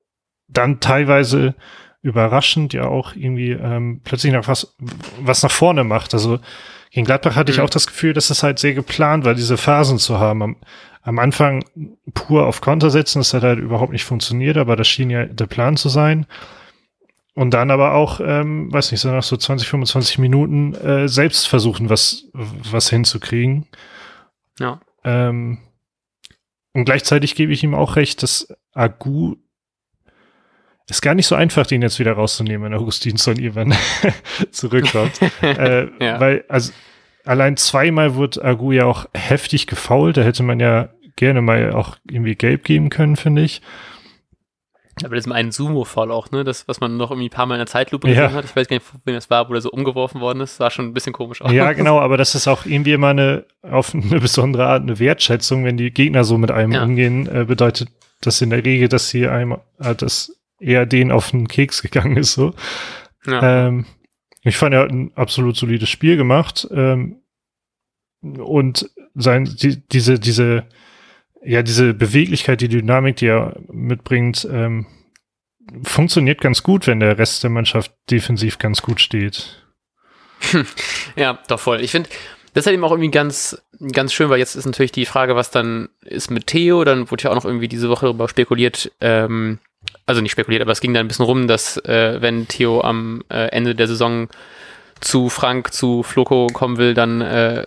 dann 0.48 0.80
teilweise 0.80 1.56
überraschend 2.02 2.74
ja 2.74 2.86
auch 2.88 3.16
irgendwie 3.16 3.52
ähm, 3.52 4.02
plötzlich 4.04 4.34
noch 4.34 4.48
was, 4.48 4.76
was 5.20 5.44
nach 5.44 5.52
vorne 5.52 5.84
macht. 5.84 6.14
Also 6.14 6.40
gegen 6.90 7.06
Gladbach 7.06 7.36
hatte 7.36 7.52
mhm. 7.52 7.58
ich 7.58 7.62
auch 7.62 7.70
das 7.70 7.88
Gefühl, 7.88 8.14
dass 8.14 8.30
es 8.30 8.44
halt 8.44 8.60
sehr 8.60 8.74
geplant 8.74 9.24
war, 9.24 9.36
diese 9.36 9.58
Phasen 9.58 9.98
zu 9.98 10.20
haben. 10.20 10.42
Am, 10.42 10.56
am 11.04 11.20
Anfang 11.20 11.64
pur 12.14 12.46
auf 12.46 12.62
Konter 12.62 12.90
setzen, 12.90 13.20
das 13.20 13.34
hat 13.34 13.44
halt 13.44 13.60
überhaupt 13.60 13.92
nicht 13.92 14.06
funktioniert, 14.06 14.58
aber 14.58 14.76
das 14.76 14.88
schien 14.88 15.10
ja 15.10 15.26
der 15.26 15.48
Plan 15.48 15.78
zu 15.78 15.90
sein. 15.90 16.26
Und 17.34 17.54
dann 17.54 17.72
aber 17.72 17.94
auch, 17.94 18.20
ähm, 18.20 18.72
weiß 18.74 18.92
nicht, 18.92 19.00
so 19.00 19.10
nach 19.10 19.24
so 19.24 19.38
20, 19.38 19.68
25 19.68 20.20
Minuten 20.20 20.76
äh, 20.76 21.08
selbst 21.08 21.48
versuchen, 21.48 21.90
was, 21.90 22.26
was 22.34 22.90
hinzukriegen. 22.90 23.68
Ja. 24.60 24.82
Ähm, 25.06 25.60
und 26.74 26.86
gleichzeitig 26.86 27.36
gebe 27.36 27.54
ich 27.54 27.64
ihm 27.64 27.74
auch 27.74 27.96
recht, 27.96 28.22
dass 28.22 28.54
Agu 28.74 29.36
ist 30.90 31.02
gar 31.02 31.16
nicht 31.16 31.28
so 31.28 31.36
einfach, 31.36 31.66
den 31.66 31.82
jetzt 31.82 32.00
wieder 32.00 32.14
rauszunehmen, 32.14 32.66
wenn 32.66 32.78
Augustinsson 32.78 33.40
irgendwann 33.40 33.74
zurückkommt. 34.52 35.22
äh, 35.42 35.88
ja. 36.04 36.20
Weil, 36.20 36.44
also, 36.50 36.74
allein 37.26 37.58
zweimal 37.58 38.16
wird 38.16 38.44
Agu 38.44 38.72
ja 38.72 38.86
auch 38.86 39.06
heftig 39.14 39.68
gefault. 39.68 40.18
Da 40.18 40.22
hätte 40.22 40.44
man 40.44 40.60
ja 40.60 40.90
gerne 41.16 41.42
mal 41.42 41.74
auch 41.74 41.98
irgendwie 42.10 42.36
gelb 42.36 42.64
geben 42.64 42.90
können, 42.90 43.16
finde 43.16 43.44
ich. 43.44 43.62
Aber 45.04 45.16
das 45.16 45.26
ist 45.26 45.32
ein 45.32 45.52
Sumo-Fall 45.52 46.12
auch, 46.12 46.32
ne? 46.32 46.44
Das, 46.44 46.68
was 46.68 46.80
man 46.80 46.98
noch 46.98 47.12
irgendwie 47.12 47.28
ein 47.28 47.32
paar 47.32 47.46
Mal 47.46 47.56
in 47.56 47.60
der 47.60 47.68
Zeitlupe 47.68 48.10
ja. 48.10 48.24
gesehen 48.24 48.36
hat. 48.36 48.46
Ich 48.46 48.56
weiß 48.56 48.68
gar 48.68 48.76
nicht, 48.76 48.86
wen 49.06 49.16
das 49.16 49.30
war, 49.30 49.48
wo 49.48 49.54
der 49.54 49.62
so 49.62 49.72
umgeworfen 49.72 50.22
worden 50.22 50.42
ist. 50.42 50.58
Sah 50.58 50.70
schon 50.70 50.86
ein 50.86 50.94
bisschen 50.94 51.14
komisch 51.14 51.42
aus. 51.42 51.52
Ja, 51.52 51.72
genau, 51.74 52.00
aber 52.00 52.18
das 52.18 52.36
ist 52.36 52.48
auch 52.48 52.66
irgendwie 52.66 52.94
immer 52.94 53.10
eine, 53.10 53.46
auf 53.64 53.94
eine 53.96 54.20
besondere 54.20 54.68
Art 54.68 54.84
eine 54.84 55.00
Wertschätzung, 55.00 55.64
wenn 55.66 55.78
die 55.78 55.92
Gegner 55.92 56.24
so 56.24 56.38
mit 56.38 56.52
einem 56.52 56.74
ja. 56.74 56.84
umgehen, 56.84 57.28
äh, 57.28 57.46
bedeutet 57.46 57.90
das 58.22 58.42
in 58.42 58.50
der 58.52 58.64
Regel, 58.64 58.90
dass 58.90 59.10
sie 59.10 59.28
einem, 59.28 59.58
äh, 59.80 59.96
dass 59.96 60.38
eher 60.60 60.86
den 60.86 61.12
auf 61.12 61.32
den 61.32 61.48
Keks 61.48 61.82
gegangen 61.82 62.18
ist, 62.18 62.34
so. 62.34 62.54
Ja. 63.26 63.68
Ähm, 63.68 63.86
ich 64.44 64.58
fand, 64.58 64.74
er 64.74 64.82
hat 64.82 64.92
ein 64.92 65.12
absolut 65.16 65.56
solides 65.56 65.90
Spiel 65.90 66.18
gemacht, 66.18 66.68
ähm, 66.72 67.22
und 68.22 68.90
sein, 69.16 69.46
die, 69.46 69.82
diese, 69.88 70.20
diese, 70.20 70.66
ja, 71.44 71.64
diese 71.64 71.94
Beweglichkeit, 71.94 72.62
die 72.62 72.70
Dynamik, 72.70 73.18
die 73.18 73.28
er 73.28 73.60
mitbringt, 73.72 74.48
ähm, 74.52 74.86
funktioniert 75.84 76.42
ganz 76.42 76.64
gut, 76.64 76.88
wenn 76.88 77.00
der 77.00 77.18
Rest 77.18 77.44
der 77.44 77.50
Mannschaft 77.50 77.94
defensiv 78.10 78.60
ganz 78.60 78.82
gut 78.82 79.02
steht. 79.02 79.66
ja, 81.16 81.40
doch 81.48 81.60
voll. 81.60 81.82
Ich 81.82 81.92
finde, 81.92 82.10
das 82.54 82.64
ist 82.64 82.66
halt 82.68 82.74
eben 82.76 82.84
auch 82.84 82.92
irgendwie 82.92 83.12
ganz, 83.12 83.62
ganz 83.92 84.14
schön, 84.14 84.30
weil 84.30 84.40
jetzt 84.40 84.56
ist 84.56 84.66
natürlich 84.66 84.92
die 84.92 85.06
Frage, 85.06 85.36
was 85.36 85.52
dann 85.52 85.90
ist 86.02 86.30
mit 86.30 86.48
Theo. 86.48 86.84
Dann 86.84 87.10
wurde 87.10 87.24
ja 87.24 87.32
auch 87.32 87.36
noch 87.36 87.46
irgendwie 87.46 87.68
diese 87.68 87.90
Woche 87.90 88.08
darüber 88.08 88.28
spekuliert, 88.28 88.92
ähm, 89.02 89.60
also 90.06 90.22
nicht 90.22 90.32
spekuliert, 90.32 90.62
aber 90.62 90.72
es 90.72 90.82
ging 90.82 90.94
da 90.94 91.00
ein 91.00 91.08
bisschen 91.08 91.26
rum, 91.26 91.48
dass 91.48 91.78
äh, 91.86 92.22
wenn 92.22 92.48
Theo 92.48 92.82
am 92.82 93.24
äh, 93.30 93.48
Ende 93.48 93.76
der 93.76 93.88
Saison 93.88 94.30
zu 95.00 95.30
Frank, 95.30 95.74
zu 95.74 96.04
Floco 96.04 96.48
kommen 96.48 96.78
will, 96.78 96.94
dann 96.94 97.22
äh, 97.22 97.66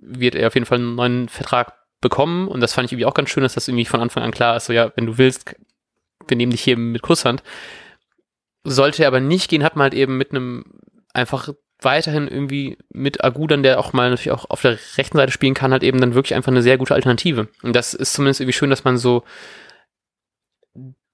wird 0.00 0.34
er 0.34 0.48
auf 0.48 0.54
jeden 0.54 0.66
Fall 0.66 0.78
einen 0.78 0.94
neuen 0.94 1.28
Vertrag 1.28 1.72
bekommen 2.00 2.48
und 2.48 2.60
das 2.60 2.74
fand 2.74 2.86
ich 2.86 2.92
irgendwie 2.92 3.06
auch 3.06 3.14
ganz 3.14 3.30
schön, 3.30 3.42
dass 3.42 3.54
das 3.54 3.68
irgendwie 3.68 3.86
von 3.86 4.00
Anfang 4.00 4.22
an 4.22 4.30
klar 4.30 4.56
ist, 4.56 4.66
so 4.66 4.72
ja, 4.72 4.92
wenn 4.96 5.06
du 5.06 5.16
willst, 5.18 5.56
wir 6.26 6.36
nehmen 6.36 6.52
dich 6.52 6.62
hier 6.62 6.76
mit 6.76 7.02
Kusshand. 7.02 7.42
Sollte 8.64 9.06
aber 9.06 9.20
nicht 9.20 9.50
gehen, 9.50 9.64
hat 9.64 9.76
man 9.76 9.84
halt 9.84 9.94
eben 9.94 10.16
mit 10.16 10.30
einem 10.30 10.64
einfach 11.12 11.50
weiterhin 11.80 12.28
irgendwie 12.28 12.78
mit 12.90 13.22
Agu 13.22 13.46
dann, 13.46 13.62
der 13.62 13.78
auch 13.78 13.92
mal 13.92 14.10
natürlich 14.10 14.30
auch 14.30 14.48
auf 14.48 14.62
der 14.62 14.78
rechten 14.96 15.18
Seite 15.18 15.32
spielen 15.32 15.54
kann, 15.54 15.72
halt 15.72 15.82
eben 15.82 16.00
dann 16.00 16.14
wirklich 16.14 16.34
einfach 16.34 16.52
eine 16.52 16.62
sehr 16.62 16.78
gute 16.78 16.94
Alternative. 16.94 17.48
Und 17.62 17.76
das 17.76 17.94
ist 17.94 18.14
zumindest 18.14 18.40
irgendwie 18.40 18.54
schön, 18.54 18.70
dass 18.70 18.84
man 18.84 18.96
so 18.96 19.22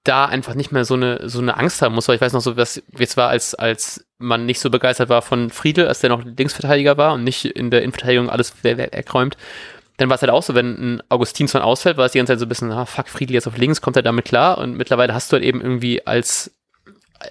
da 0.03 0.25
einfach 0.25 0.55
nicht 0.55 0.71
mehr 0.71 0.85
so 0.85 0.95
eine, 0.95 1.29
so 1.29 1.39
eine 1.39 1.57
Angst 1.57 1.81
haben 1.81 1.93
muss, 1.93 2.07
weil 2.07 2.15
ich 2.15 2.21
weiß 2.21 2.33
noch 2.33 2.41
so, 2.41 2.57
was 2.57 2.81
jetzt 2.97 3.17
war, 3.17 3.29
als, 3.29 3.53
als 3.53 4.05
man 4.17 4.45
nicht 4.45 4.59
so 4.59 4.69
begeistert 4.69 5.09
war 5.09 5.21
von 5.21 5.49
Friedel, 5.49 5.87
als 5.87 5.99
der 5.99 6.09
noch 6.09 6.23
Linksverteidiger 6.23 6.97
war 6.97 7.13
und 7.13 7.23
nicht 7.23 7.45
in 7.45 7.69
der 7.69 7.83
Innenverteidigung 7.83 8.29
alles 8.29 8.63
wegräumt, 8.63 9.37
dann 9.97 10.09
war 10.09 10.15
es 10.15 10.21
halt 10.21 10.31
auch 10.31 10.41
so, 10.41 10.55
wenn 10.55 10.95
ein 10.95 11.03
Augustinsson 11.09 11.61
ausfällt, 11.61 11.97
war 11.97 12.05
es 12.05 12.13
die 12.13 12.17
ganze 12.17 12.33
Zeit 12.33 12.39
so 12.39 12.45
ein 12.45 12.49
bisschen, 12.49 12.71
ah, 12.71 12.85
fuck, 12.85 13.09
Friedli 13.09 13.35
jetzt 13.35 13.47
auf 13.47 13.57
links, 13.57 13.81
kommt 13.81 13.95
er 13.95 14.01
damit 14.01 14.25
klar 14.25 14.57
und 14.57 14.75
mittlerweile 14.75 15.13
hast 15.13 15.31
du 15.31 15.35
halt 15.35 15.43
eben 15.43 15.61
irgendwie 15.61 16.05
als 16.07 16.51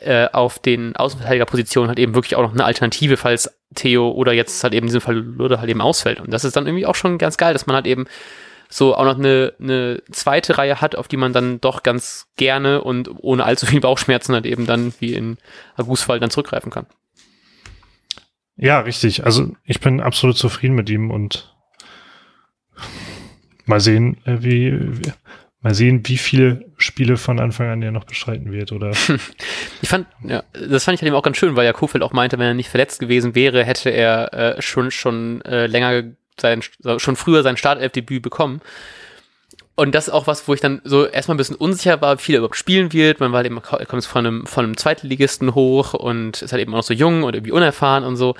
äh, 0.00 0.28
auf 0.32 0.60
den 0.60 0.94
Außenverteidigerpositionen 0.94 1.88
halt 1.88 1.98
eben 1.98 2.14
wirklich 2.14 2.36
auch 2.36 2.42
noch 2.42 2.52
eine 2.52 2.64
Alternative, 2.64 3.16
falls 3.16 3.52
Theo 3.74 4.10
oder 4.10 4.32
jetzt 4.32 4.62
halt 4.62 4.74
eben 4.74 4.84
in 4.84 4.88
diesem 4.88 5.00
Fall 5.00 5.16
Lurde 5.16 5.58
halt 5.58 5.68
eben 5.68 5.80
ausfällt. 5.80 6.20
Und 6.20 6.32
das 6.32 6.44
ist 6.44 6.54
dann 6.54 6.66
irgendwie 6.66 6.86
auch 6.86 6.94
schon 6.94 7.18
ganz 7.18 7.36
geil, 7.36 7.52
dass 7.52 7.66
man 7.66 7.74
halt 7.74 7.86
eben 7.86 8.06
so 8.70 8.94
auch 8.94 9.04
noch 9.04 9.18
eine, 9.18 9.52
eine 9.60 10.02
zweite 10.12 10.56
Reihe 10.56 10.80
hat, 10.80 10.94
auf 10.94 11.08
die 11.08 11.16
man 11.16 11.32
dann 11.32 11.60
doch 11.60 11.82
ganz 11.82 12.28
gerne 12.36 12.82
und 12.82 13.10
ohne 13.18 13.44
allzu 13.44 13.66
viel 13.66 13.80
Bauchschmerzen 13.80 14.32
halt 14.32 14.46
eben 14.46 14.64
dann 14.64 14.94
wie 15.00 15.12
in 15.14 15.36
Agus 15.76 16.02
Fall 16.02 16.20
dann 16.20 16.30
zurückgreifen 16.30 16.70
kann. 16.70 16.86
Ja, 18.56 18.80
richtig. 18.80 19.24
Also 19.24 19.52
ich 19.64 19.80
bin 19.80 20.00
absolut 20.00 20.36
zufrieden 20.36 20.74
mit 20.74 20.88
ihm 20.88 21.10
und 21.10 21.54
mal 23.64 23.80
sehen, 23.80 24.18
äh, 24.24 24.38
wie, 24.40 24.72
wie 24.98 25.12
mal 25.62 25.74
sehen, 25.74 26.02
wie 26.06 26.16
viele 26.16 26.64
Spiele 26.76 27.16
von 27.16 27.38
Anfang 27.38 27.68
an 27.68 27.82
er 27.82 27.92
noch 27.92 28.04
bestreiten 28.04 28.52
wird, 28.52 28.72
oder? 28.72 28.92
Ich 29.82 29.88
fand, 29.88 30.06
ja, 30.22 30.44
das 30.52 30.84
fand 30.84 30.94
ich 30.94 31.00
halt 31.00 31.08
eben 31.08 31.16
auch 31.16 31.22
ganz 31.22 31.38
schön, 31.38 31.56
weil 31.56 31.64
ja 31.64 31.72
Kofeld 31.72 32.04
auch 32.04 32.12
meinte, 32.12 32.38
wenn 32.38 32.46
er 32.46 32.54
nicht 32.54 32.68
verletzt 32.68 33.00
gewesen 33.00 33.34
wäre, 33.34 33.64
hätte 33.64 33.88
er 33.88 34.34
äh, 34.34 34.62
schon 34.62 34.90
schon 34.90 35.40
äh, 35.42 35.66
länger 35.66 36.02
sein, 36.40 36.62
schon 36.98 37.16
früher 37.16 37.42
sein 37.42 37.56
Startelfdebüt 37.56 38.22
bekommen. 38.22 38.60
Und 39.76 39.94
das 39.94 40.08
ist 40.08 40.12
auch 40.12 40.26
was, 40.26 40.46
wo 40.46 40.52
ich 40.52 40.60
dann 40.60 40.82
so 40.84 41.06
erstmal 41.06 41.36
ein 41.36 41.38
bisschen 41.38 41.56
unsicher 41.56 42.02
war, 42.02 42.18
wie 42.18 42.22
viel 42.22 42.34
er 42.34 42.40
überhaupt 42.40 42.56
spielen 42.56 42.92
wird. 42.92 43.20
Man 43.20 43.32
war 43.32 43.38
halt 43.38 43.46
eben, 43.46 43.62
kommt 43.62 44.04
von 44.04 44.26
einem, 44.26 44.46
von 44.46 44.64
einem 44.64 44.76
Zweitligisten 44.76 45.54
hoch 45.54 45.94
und 45.94 46.42
ist 46.42 46.52
halt 46.52 46.60
eben 46.60 46.72
auch 46.74 46.78
noch 46.78 46.84
so 46.84 46.92
jung 46.92 47.22
und 47.22 47.34
irgendwie 47.34 47.52
unerfahren 47.52 48.04
und 48.04 48.16
so. 48.16 48.34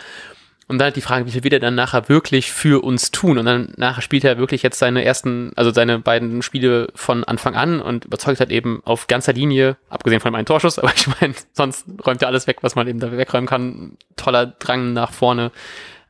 Und 0.71 0.79
dann 0.79 0.85
halt 0.85 0.97
die 0.97 1.01
Frage, 1.01 1.27
wie 1.27 1.33
viel 1.33 1.43
wird 1.43 1.55
er 1.55 1.59
dann 1.59 1.75
nachher 1.75 2.09
wirklich 2.09 2.53
für 2.53 2.85
uns 2.85 3.11
tun? 3.11 3.39
Und 3.39 3.47
dann 3.47 3.73
nachher 3.77 4.03
spielt 4.03 4.23
er 4.23 4.39
wirklich 4.39 4.63
jetzt 4.63 4.79
seine 4.79 5.05
ersten, 5.05 5.51
also 5.57 5.73
seine 5.73 5.99
beiden 5.99 6.43
Spiele 6.43 6.93
von 6.95 7.25
Anfang 7.25 7.57
an 7.57 7.81
und 7.81 8.05
überzeugt 8.05 8.39
halt 8.39 8.51
eben 8.51 8.81
auf 8.85 9.09
ganzer 9.09 9.33
Linie, 9.33 9.79
abgesehen 9.89 10.21
von 10.21 10.33
einem 10.33 10.47
Torschuss, 10.47 10.79
aber 10.79 10.93
ich 10.95 11.09
meine, 11.21 11.35
sonst 11.55 11.87
räumt 12.07 12.23
er 12.23 12.29
alles 12.29 12.47
weg, 12.47 12.59
was 12.61 12.77
man 12.77 12.87
eben 12.87 13.01
da 13.01 13.11
wegräumen 13.11 13.49
kann. 13.49 13.97
Toller 14.15 14.47
Drang 14.47 14.93
nach 14.93 15.13
vorne. 15.13 15.51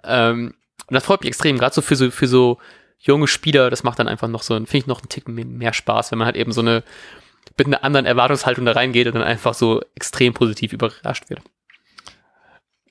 Ähm, 0.04 0.52
und 0.90 0.94
das 0.94 1.04
freut 1.04 1.20
mich 1.20 1.28
extrem, 1.28 1.56
gerade 1.56 1.74
so 1.74 1.82
für 1.82 1.96
so, 1.96 2.10
für 2.10 2.26
so 2.26 2.58
junge 2.98 3.28
Spieler, 3.28 3.70
das 3.70 3.82
macht 3.82 3.98
dann 3.98 4.08
einfach 4.08 4.28
noch 4.28 4.42
so, 4.42 4.54
finde 4.54 4.76
ich 4.76 4.86
noch 4.86 5.00
einen 5.00 5.08
Tick 5.08 5.28
mehr 5.28 5.72
Spaß, 5.72 6.10
wenn 6.10 6.18
man 6.18 6.26
halt 6.26 6.36
eben 6.36 6.52
so 6.52 6.60
eine, 6.60 6.82
mit 7.56 7.66
einer 7.66 7.84
anderen 7.84 8.06
Erwartungshaltung 8.06 8.64
da 8.64 8.72
reingeht 8.72 9.06
und 9.06 9.14
dann 9.14 9.22
einfach 9.22 9.54
so 9.54 9.82
extrem 9.94 10.34
positiv 10.34 10.72
überrascht 10.72 11.30
wird. 11.30 11.40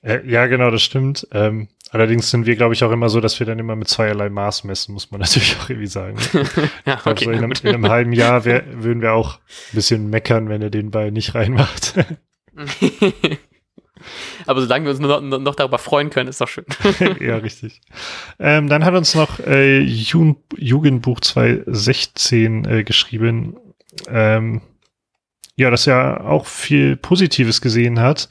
Ja, 0.02 0.46
genau, 0.46 0.70
das 0.70 0.82
stimmt. 0.82 1.28
Ähm, 1.32 1.68
allerdings 1.90 2.30
sind 2.30 2.46
wir, 2.46 2.56
glaube 2.56 2.72
ich, 2.72 2.82
auch 2.84 2.90
immer 2.90 3.10
so, 3.10 3.20
dass 3.20 3.38
wir 3.38 3.46
dann 3.46 3.58
immer 3.58 3.76
mit 3.76 3.88
zweierlei 3.88 4.30
Maß 4.30 4.64
messen, 4.64 4.94
muss 4.94 5.10
man 5.10 5.20
natürlich 5.20 5.56
auch 5.58 5.68
irgendwie 5.68 5.88
sagen. 5.88 6.16
ja, 6.86 6.94
okay, 6.94 7.02
glaub, 7.02 7.18
so 7.18 7.30
in, 7.30 7.38
einem, 7.38 7.52
in, 7.62 7.68
einem, 7.68 7.88
halben 7.88 8.12
Jahr 8.12 8.44
wär, 8.46 8.64
würden 8.82 9.02
wir 9.02 9.12
auch 9.12 9.36
ein 9.36 9.74
bisschen 9.74 10.08
meckern, 10.08 10.48
wenn 10.48 10.62
er 10.62 10.70
den 10.70 10.90
Ball 10.90 11.10
nicht 11.10 11.34
reinmacht. 11.34 11.94
Aber 14.46 14.60
solange 14.60 14.84
wir 14.84 14.90
uns 14.90 15.00
noch, 15.00 15.20
noch, 15.20 15.54
darüber 15.54 15.78
freuen 15.78 16.10
können, 16.10 16.28
ist 16.28 16.40
doch 16.40 16.48
schön. 16.48 16.64
ja, 17.20 17.36
richtig. 17.36 17.80
Ähm, 18.38 18.68
dann 18.68 18.84
hat 18.84 18.94
uns 18.94 19.14
noch 19.14 19.38
äh, 19.40 19.80
Jugendbuch 19.80 21.20
2016 21.20 22.64
äh, 22.64 22.84
geschrieben, 22.84 23.56
ähm, 24.08 24.60
ja, 25.56 25.70
dass 25.70 25.86
er 25.86 26.26
auch 26.26 26.46
viel 26.46 26.96
Positives 26.96 27.60
gesehen 27.60 28.00
hat. 28.00 28.28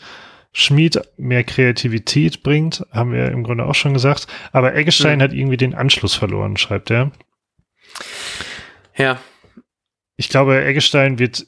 Schmied 0.51 0.99
mehr 1.17 1.43
Kreativität 1.43 2.41
bringt, 2.41 2.85
haben 2.91 3.11
wir 3.11 3.31
im 3.31 3.43
Grunde 3.43 3.65
auch 3.65 3.75
schon 3.75 3.93
gesagt. 3.93 4.27
Aber 4.51 4.75
Eggestein 4.75 5.19
mhm. 5.19 5.23
hat 5.23 5.33
irgendwie 5.33 5.57
den 5.57 5.75
Anschluss 5.75 6.15
verloren, 6.15 6.57
schreibt 6.57 6.89
er. 6.89 7.11
Ja. 8.97 9.19
Ich 10.17 10.29
glaube, 10.29 10.63
Eggestein 10.65 11.19
wird 11.19 11.45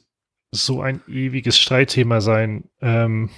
so 0.52 0.82
ein 0.82 1.00
ewiges 1.08 1.58
Streitthema 1.58 2.20
sein. 2.20 2.64
Ähm, 2.80 3.30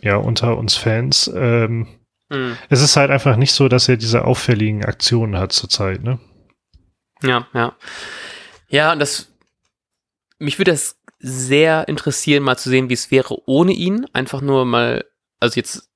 ja, 0.00 0.16
unter 0.16 0.56
uns 0.56 0.76
Fans. 0.76 1.30
Ähm, 1.34 1.86
mhm. 2.28 2.56
Es 2.68 2.82
ist 2.82 2.96
halt 2.96 3.10
einfach 3.10 3.36
nicht 3.36 3.52
so, 3.52 3.68
dass 3.68 3.88
er 3.88 3.96
diese 3.96 4.24
auffälligen 4.24 4.84
Aktionen 4.84 5.38
hat 5.38 5.52
zurzeit, 5.52 6.02
ne? 6.02 6.18
Ja, 7.22 7.46
ja. 7.52 7.76
Ja, 8.68 8.92
und 8.92 9.00
das, 9.00 9.32
mich 10.38 10.58
würde 10.58 10.72
das 10.72 11.00
sehr 11.18 11.88
interessieren, 11.88 12.44
mal 12.44 12.56
zu 12.56 12.68
sehen, 12.68 12.88
wie 12.88 12.94
es 12.94 13.10
wäre 13.10 13.36
ohne 13.46 13.72
ihn. 13.72 14.06
Einfach 14.12 14.40
nur 14.40 14.64
mal, 14.64 15.04
also 15.40 15.56
jetzt, 15.56 15.90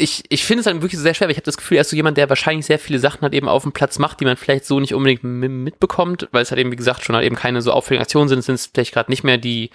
ich, 0.00 0.24
ich 0.30 0.44
finde 0.44 0.62
es 0.62 0.66
halt 0.66 0.80
wirklich 0.80 1.00
sehr 1.00 1.12
schwer, 1.12 1.28
weil 1.28 1.32
ich 1.32 1.36
habe 1.36 1.44
das 1.44 1.58
Gefühl, 1.58 1.76
er 1.76 1.82
ist 1.82 1.90
so 1.90 1.96
jemand, 1.96 2.16
der 2.16 2.28
wahrscheinlich 2.28 2.64
sehr 2.64 2.78
viele 2.78 2.98
Sachen 2.98 3.20
halt 3.20 3.34
eben 3.34 3.48
auf 3.48 3.62
dem 3.62 3.72
Platz 3.72 3.98
macht, 3.98 4.20
die 4.20 4.24
man 4.24 4.36
vielleicht 4.36 4.64
so 4.64 4.80
nicht 4.80 4.94
unbedingt 4.94 5.22
mitbekommt, 5.22 6.28
weil 6.32 6.42
es 6.42 6.50
halt 6.50 6.58
eben, 6.58 6.72
wie 6.72 6.76
gesagt, 6.76 7.04
schon 7.04 7.14
halt 7.14 7.26
eben 7.26 7.36
keine 7.36 7.60
so 7.60 7.72
auffälligen 7.72 8.02
Aktionen 8.02 8.28
sind. 8.28 8.38
Es 8.38 8.46
sind 8.46 8.70
vielleicht 8.72 8.94
gerade 8.94 9.10
nicht 9.10 9.24
mehr 9.24 9.36
die 9.36 9.70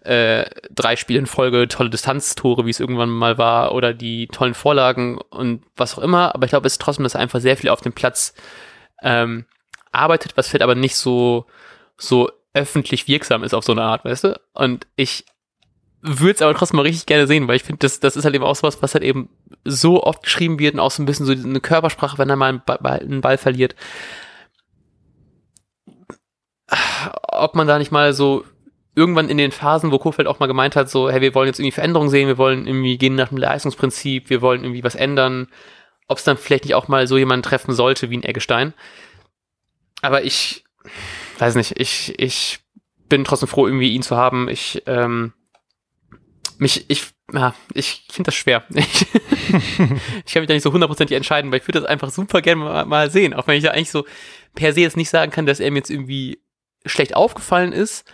äh, 0.00 0.46
drei 0.70 0.96
Spiele 0.96 1.20
in 1.20 1.26
Folge 1.26 1.68
tolle 1.68 1.90
Distanztore, 1.90 2.66
wie 2.66 2.70
es 2.70 2.80
irgendwann 2.80 3.10
mal 3.10 3.38
war, 3.38 3.72
oder 3.72 3.94
die 3.94 4.26
tollen 4.26 4.54
Vorlagen 4.54 5.18
und 5.30 5.62
was 5.76 5.96
auch 5.96 6.02
immer. 6.02 6.34
Aber 6.34 6.44
ich 6.44 6.50
glaube, 6.50 6.66
es 6.66 6.74
ist 6.74 6.82
trotzdem, 6.82 7.04
dass 7.04 7.14
er 7.14 7.20
einfach 7.20 7.40
sehr 7.40 7.56
viel 7.56 7.70
auf 7.70 7.80
dem 7.80 7.92
Platz 7.92 8.34
ähm, 9.02 9.44
arbeitet, 9.92 10.36
was 10.36 10.48
vielleicht 10.48 10.62
aber 10.62 10.74
nicht 10.74 10.96
so, 10.96 11.46
so 11.96 12.30
öffentlich 12.52 13.06
wirksam 13.06 13.44
ist 13.44 13.54
auf 13.54 13.64
so 13.64 13.72
eine 13.72 13.82
Art, 13.82 14.04
weißt 14.04 14.24
du? 14.24 14.40
Und 14.54 14.86
ich 14.96 15.24
würde 16.00 16.34
es 16.34 16.42
aber 16.42 16.54
trotzdem 16.54 16.76
mal 16.76 16.82
richtig 16.82 17.06
gerne 17.06 17.26
sehen, 17.26 17.48
weil 17.48 17.56
ich 17.56 17.64
finde, 17.64 17.80
das, 17.80 18.00
das 18.00 18.16
ist 18.16 18.24
halt 18.24 18.34
eben 18.34 18.44
auch 18.44 18.54
sowas, 18.54 18.82
was 18.82 18.94
halt 18.94 19.04
eben 19.04 19.28
so 19.64 20.02
oft 20.02 20.22
geschrieben 20.22 20.58
wird 20.58 20.74
und 20.74 20.80
auch 20.80 20.90
so 20.90 21.02
ein 21.02 21.06
bisschen 21.06 21.26
so 21.26 21.32
eine 21.32 21.60
Körpersprache, 21.60 22.18
wenn 22.18 22.30
er 22.30 22.36
mal 22.36 22.48
einen 22.48 22.62
Ball, 22.64 23.00
einen 23.00 23.20
Ball 23.20 23.38
verliert. 23.38 23.74
Ob 27.22 27.54
man 27.54 27.66
da 27.66 27.78
nicht 27.78 27.90
mal 27.90 28.12
so 28.12 28.44
irgendwann 28.94 29.28
in 29.28 29.38
den 29.38 29.52
Phasen, 29.52 29.92
wo 29.92 29.98
Kofeld 29.98 30.28
auch 30.28 30.40
mal 30.40 30.46
gemeint 30.46 30.76
hat, 30.76 30.90
so, 30.90 31.10
hey, 31.10 31.20
wir 31.20 31.34
wollen 31.34 31.46
jetzt 31.46 31.58
irgendwie 31.58 31.72
Veränderungen 31.72 32.10
sehen, 32.10 32.28
wir 32.28 32.38
wollen 32.38 32.66
irgendwie 32.66 32.98
gehen 32.98 33.14
nach 33.14 33.28
dem 33.28 33.38
Leistungsprinzip, 33.38 34.28
wir 34.30 34.42
wollen 34.42 34.64
irgendwie 34.64 34.84
was 34.84 34.94
ändern, 34.94 35.48
ob 36.08 36.18
es 36.18 36.24
dann 36.24 36.36
vielleicht 36.36 36.64
nicht 36.64 36.74
auch 36.74 36.88
mal 36.88 37.06
so 37.06 37.16
jemanden 37.16 37.44
treffen 37.44 37.74
sollte 37.74 38.10
wie 38.10 38.16
ein 38.16 38.24
Eggestein. 38.24 38.74
Aber 40.02 40.24
ich 40.24 40.64
weiß 41.38 41.54
nicht, 41.54 41.78
ich, 41.78 42.18
ich 42.18 42.60
bin 43.08 43.24
trotzdem 43.24 43.48
froh, 43.48 43.66
irgendwie 43.66 43.94
ihn 43.94 44.02
zu 44.02 44.16
haben. 44.16 44.48
Ich, 44.48 44.82
ähm, 44.86 45.32
mich, 46.58 46.88
ich, 46.88 47.04
ja, 47.32 47.54
ich 47.74 48.06
finde 48.10 48.28
das 48.28 48.34
schwer. 48.34 48.64
Ich, 48.74 49.06
ich 50.26 50.34
kann 50.34 50.42
mich 50.42 50.48
da 50.48 50.52
nicht 50.52 50.62
so 50.62 50.72
hundertprozentig 50.72 51.16
entscheiden, 51.16 51.50
weil 51.50 51.60
ich 51.60 51.66
würde 51.66 51.80
das 51.80 51.88
einfach 51.88 52.10
super 52.10 52.42
gerne 52.42 52.62
mal, 52.62 52.84
mal 52.84 53.10
sehen. 53.10 53.32
Auch 53.32 53.46
wenn 53.46 53.56
ich 53.56 53.64
ja 53.64 53.70
eigentlich 53.70 53.90
so 53.90 54.04
per 54.54 54.74
se 54.74 54.80
jetzt 54.80 54.96
nicht 54.96 55.08
sagen 55.08 55.32
kann, 55.32 55.46
dass 55.46 55.58
er 55.58 55.70
mir 55.70 55.78
jetzt 55.78 55.90
irgendwie 55.90 56.42
schlecht 56.84 57.16
aufgefallen 57.16 57.72
ist, 57.72 58.04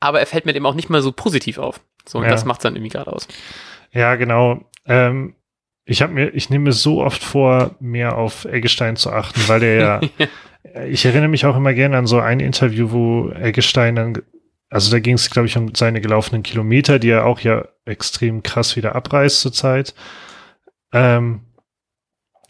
aber 0.00 0.18
er 0.18 0.26
fällt 0.26 0.46
mir 0.46 0.52
dem 0.52 0.66
auch 0.66 0.74
nicht 0.74 0.90
mal 0.90 1.00
so 1.00 1.12
positiv 1.12 1.58
auf. 1.58 1.80
So, 2.08 2.18
und 2.18 2.24
ja. 2.24 2.30
das 2.30 2.44
macht 2.44 2.58
es 2.58 2.62
dann 2.64 2.74
irgendwie 2.74 2.90
gerade 2.90 3.12
aus. 3.12 3.28
Ja, 3.92 4.16
genau. 4.16 4.68
Ähm, 4.84 5.36
ich 5.84 6.02
habe 6.02 6.12
mir, 6.12 6.34
ich 6.34 6.50
nehme 6.50 6.64
mir 6.64 6.72
so 6.72 7.02
oft 7.02 7.22
vor, 7.22 7.76
mehr 7.78 8.16
auf 8.16 8.44
Eggestein 8.46 8.96
zu 8.96 9.12
achten, 9.12 9.40
weil 9.46 9.60
der 9.60 10.00
ja, 10.18 10.26
ich 10.84 11.04
erinnere 11.04 11.28
mich 11.28 11.46
auch 11.46 11.56
immer 11.56 11.74
gerne 11.74 11.96
an 11.96 12.06
so 12.06 12.18
ein 12.20 12.40
Interview, 12.40 12.90
wo 12.90 13.30
Eggestein 13.30 13.94
dann, 13.94 14.22
also 14.70 14.90
da 14.90 15.00
ging 15.00 15.14
es, 15.14 15.30
glaube 15.30 15.46
ich, 15.48 15.56
um 15.56 15.74
seine 15.74 16.00
gelaufenen 16.00 16.42
Kilometer, 16.42 16.98
die 16.98 17.10
er 17.10 17.26
auch 17.26 17.40
ja 17.40 17.66
extrem 17.84 18.42
krass 18.42 18.76
wieder 18.76 18.94
abreißt 18.94 19.40
zurzeit. 19.40 19.94
Ähm, 20.92 21.40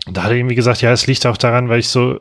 da 0.07 0.25
hat 0.25 0.31
er 0.31 0.37
irgendwie 0.37 0.55
gesagt, 0.55 0.83
ja, 0.83 0.93
es 0.93 1.07
liegt 1.07 1.27
auch 1.27 1.37
daran, 1.37 1.69
weil 1.69 1.81
ich 1.81 1.89
so, 1.89 2.21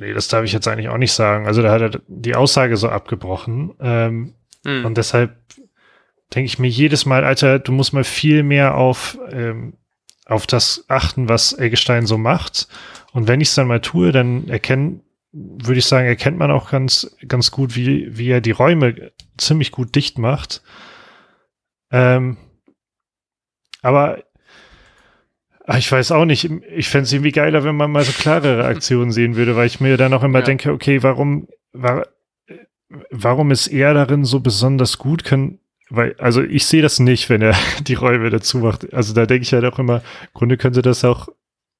nee, 0.00 0.12
das 0.12 0.28
darf 0.28 0.44
ich 0.44 0.52
jetzt 0.52 0.66
eigentlich 0.66 0.88
auch 0.88 0.98
nicht 0.98 1.12
sagen. 1.12 1.46
Also 1.46 1.62
da 1.62 1.70
hat 1.70 1.82
er 1.82 2.00
die 2.08 2.34
Aussage 2.34 2.76
so 2.76 2.88
abgebrochen. 2.88 3.74
Ähm, 3.80 4.34
mhm. 4.64 4.84
Und 4.84 4.96
deshalb 4.96 5.36
denke 6.34 6.46
ich 6.46 6.58
mir 6.58 6.68
jedes 6.68 7.06
Mal, 7.06 7.24
Alter, 7.24 7.58
du 7.58 7.70
musst 7.70 7.92
mal 7.92 8.04
viel 8.04 8.42
mehr 8.42 8.76
auf, 8.76 9.18
ähm, 9.30 9.74
auf 10.26 10.46
das 10.46 10.84
achten, 10.88 11.28
was 11.28 11.56
Eggestein 11.56 12.06
so 12.06 12.18
macht. 12.18 12.66
Und 13.12 13.28
wenn 13.28 13.40
ich 13.40 13.48
es 13.48 13.54
dann 13.54 13.68
mal 13.68 13.80
tue, 13.80 14.10
dann 14.10 14.48
erkennen, 14.48 15.02
würde 15.34 15.78
ich 15.78 15.86
sagen, 15.86 16.06
erkennt 16.06 16.38
man 16.38 16.50
auch 16.50 16.70
ganz, 16.70 17.16
ganz 17.26 17.50
gut, 17.50 17.74
wie, 17.74 18.16
wie 18.16 18.28
er 18.28 18.40
die 18.40 18.52
Räume 18.52 19.12
ziemlich 19.36 19.72
gut 19.72 19.94
dicht 19.94 20.18
macht. 20.18 20.62
Ähm, 21.90 22.36
aber 23.82 24.22
Ah, 25.66 25.78
ich 25.78 25.90
weiß 25.90 26.12
auch 26.12 26.26
nicht. 26.26 26.50
Ich 26.76 26.88
fände 26.88 27.04
es 27.04 27.12
irgendwie 27.12 27.32
geiler, 27.32 27.64
wenn 27.64 27.76
man 27.76 27.90
mal 27.90 28.04
so 28.04 28.12
klarere 28.12 28.64
Aktionen 28.66 29.12
sehen 29.12 29.34
würde, 29.34 29.56
weil 29.56 29.66
ich 29.66 29.80
mir 29.80 29.96
dann 29.96 30.12
auch 30.12 30.22
immer 30.22 30.40
ja. 30.40 30.44
denke, 30.44 30.72
okay, 30.72 31.02
warum, 31.02 31.48
war, 31.72 32.06
warum 33.10 33.50
ist 33.50 33.68
er 33.68 33.94
darin 33.94 34.24
so 34.24 34.40
besonders 34.40 34.98
gut? 34.98 35.24
Können, 35.24 35.60
weil, 35.88 36.16
also 36.18 36.42
ich 36.42 36.66
sehe 36.66 36.82
das 36.82 37.00
nicht, 37.00 37.30
wenn 37.30 37.40
er 37.40 37.56
die 37.80 37.94
Räume 37.94 38.28
dazu 38.28 38.58
macht. 38.58 38.92
Also 38.92 39.14
da 39.14 39.24
denke 39.24 39.44
ich 39.44 39.54
halt 39.54 39.64
auch 39.64 39.78
immer, 39.78 40.02
im 40.22 40.34
Grunde 40.34 40.58
könnte 40.58 40.82
das 40.82 41.02
auch 41.02 41.28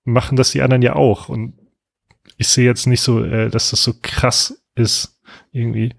machen, 0.05 0.37
dass 0.37 0.53
die 0.53 0.63
anderen 0.63 0.83
ja 0.83 0.97
auch. 0.97 1.29
Und 1.29 1.53
ich 2.37 2.49
sehe 2.49 2.65
jetzt 2.65 2.87
nicht 2.87 3.01
so, 3.01 3.23
äh, 3.23 3.51
dass 3.51 3.71
das 3.71 3.83
so 3.83 3.95
krass 4.01 4.63
ist, 4.75 5.21
irgendwie. 5.53 5.95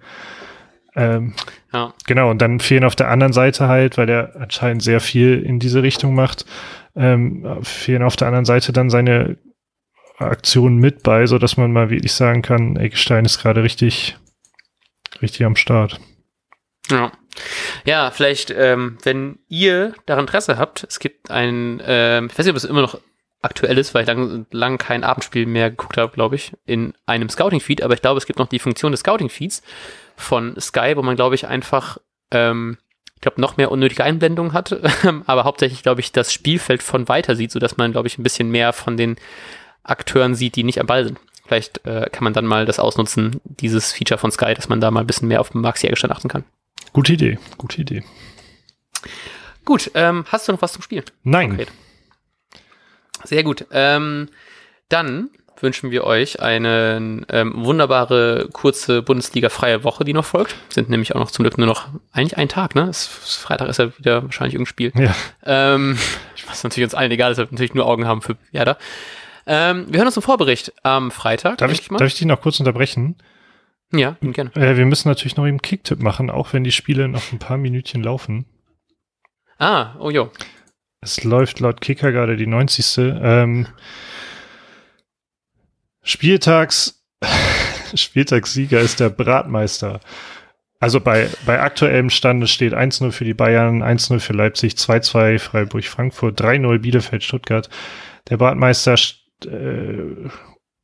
Ähm, 0.95 1.33
ja. 1.73 1.93
Genau, 2.07 2.31
und 2.31 2.41
dann 2.41 2.59
fehlen 2.59 2.83
auf 2.83 2.95
der 2.95 3.09
anderen 3.09 3.33
Seite 3.33 3.67
halt, 3.67 3.97
weil 3.97 4.09
er 4.09 4.35
anscheinend 4.37 4.81
sehr 4.81 5.01
viel 5.01 5.41
in 5.41 5.59
diese 5.59 5.83
Richtung 5.83 6.15
macht, 6.15 6.45
ähm, 6.95 7.59
fehlen 7.63 8.03
auf 8.03 8.15
der 8.15 8.27
anderen 8.27 8.45
Seite 8.45 8.71
dann 8.71 8.89
seine 8.89 9.37
Aktionen 10.17 10.77
mit 10.77 11.03
bei, 11.03 11.25
so 11.25 11.37
dass 11.37 11.57
man 11.57 11.73
mal 11.73 11.89
wirklich 11.89 12.13
sagen 12.13 12.41
kann, 12.41 12.77
Eggestein 12.77 13.25
ist 13.25 13.39
gerade 13.39 13.63
richtig, 13.63 14.17
richtig 15.21 15.45
am 15.45 15.57
Start. 15.57 15.99
Ja. 16.89 17.11
Ja, 17.83 18.11
vielleicht, 18.11 18.49
ähm, 18.51 18.97
wenn 19.03 19.39
ihr 19.49 19.93
daran 20.05 20.23
Interesse 20.25 20.57
habt, 20.57 20.85
es 20.87 20.99
gibt 20.99 21.29
ein, 21.31 21.81
ähm, 21.85 22.29
ich 22.31 22.39
weiß 22.39 22.45
nicht, 22.45 22.53
ob 22.53 22.57
es 22.57 22.63
immer 22.63 22.81
noch 22.81 22.99
aktuell 23.45 23.77
ist, 23.77 23.93
weil 23.93 24.01
ich 24.01 24.07
lange 24.07 24.45
lang 24.51 24.77
kein 24.77 25.03
Abendspiel 25.03 25.45
mehr 25.45 25.69
geguckt 25.69 25.97
habe, 25.97 26.11
glaube 26.11 26.35
ich, 26.35 26.53
in 26.65 26.93
einem 27.05 27.29
Scouting-Feed, 27.29 27.81
aber 27.81 27.93
ich 27.93 28.01
glaube, 28.01 28.17
es 28.17 28.25
gibt 28.25 28.39
noch 28.39 28.47
die 28.47 28.59
Funktion 28.59 28.91
des 28.91 29.01
Scouting-Feeds 29.01 29.61
von 30.17 30.59
Sky, 30.59 30.93
wo 30.95 31.01
man, 31.01 31.15
glaube 31.15 31.35
ich, 31.35 31.47
einfach, 31.47 31.97
ähm, 32.31 32.77
ich 33.15 33.21
glaube, 33.21 33.39
noch 33.39 33.57
mehr 33.57 33.71
unnötige 33.71 34.03
Einblendungen 34.03 34.53
hat, 34.53 34.75
aber 35.25 35.43
hauptsächlich, 35.43 35.83
glaube 35.83 36.01
ich, 36.01 36.11
das 36.11 36.33
Spielfeld 36.33 36.83
von 36.83 37.07
weiter 37.07 37.35
sieht, 37.35 37.51
sodass 37.51 37.77
man, 37.77 37.91
glaube 37.91 38.07
ich, 38.07 38.17
ein 38.17 38.23
bisschen 38.23 38.49
mehr 38.49 38.73
von 38.73 38.97
den 38.97 39.15
Akteuren 39.83 40.35
sieht, 40.35 40.55
die 40.55 40.63
nicht 40.63 40.79
am 40.79 40.87
Ball 40.87 41.05
sind. 41.05 41.19
Vielleicht 41.45 41.85
äh, 41.85 42.09
kann 42.11 42.23
man 42.23 42.33
dann 42.33 42.45
mal 42.45 42.65
das 42.65 42.79
ausnutzen, 42.79 43.39
dieses 43.43 43.93
Feature 43.93 44.17
von 44.17 44.31
Sky, 44.31 44.55
dass 44.55 44.67
man 44.67 44.81
da 44.81 44.89
mal 44.89 45.01
ein 45.01 45.07
bisschen 45.07 45.27
mehr 45.27 45.41
auf 45.41 45.51
den 45.51 45.61
Max 45.61 45.83
Jägerstand 45.83 46.11
achten 46.11 46.27
kann. 46.27 46.43
Gute 46.91 47.13
Idee, 47.13 47.37
gute 47.57 47.81
Idee. 47.81 48.03
Gut, 49.63 49.91
ähm, 49.93 50.25
hast 50.29 50.47
du 50.47 50.51
noch 50.51 50.61
was 50.61 50.73
zum 50.73 50.81
Spielen? 50.81 51.05
Nein. 51.23 51.53
Okay. 51.53 51.67
Sehr 53.25 53.43
gut. 53.43 53.65
Ähm, 53.71 54.29
dann 54.89 55.29
wünschen 55.61 55.91
wir 55.91 56.03
euch 56.03 56.41
eine 56.41 57.23
ähm, 57.29 57.53
wunderbare, 57.55 58.49
kurze 58.51 59.01
Bundesliga-freie 59.01 59.83
Woche, 59.83 60.03
die 60.03 60.13
noch 60.13 60.25
folgt. 60.25 60.55
Sind 60.69 60.89
nämlich 60.89 61.15
auch 61.15 61.19
noch 61.19 61.31
zum 61.31 61.43
Glück 61.43 61.57
nur 61.57 61.67
noch 61.67 61.87
eigentlich 62.11 62.37
ein 62.37 62.49
Tag, 62.49 62.75
ne? 62.75 62.83
Es, 62.83 63.05
Freitag 63.05 63.69
ist 63.69 63.79
ja 63.79 63.97
wieder 63.97 64.23
wahrscheinlich 64.23 64.55
irgendein 64.55 64.69
Spiel. 64.69 64.91
Ja. 64.95 65.15
Ähm, 65.43 65.97
was 66.47 66.63
natürlich 66.63 66.85
uns 66.85 66.95
allen 66.95 67.11
egal 67.11 67.31
ist, 67.31 67.37
wir 67.37 67.47
natürlich 67.49 67.73
nur 67.73 67.85
Augen 67.85 68.05
haben 68.05 68.21
für 68.21 68.37
Werder. 68.51 68.77
Ähm, 69.47 69.85
wir 69.89 69.99
hören 69.99 70.07
uns 70.07 70.17
im 70.17 70.23
Vorbericht 70.23 70.73
am 70.83 71.11
Freitag. 71.11 71.59
Darf 71.59 71.71
ich, 71.71 71.81
ich 71.81 71.87
darf 71.87 72.01
ich 72.01 72.15
dich 72.15 72.25
noch 72.25 72.41
kurz 72.41 72.59
unterbrechen? 72.59 73.15
Ja, 73.93 74.17
gerne. 74.21 74.53
Äh, 74.55 74.77
wir 74.77 74.85
müssen 74.85 75.07
natürlich 75.07 75.37
noch 75.37 75.45
eben 75.45 75.61
Kicktipp 75.61 76.01
machen, 76.01 76.29
auch 76.29 76.53
wenn 76.53 76.63
die 76.63 76.71
Spiele 76.71 77.07
noch 77.07 77.31
ein 77.31 77.39
paar 77.39 77.57
Minütchen 77.57 78.03
laufen. 78.03 78.45
Ah, 79.57 79.95
oh 79.99 80.09
jo. 80.09 80.31
Es 81.05 81.23
läuft 81.23 81.59
laut 81.59 81.81
Kicker 81.81 82.11
gerade 82.11 82.35
die 82.35 82.47
90. 82.47 82.97
Ähm, 82.97 83.67
Spieltags, 86.01 87.05
Spieltagssieger 87.93 88.79
ist 88.79 88.99
der 88.99 89.09
Bratmeister. 89.09 89.99
Also 90.79 90.99
bei, 90.99 91.29
bei 91.45 91.61
aktuellem 91.61 92.09
Stande 92.09 92.47
steht 92.47 92.73
1-0 92.73 93.11
für 93.11 93.23
die 93.23 93.35
Bayern, 93.35 93.83
1-0 93.83 94.19
für 94.19 94.33
Leipzig, 94.33 94.73
2-2 94.73 95.37
Freiburg-Frankfurt, 95.37 96.41
3-0 96.41 96.79
Bielefeld-Stuttgart. 96.79 97.69
Der 98.29 98.37
Bratmeister 98.37 98.95
äh, 99.45 100.29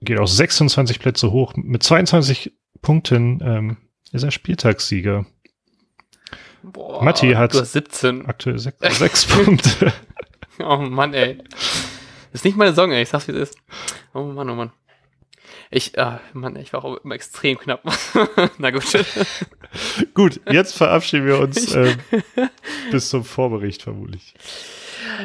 geht 0.02 0.20
auf 0.20 0.30
26 0.30 1.00
Plätze 1.00 1.32
hoch. 1.32 1.54
Mit 1.56 1.82
22 1.82 2.54
Punkten 2.84 3.42
ähm, 3.44 3.78
ist 4.12 4.24
er 4.24 4.32
Spieltagssieger. 4.32 5.26
Boah, 6.62 7.04
Matti 7.04 7.32
hat 7.32 7.54
17. 7.54 8.28
aktuell 8.28 8.60
6, 8.60 9.00
6 9.00 9.26
Punkte. 9.26 9.94
Oh 10.64 10.78
Mann, 10.78 11.14
ey. 11.14 11.38
Das 12.32 12.42
ist 12.42 12.46
nicht 12.46 12.58
meine 12.58 12.74
Song, 12.74 12.92
ey. 12.92 13.04
Ich 13.04 13.10
sag's, 13.10 13.28
wie 13.28 13.34
es 13.34 13.50
ist. 13.50 13.58
Oh 14.14 14.24
Mann, 14.24 14.50
oh 14.50 14.56
Mann. 14.56 14.72
Ich, 15.70 15.98
ah, 15.98 16.20
Mann, 16.34 16.58
ich 16.58 16.74
war 16.74 16.84
auch 16.84 16.98
immer 16.98 17.16
extrem 17.16 17.58
knapp. 17.58 17.82
Na 18.58 18.72
gut. 18.72 18.84
gut, 20.14 20.42
jetzt 20.52 20.76
verabschieden 20.76 21.26
wir 21.26 21.40
uns 21.40 21.74
äh, 21.74 21.96
bis 22.92 23.10
zum 23.10 23.24
Vorbericht 23.24 23.84
vermutlich. 23.84 24.34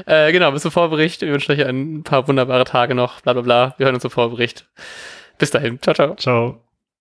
Äh, 0.07 0.33
genau, 0.33 0.53
bis 0.53 0.63
zum 0.63 0.71
Vorbericht. 0.71 1.21
Wir 1.21 1.33
wünschen 1.33 1.53
euch 1.53 1.65
ein 1.65 2.05
paar 2.05 2.29
wunderbare 2.29 2.65
Tage 2.65 2.95
noch. 2.95 3.21
Bla 3.23 3.33
bla 3.33 3.43
bla. 3.43 3.75
Wir 3.79 3.87
hören 3.87 3.95
uns 3.97 4.03
zum 4.03 4.11
Vorbericht. 4.11 4.67
Bis 5.39 5.51
dahin. 5.51 5.81
Ciao, 5.83 5.95
ciao. 5.95 6.15
Ciao. 6.15 6.66